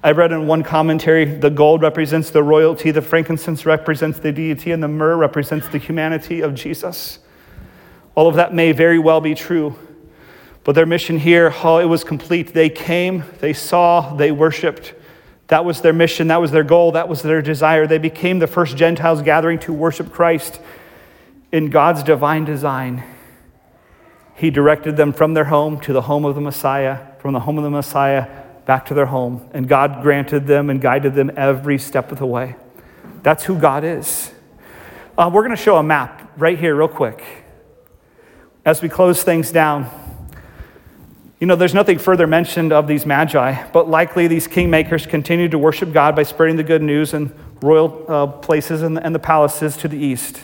I 0.00 0.12
read 0.12 0.30
in 0.30 0.46
one 0.46 0.62
commentary 0.62 1.24
the 1.24 1.50
gold 1.50 1.82
represents 1.82 2.30
the 2.30 2.44
royalty, 2.44 2.92
the 2.92 3.02
frankincense 3.02 3.66
represents 3.66 4.20
the 4.20 4.30
deity, 4.30 4.70
and 4.70 4.80
the 4.80 4.86
myrrh 4.86 5.16
represents 5.16 5.66
the 5.66 5.78
humanity 5.78 6.42
of 6.42 6.54
Jesus. 6.54 7.18
All 8.14 8.28
of 8.28 8.36
that 8.36 8.54
may 8.54 8.70
very 8.70 9.00
well 9.00 9.20
be 9.20 9.34
true, 9.34 9.76
but 10.64 10.74
their 10.74 10.86
mission 10.86 11.18
here, 11.18 11.54
oh, 11.62 11.78
it 11.78 11.86
was 11.86 12.04
complete. 12.04 12.52
They 12.52 12.68
came, 12.68 13.24
they 13.40 13.52
saw, 13.52 14.14
they 14.14 14.30
worshiped. 14.30 14.94
That 15.48 15.64
was 15.64 15.80
their 15.80 15.92
mission, 15.92 16.28
that 16.28 16.40
was 16.40 16.50
their 16.50 16.62
goal, 16.64 16.92
that 16.92 17.08
was 17.08 17.22
their 17.22 17.42
desire. 17.42 17.86
They 17.86 17.98
became 17.98 18.38
the 18.38 18.46
first 18.46 18.76
Gentiles 18.76 19.22
gathering 19.22 19.58
to 19.60 19.72
worship 19.72 20.12
Christ 20.12 20.60
in 21.50 21.70
God's 21.70 22.02
divine 22.02 22.44
design. 22.44 23.02
He 24.36 24.50
directed 24.50 24.96
them 24.96 25.12
from 25.12 25.34
their 25.34 25.44
home 25.44 25.80
to 25.80 25.92
the 25.92 26.02
home 26.02 26.24
of 26.24 26.34
the 26.34 26.40
Messiah, 26.40 27.00
from 27.18 27.32
the 27.32 27.40
home 27.40 27.58
of 27.58 27.64
the 27.64 27.70
Messiah 27.70 28.28
back 28.64 28.86
to 28.86 28.94
their 28.94 29.06
home, 29.06 29.48
and 29.52 29.68
God 29.68 30.02
granted 30.02 30.46
them 30.46 30.70
and 30.70 30.80
guided 30.80 31.14
them 31.14 31.32
every 31.36 31.78
step 31.78 32.12
of 32.12 32.18
the 32.18 32.26
way. 32.26 32.54
That's 33.22 33.44
who 33.44 33.58
God 33.58 33.82
is. 33.84 34.30
Uh, 35.18 35.30
we're 35.32 35.42
going 35.42 35.56
to 35.56 35.62
show 35.62 35.76
a 35.76 35.82
map 35.82 36.32
right 36.36 36.58
here, 36.58 36.76
real 36.76 36.88
quick, 36.88 37.22
as 38.64 38.80
we 38.80 38.88
close 38.88 39.22
things 39.22 39.50
down. 39.50 39.90
You 41.40 41.46
know, 41.46 41.56
there's 41.56 41.72
nothing 41.72 41.98
further 41.98 42.26
mentioned 42.26 42.70
of 42.70 42.86
these 42.86 43.06
magi, 43.06 43.66
but 43.72 43.88
likely 43.88 44.26
these 44.26 44.46
kingmakers 44.46 45.08
continued 45.08 45.52
to 45.52 45.58
worship 45.58 45.90
God 45.90 46.14
by 46.14 46.22
spreading 46.22 46.56
the 46.56 46.62
good 46.62 46.82
news 46.82 47.14
in 47.14 47.32
royal 47.62 48.04
uh, 48.08 48.26
places 48.26 48.82
and 48.82 48.98
and 48.98 49.14
the 49.14 49.18
palaces 49.18 49.74
to 49.78 49.88
the 49.88 49.96
east, 49.96 50.42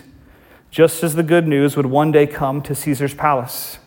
just 0.71 1.05
as 1.05 1.15
the 1.15 1.23
good 1.23 1.47
news 1.47 1.77
would 1.77 1.85
one 1.85 2.13
day 2.13 2.27
come 2.27 2.63
to 2.63 2.75
Caesar's 2.75 3.13
palace. 3.13 3.79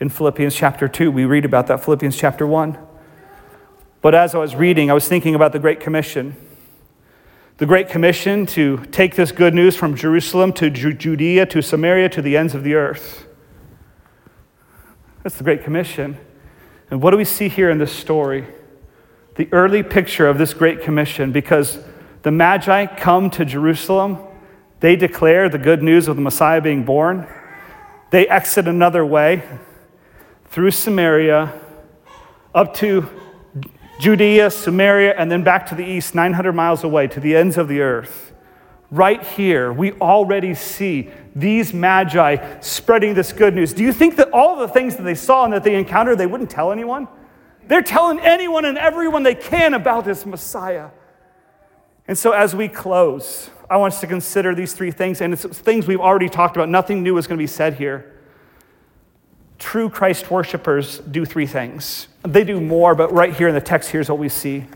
In 0.00 0.08
Philippians 0.08 0.56
chapter 0.56 0.88
2, 0.88 1.12
we 1.12 1.24
read 1.24 1.44
about 1.44 1.68
that, 1.68 1.84
Philippians 1.84 2.16
chapter 2.16 2.48
1. 2.48 2.78
But 4.02 4.16
as 4.16 4.34
I 4.34 4.38
was 4.38 4.56
reading, 4.56 4.90
I 4.90 4.94
was 4.94 5.06
thinking 5.06 5.36
about 5.36 5.52
the 5.52 5.60
Great 5.60 5.78
Commission. 5.78 6.34
The 7.58 7.66
Great 7.66 7.88
Commission 7.88 8.44
to 8.46 8.78
take 8.86 9.14
this 9.14 9.30
good 9.30 9.54
news 9.54 9.76
from 9.76 9.94
Jerusalem 9.94 10.52
to 10.54 10.68
Judea 10.68 11.46
to 11.46 11.62
Samaria 11.62 12.08
to 12.08 12.20
the 12.20 12.36
ends 12.36 12.56
of 12.56 12.64
the 12.64 12.74
earth. 12.74 13.24
That's 15.24 15.36
the 15.36 15.44
Great 15.44 15.64
Commission. 15.64 16.18
And 16.90 17.00
what 17.00 17.10
do 17.10 17.16
we 17.16 17.24
see 17.24 17.48
here 17.48 17.70
in 17.70 17.78
this 17.78 17.92
story? 17.92 18.46
The 19.36 19.48
early 19.52 19.82
picture 19.82 20.28
of 20.28 20.36
this 20.36 20.52
Great 20.52 20.82
Commission, 20.82 21.32
because 21.32 21.78
the 22.22 22.30
Magi 22.30 22.84
come 22.84 23.30
to 23.30 23.46
Jerusalem, 23.46 24.18
they 24.80 24.96
declare 24.96 25.48
the 25.48 25.56
good 25.56 25.82
news 25.82 26.08
of 26.08 26.16
the 26.16 26.22
Messiah 26.22 26.60
being 26.60 26.84
born. 26.84 27.26
They 28.10 28.28
exit 28.28 28.68
another 28.68 29.04
way 29.04 29.42
through 30.50 30.72
Samaria 30.72 31.58
up 32.54 32.74
to 32.74 33.08
Judea, 34.00 34.50
Samaria, 34.50 35.14
and 35.16 35.32
then 35.32 35.42
back 35.42 35.64
to 35.68 35.74
the 35.74 35.86
east, 35.86 36.14
900 36.14 36.52
miles 36.52 36.84
away, 36.84 37.06
to 37.06 37.18
the 37.18 37.34
ends 37.34 37.56
of 37.56 37.68
the 37.68 37.80
earth. 37.80 38.23
Right 38.94 39.24
here, 39.24 39.72
we 39.72 39.90
already 39.94 40.54
see 40.54 41.10
these 41.34 41.74
magi 41.74 42.60
spreading 42.60 43.14
this 43.14 43.32
good 43.32 43.52
news. 43.52 43.72
Do 43.72 43.82
you 43.82 43.92
think 43.92 44.14
that 44.16 44.30
all 44.30 44.54
the 44.54 44.68
things 44.68 44.94
that 44.94 45.02
they 45.02 45.16
saw 45.16 45.42
and 45.42 45.52
that 45.52 45.64
they 45.64 45.74
encountered, 45.74 46.16
they 46.16 46.28
wouldn't 46.28 46.48
tell 46.48 46.70
anyone? 46.70 47.08
They're 47.66 47.82
telling 47.82 48.20
anyone 48.20 48.64
and 48.64 48.78
everyone 48.78 49.24
they 49.24 49.34
can 49.34 49.74
about 49.74 50.04
this 50.04 50.24
Messiah. 50.24 50.90
And 52.06 52.16
so, 52.16 52.30
as 52.30 52.54
we 52.54 52.68
close, 52.68 53.50
I 53.68 53.78
want 53.78 53.94
us 53.94 54.00
to 54.00 54.06
consider 54.06 54.54
these 54.54 54.74
three 54.74 54.92
things, 54.92 55.20
and 55.20 55.32
it's 55.32 55.42
things 55.44 55.88
we've 55.88 55.98
already 55.98 56.28
talked 56.28 56.56
about. 56.56 56.68
Nothing 56.68 57.02
new 57.02 57.18
is 57.18 57.26
going 57.26 57.36
to 57.36 57.42
be 57.42 57.48
said 57.48 57.74
here. 57.74 58.14
True 59.58 59.90
Christ 59.90 60.30
worshipers 60.30 61.00
do 61.00 61.24
three 61.24 61.48
things. 61.48 62.06
They 62.22 62.44
do 62.44 62.60
more, 62.60 62.94
but 62.94 63.12
right 63.12 63.34
here 63.34 63.48
in 63.48 63.56
the 63.56 63.60
text, 63.60 63.90
here's 63.90 64.08
what 64.08 64.20
we 64.20 64.28
see. 64.28 64.66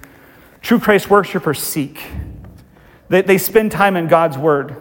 True 0.60 0.80
Christ 0.80 1.08
worshipers 1.08 1.62
seek. 1.62 2.02
They, 3.08 3.22
they 3.22 3.38
spend 3.38 3.72
time 3.72 3.96
in 3.96 4.08
God's 4.08 4.36
word. 4.36 4.76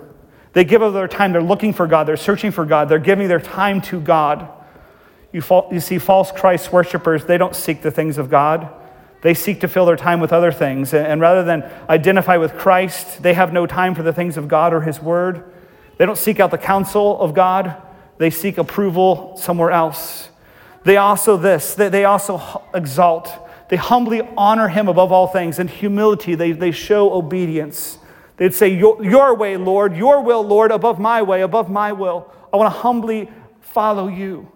They 0.54 0.64
give 0.64 0.82
of 0.82 0.94
their 0.94 1.08
time. 1.08 1.32
They're 1.32 1.42
looking 1.42 1.74
for 1.74 1.88
God. 1.88 2.08
They're 2.08 2.18
searching 2.18 2.52
for 2.52 2.66
God. 2.66 2.90
They're 2.90 3.00
giving 3.00 3.28
their 3.28 3.40
time 3.40 3.82
to 3.84 4.00
God. 4.00 4.50
You, 5.32 5.42
fall, 5.42 5.70
you 5.72 5.80
see, 5.80 6.00
false 6.00 6.32
Christ 6.32 6.72
worshipers, 6.72 7.26
they 7.26 7.38
don't 7.38 7.56
seek 7.56 7.82
the 7.82 7.92
things 7.92 8.18
of 8.18 8.30
God. 8.30 8.70
They 9.22 9.34
seek 9.34 9.62
to 9.62 9.68
fill 9.68 9.86
their 9.86 9.98
time 9.98 10.20
with 10.20 10.32
other 10.32 10.52
things. 10.52 10.94
And, 10.94 11.20
rather 11.20 11.44
than 11.44 11.70
identify 11.90 12.38
with 12.38 12.54
Christ, 12.54 13.22
they 13.24 13.34
have 13.34 13.52
no 13.52 13.66
time 13.66 13.94
for 13.94 14.04
the 14.04 14.14
things 14.14 14.38
of 14.38 14.48
God 14.48 14.74
or 14.74 14.82
His 14.82 15.02
word. 15.02 15.52
They 15.98 16.06
don't 16.06 16.18
seek 16.18 16.40
out 16.40 16.52
the 16.52 16.58
counsel 16.58 17.20
of 17.20 17.34
God 17.34 17.82
they 18.18 18.30
seek 18.30 18.58
approval 18.58 19.38
somewhere 19.38 19.72
else. 19.72 20.30
They 20.84 20.98
also 20.98 21.38
this, 21.38 21.76
they 21.76 22.06
also 22.06 22.64
exalt, 22.74 23.32
they 23.70 23.76
humbly 23.76 24.22
honor 24.38 24.70
him 24.70 24.88
above 24.88 25.12
all 25.12 25.28
things. 25.28 25.60
In 25.60 25.68
humility, 25.68 26.36
they, 26.36 26.54
they 26.54 26.72
show 26.72 27.14
obedience. 27.14 28.00
They'd 28.38 28.54
say, 28.54 28.70
your, 28.70 29.04
your 29.04 29.36
way, 29.36 29.58
Lord, 29.58 29.96
your 29.98 30.22
will, 30.22 30.44
Lord, 30.44 30.72
above 30.72 31.00
my 31.00 31.22
way, 31.22 31.42
above 31.42 31.70
my 31.70 31.92
will. 31.92 32.32
I 32.54 32.58
want 32.58 32.74
to 32.74 32.80
humbly 32.80 33.30
follow 33.62 34.08
you. 34.08 34.52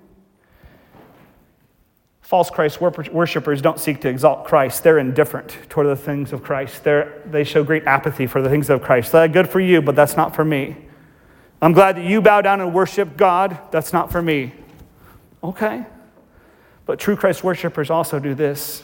False 2.21 2.49
Christ 2.49 2.79
worshippers 2.79 3.61
don't 3.61 3.79
seek 3.79 3.99
to 4.01 4.07
exalt 4.07 4.45
Christ. 4.45 4.84
They're 4.84 4.99
indifferent 4.99 5.57
toward 5.67 5.88
the 5.88 5.97
things 5.97 6.32
of 6.32 6.41
Christ. 6.41 6.84
They're, 6.84 7.21
they 7.25 7.43
show 7.43 7.61
great 7.61 7.84
apathy 7.86 8.25
for 8.25 8.41
the 8.41 8.49
things 8.49 8.69
of 8.69 8.82
Christ. 8.82 9.11
That's 9.11 9.34
good 9.34 9.49
for 9.49 9.59
you, 9.59 9.82
but 9.82 9.97
that's 9.97 10.15
not 10.15 10.34
for 10.34 10.45
me. 10.45 10.77
I'm 11.61 11.73
glad 11.73 11.97
that 11.97 12.05
you 12.05 12.21
bow 12.21 12.41
down 12.41 12.61
and 12.61 12.73
worship 12.73 13.17
God. 13.17 13.59
That's 13.71 13.91
not 13.91 14.11
for 14.11 14.21
me. 14.21 14.53
Okay. 15.43 15.84
But 16.86 16.99
true 16.99 17.15
Christ 17.17 17.43
worshipers 17.43 17.89
also 17.89 18.17
do 18.17 18.34
this. 18.34 18.84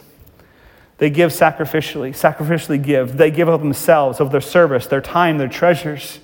They 0.97 1.09
give 1.09 1.31
sacrificially, 1.31 2.09
sacrificially 2.09 2.81
give. 2.81 3.17
They 3.17 3.29
give 3.29 3.47
of 3.47 3.61
themselves, 3.61 4.19
of 4.19 4.31
their 4.31 4.41
service, 4.41 4.87
their 4.87 5.01
time, 5.01 5.37
their 5.37 5.47
treasures. 5.47 6.19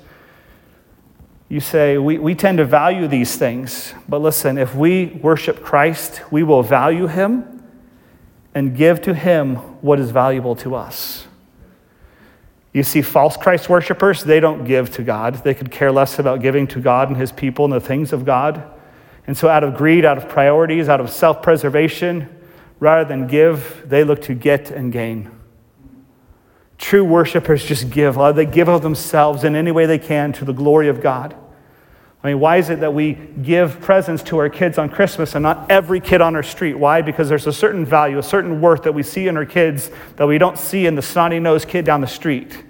You 1.47 1.59
say, 1.59 1.97
we, 1.99 2.17
we 2.17 2.33
tend 2.33 2.57
to 2.57 2.65
value 2.65 3.07
these 3.07 3.35
things, 3.35 3.93
but 4.09 4.21
listen, 4.21 4.57
if 4.57 4.73
we 4.73 5.05
worship 5.21 5.61
Christ, 5.61 6.21
we 6.31 6.41
will 6.41 6.63
value 6.63 7.05
him 7.05 7.63
and 8.55 8.75
give 8.75 9.01
to 9.03 9.13
him 9.13 9.57
what 9.81 9.99
is 9.99 10.09
valuable 10.09 10.55
to 10.57 10.73
us. 10.73 11.27
You 12.71 12.81
see, 12.81 13.03
false 13.03 13.37
Christ 13.37 13.69
worshippers, 13.69 14.23
they 14.23 14.39
don't 14.39 14.63
give 14.63 14.91
to 14.93 15.03
God. 15.03 15.35
They 15.43 15.53
could 15.53 15.69
care 15.69 15.91
less 15.91 16.17
about 16.17 16.41
giving 16.41 16.65
to 16.67 16.79
God 16.79 17.09
and 17.09 17.17
his 17.17 17.31
people 17.31 17.65
and 17.65 17.73
the 17.73 17.79
things 17.79 18.11
of 18.11 18.25
God. 18.25 18.63
And 19.27 19.37
so, 19.37 19.47
out 19.47 19.63
of 19.63 19.75
greed, 19.75 20.05
out 20.05 20.17
of 20.17 20.27
priorities, 20.27 20.89
out 20.89 20.99
of 20.99 21.11
self 21.11 21.43
preservation, 21.43 22.27
rather 22.79 23.07
than 23.07 23.27
give, 23.27 23.83
they 23.85 24.03
look 24.03 24.21
to 24.23 24.33
get 24.33 24.71
and 24.71 24.91
gain. 24.91 25.31
True 26.77 27.03
worshippers 27.03 27.63
just 27.63 27.89
give. 27.89 28.17
Uh, 28.17 28.31
they 28.31 28.45
give 28.45 28.67
of 28.67 28.81
themselves 28.81 29.43
in 29.43 29.55
any 29.55 29.71
way 29.71 29.85
they 29.85 29.99
can 29.99 30.33
to 30.33 30.45
the 30.45 30.53
glory 30.53 30.89
of 30.89 31.01
God. 31.01 31.35
I 32.23 32.27
mean, 32.27 32.39
why 32.39 32.57
is 32.57 32.69
it 32.69 32.79
that 32.79 32.93
we 32.93 33.13
give 33.13 33.81
presents 33.81 34.23
to 34.23 34.37
our 34.37 34.49
kids 34.49 34.77
on 34.77 34.89
Christmas 34.89 35.35
and 35.35 35.43
not 35.43 35.69
every 35.69 35.99
kid 35.99 36.21
on 36.21 36.35
our 36.35 36.43
street? 36.43 36.75
Why? 36.75 37.01
Because 37.01 37.27
there's 37.27 37.47
a 37.47 37.53
certain 37.53 37.85
value, 37.85 38.17
a 38.17 38.23
certain 38.23 38.61
worth 38.61 38.83
that 38.83 38.93
we 38.93 39.03
see 39.03 39.27
in 39.27 39.35
our 39.35 39.45
kids 39.45 39.91
that 40.15 40.25
we 40.25 40.37
don't 40.37 40.57
see 40.57 40.85
in 40.85 40.95
the 40.95 41.01
snotty 41.01 41.39
nosed 41.39 41.67
kid 41.67 41.83
down 41.83 41.99
the 41.99 42.07
street. 42.07 42.63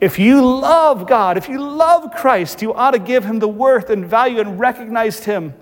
If 0.00 0.18
you 0.18 0.44
love 0.44 1.06
God, 1.06 1.36
if 1.36 1.48
you 1.48 1.62
love 1.62 2.10
Christ, 2.14 2.62
you 2.62 2.72
ought 2.72 2.92
to 2.92 2.98
give 2.98 3.24
him 3.24 3.38
the 3.38 3.48
worth 3.48 3.90
and 3.90 4.04
value 4.06 4.40
and 4.40 4.58
recognize 4.58 5.24
him 5.24 5.54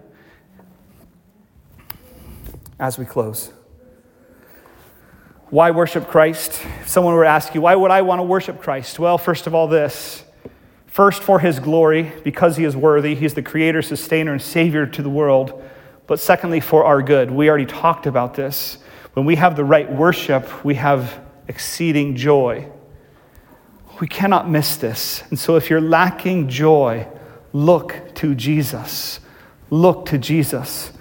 as 2.83 2.99
we 2.99 3.07
close. 3.07 3.51
Why 5.49 5.71
worship 5.71 6.09
Christ? 6.09 6.63
If 6.83 6.89
someone 6.89 7.15
were 7.15 7.25
to 7.25 7.31
ask 7.31 7.55
you, 7.55 7.63
why 7.63 7.75
would 7.75 7.91
I 7.91 8.03
want 8.03 8.19
to 8.19 8.25
worship 8.25 8.61
Christ? 8.61 8.99
Well, 8.99 9.17
first 9.17 9.47
of 9.47 9.55
all, 9.55 9.69
this 9.69 10.25
First, 10.93 11.23
for 11.23 11.39
his 11.39 11.59
glory, 11.59 12.13
because 12.23 12.59
he 12.59 12.65
is 12.65 12.77
worthy. 12.77 13.15
He's 13.15 13.33
the 13.33 13.41
creator, 13.41 13.81
sustainer, 13.81 14.33
and 14.33 14.43
savior 14.43 14.85
to 14.85 15.01
the 15.01 15.09
world. 15.09 15.65
But 16.07 16.21
secondly, 16.21 16.61
for 16.61 16.85
our 16.85 17.01
good. 17.01 17.31
We 17.31 17.49
already 17.49 17.65
talked 17.65 18.05
about 18.05 18.35
this. 18.35 18.77
When 19.15 19.25
we 19.25 19.37
have 19.37 19.57
the 19.57 19.65
right 19.65 19.91
worship, 19.91 20.63
we 20.63 20.75
have 20.75 21.19
exceeding 21.49 22.15
joy. 22.15 22.69
We 24.01 24.07
cannot 24.07 24.51
miss 24.51 24.77
this. 24.77 25.23
And 25.31 25.39
so, 25.39 25.57
if 25.57 25.71
you're 25.71 25.81
lacking 25.81 26.51
joy, 26.51 27.09
look 27.55 28.15
to 28.17 28.35
Jesus. 28.35 29.19
Look 29.71 30.05
to 30.07 30.19
Jesus. 30.19 30.93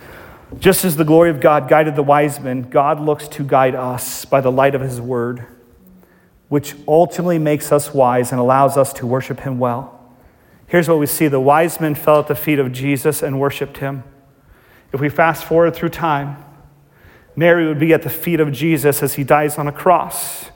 Just 0.59 0.85
as 0.85 0.95
the 0.95 1.05
glory 1.05 1.29
of 1.29 1.39
God 1.39 1.69
guided 1.69 1.95
the 1.95 2.03
wise 2.03 2.39
men, 2.39 2.63
God 2.63 2.99
looks 2.99 3.27
to 3.29 3.43
guide 3.43 3.75
us 3.75 4.25
by 4.25 4.41
the 4.41 4.51
light 4.51 4.75
of 4.75 4.81
his 4.81 4.99
word 4.99 5.47
which 6.51 6.75
ultimately 6.85 7.39
makes 7.39 7.71
us 7.71 7.93
wise 7.93 8.33
and 8.33 8.41
allows 8.41 8.75
us 8.75 8.91
to 8.91 9.07
worship 9.07 9.39
him 9.39 9.57
well. 9.57 9.97
Here's 10.67 10.89
what 10.89 10.99
we 10.99 11.05
see 11.05 11.29
the 11.29 11.39
wise 11.39 11.79
men 11.79 11.95
fell 11.95 12.19
at 12.19 12.27
the 12.27 12.35
feet 12.35 12.59
of 12.59 12.73
Jesus 12.73 13.23
and 13.23 13.39
worshiped 13.39 13.77
him. 13.77 14.03
If 14.91 14.99
we 14.99 15.07
fast 15.07 15.45
forward 15.45 15.73
through 15.75 15.89
time, 15.89 16.43
Mary 17.37 17.65
would 17.65 17.79
be 17.79 17.93
at 17.93 18.01
the 18.01 18.09
feet 18.09 18.41
of 18.41 18.51
Jesus 18.51 19.01
as 19.01 19.13
he 19.13 19.23
dies 19.23 19.57
on 19.57 19.69
a 19.69 19.71
cross. 19.71 20.49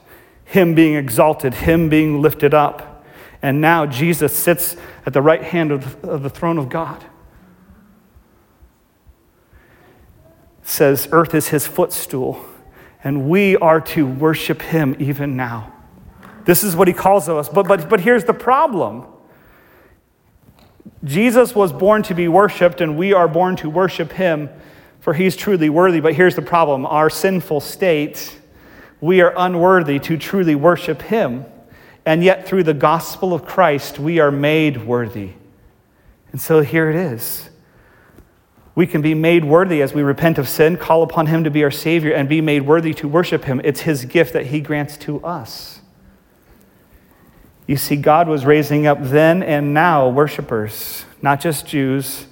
Him 0.44 0.74
being 0.74 0.96
exalted, 0.96 1.54
Him 1.54 1.88
being 1.88 2.20
lifted 2.20 2.52
up. 2.52 3.06
And 3.40 3.62
now 3.62 3.86
Jesus 3.86 4.36
sits 4.36 4.76
at 5.06 5.14
the 5.14 5.22
right 5.22 5.42
hand 5.42 5.72
of 5.72 6.02
the, 6.02 6.28
throne 6.28 6.58
of 6.58 6.68
God. 6.68 7.06
Says, 10.66 11.08
Earth 11.12 11.34
is 11.34 11.48
His 11.48 11.66
footstool, 11.66 12.44
and 13.02 13.28
we 13.28 13.56
are 13.56 13.80
to 13.80 14.06
worship 14.06 14.60
Him 14.60 14.96
even 14.98 15.36
now. 15.36 15.72
This 16.44 16.62
is 16.62 16.76
what 16.76 16.88
He 16.88 16.94
calls 16.94 17.28
us. 17.28 17.48
But, 17.48 17.66
but, 17.66 17.88
but 17.88 18.00
here's 18.00 18.24
the 18.24 18.34
problem. 18.34 19.06
Jesus 21.04 21.54
was 21.54 21.72
born 21.72 22.02
to 22.04 22.14
be 22.14 22.26
worshiped, 22.26 22.80
and 22.80 22.96
we 22.96 23.12
are 23.12 23.28
born 23.28 23.56
to 23.56 23.70
worship 23.70 24.12
him, 24.12 24.48
for 25.00 25.14
he's 25.14 25.36
truly 25.36 25.70
worthy. 25.70 26.00
But 26.00 26.14
here's 26.14 26.34
the 26.34 26.42
problem 26.42 26.84
our 26.86 27.10
sinful 27.10 27.60
state, 27.60 28.40
we 29.00 29.20
are 29.20 29.32
unworthy 29.36 29.98
to 30.00 30.16
truly 30.16 30.54
worship 30.54 31.02
him. 31.02 31.44
And 32.04 32.22
yet, 32.22 32.46
through 32.46 32.62
the 32.62 32.74
gospel 32.74 33.34
of 33.34 33.44
Christ, 33.44 33.98
we 33.98 34.20
are 34.20 34.30
made 34.30 34.86
worthy. 34.86 35.32
And 36.32 36.40
so 36.40 36.60
here 36.60 36.88
it 36.88 36.96
is. 36.96 37.50
We 38.76 38.86
can 38.86 39.00
be 39.00 39.14
made 39.14 39.44
worthy 39.44 39.80
as 39.80 39.94
we 39.94 40.02
repent 40.02 40.36
of 40.36 40.48
sin, 40.48 40.76
call 40.76 41.02
upon 41.02 41.26
him 41.26 41.42
to 41.44 41.50
be 41.50 41.64
our 41.64 41.70
Savior, 41.70 42.12
and 42.12 42.28
be 42.28 42.42
made 42.42 42.62
worthy 42.62 42.92
to 42.94 43.08
worship 43.08 43.44
him. 43.44 43.60
It's 43.64 43.80
his 43.80 44.04
gift 44.04 44.34
that 44.34 44.46
he 44.46 44.60
grants 44.60 44.98
to 44.98 45.24
us. 45.24 45.80
You 47.66 47.76
see, 47.78 47.96
God 47.96 48.28
was 48.28 48.44
raising 48.44 48.86
up 48.86 48.98
then 49.00 49.42
and 49.42 49.72
now 49.72 50.08
worshipers, 50.10 51.06
not 51.22 51.40
just 51.40 51.66
Jews, 51.66 52.26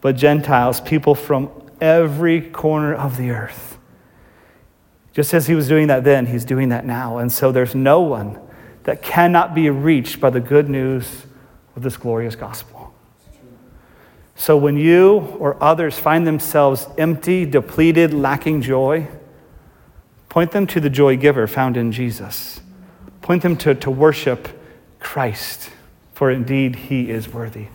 but 0.00 0.16
Gentiles, 0.16 0.80
people 0.80 1.16
from 1.16 1.50
every 1.80 2.40
corner 2.40 2.94
of 2.94 3.16
the 3.16 3.30
earth. 3.30 3.76
Just 5.12 5.34
as 5.34 5.48
he 5.48 5.56
was 5.56 5.66
doing 5.66 5.88
that 5.88 6.04
then, 6.04 6.26
he's 6.26 6.44
doing 6.44 6.68
that 6.68 6.86
now. 6.86 7.18
And 7.18 7.32
so 7.32 7.50
there's 7.50 7.74
no 7.74 8.00
one 8.00 8.38
that 8.84 9.02
cannot 9.02 9.56
be 9.56 9.68
reached 9.68 10.20
by 10.20 10.30
the 10.30 10.40
good 10.40 10.68
news 10.68 11.26
of 11.74 11.82
this 11.82 11.96
glorious 11.96 12.36
gospel. 12.36 12.79
So 14.40 14.56
when 14.56 14.78
you 14.78 15.36
or 15.38 15.62
others 15.62 15.98
find 15.98 16.26
themselves 16.26 16.88
empty, 16.96 17.44
depleted, 17.44 18.14
lacking 18.14 18.62
joy, 18.62 19.06
point 20.30 20.52
them 20.52 20.66
to 20.68 20.80
the 20.80 20.88
joy 20.88 21.18
giver 21.18 21.46
found 21.46 21.76
in 21.76 21.92
Jesus. 21.92 22.62
Point 23.20 23.42
them 23.42 23.54
to, 23.58 23.74
to 23.74 23.90
worship 23.90 24.48
Christ, 24.98 25.68
for 26.14 26.30
indeed 26.30 26.74
he 26.74 27.10
is 27.10 27.28
worthy. 27.28 27.66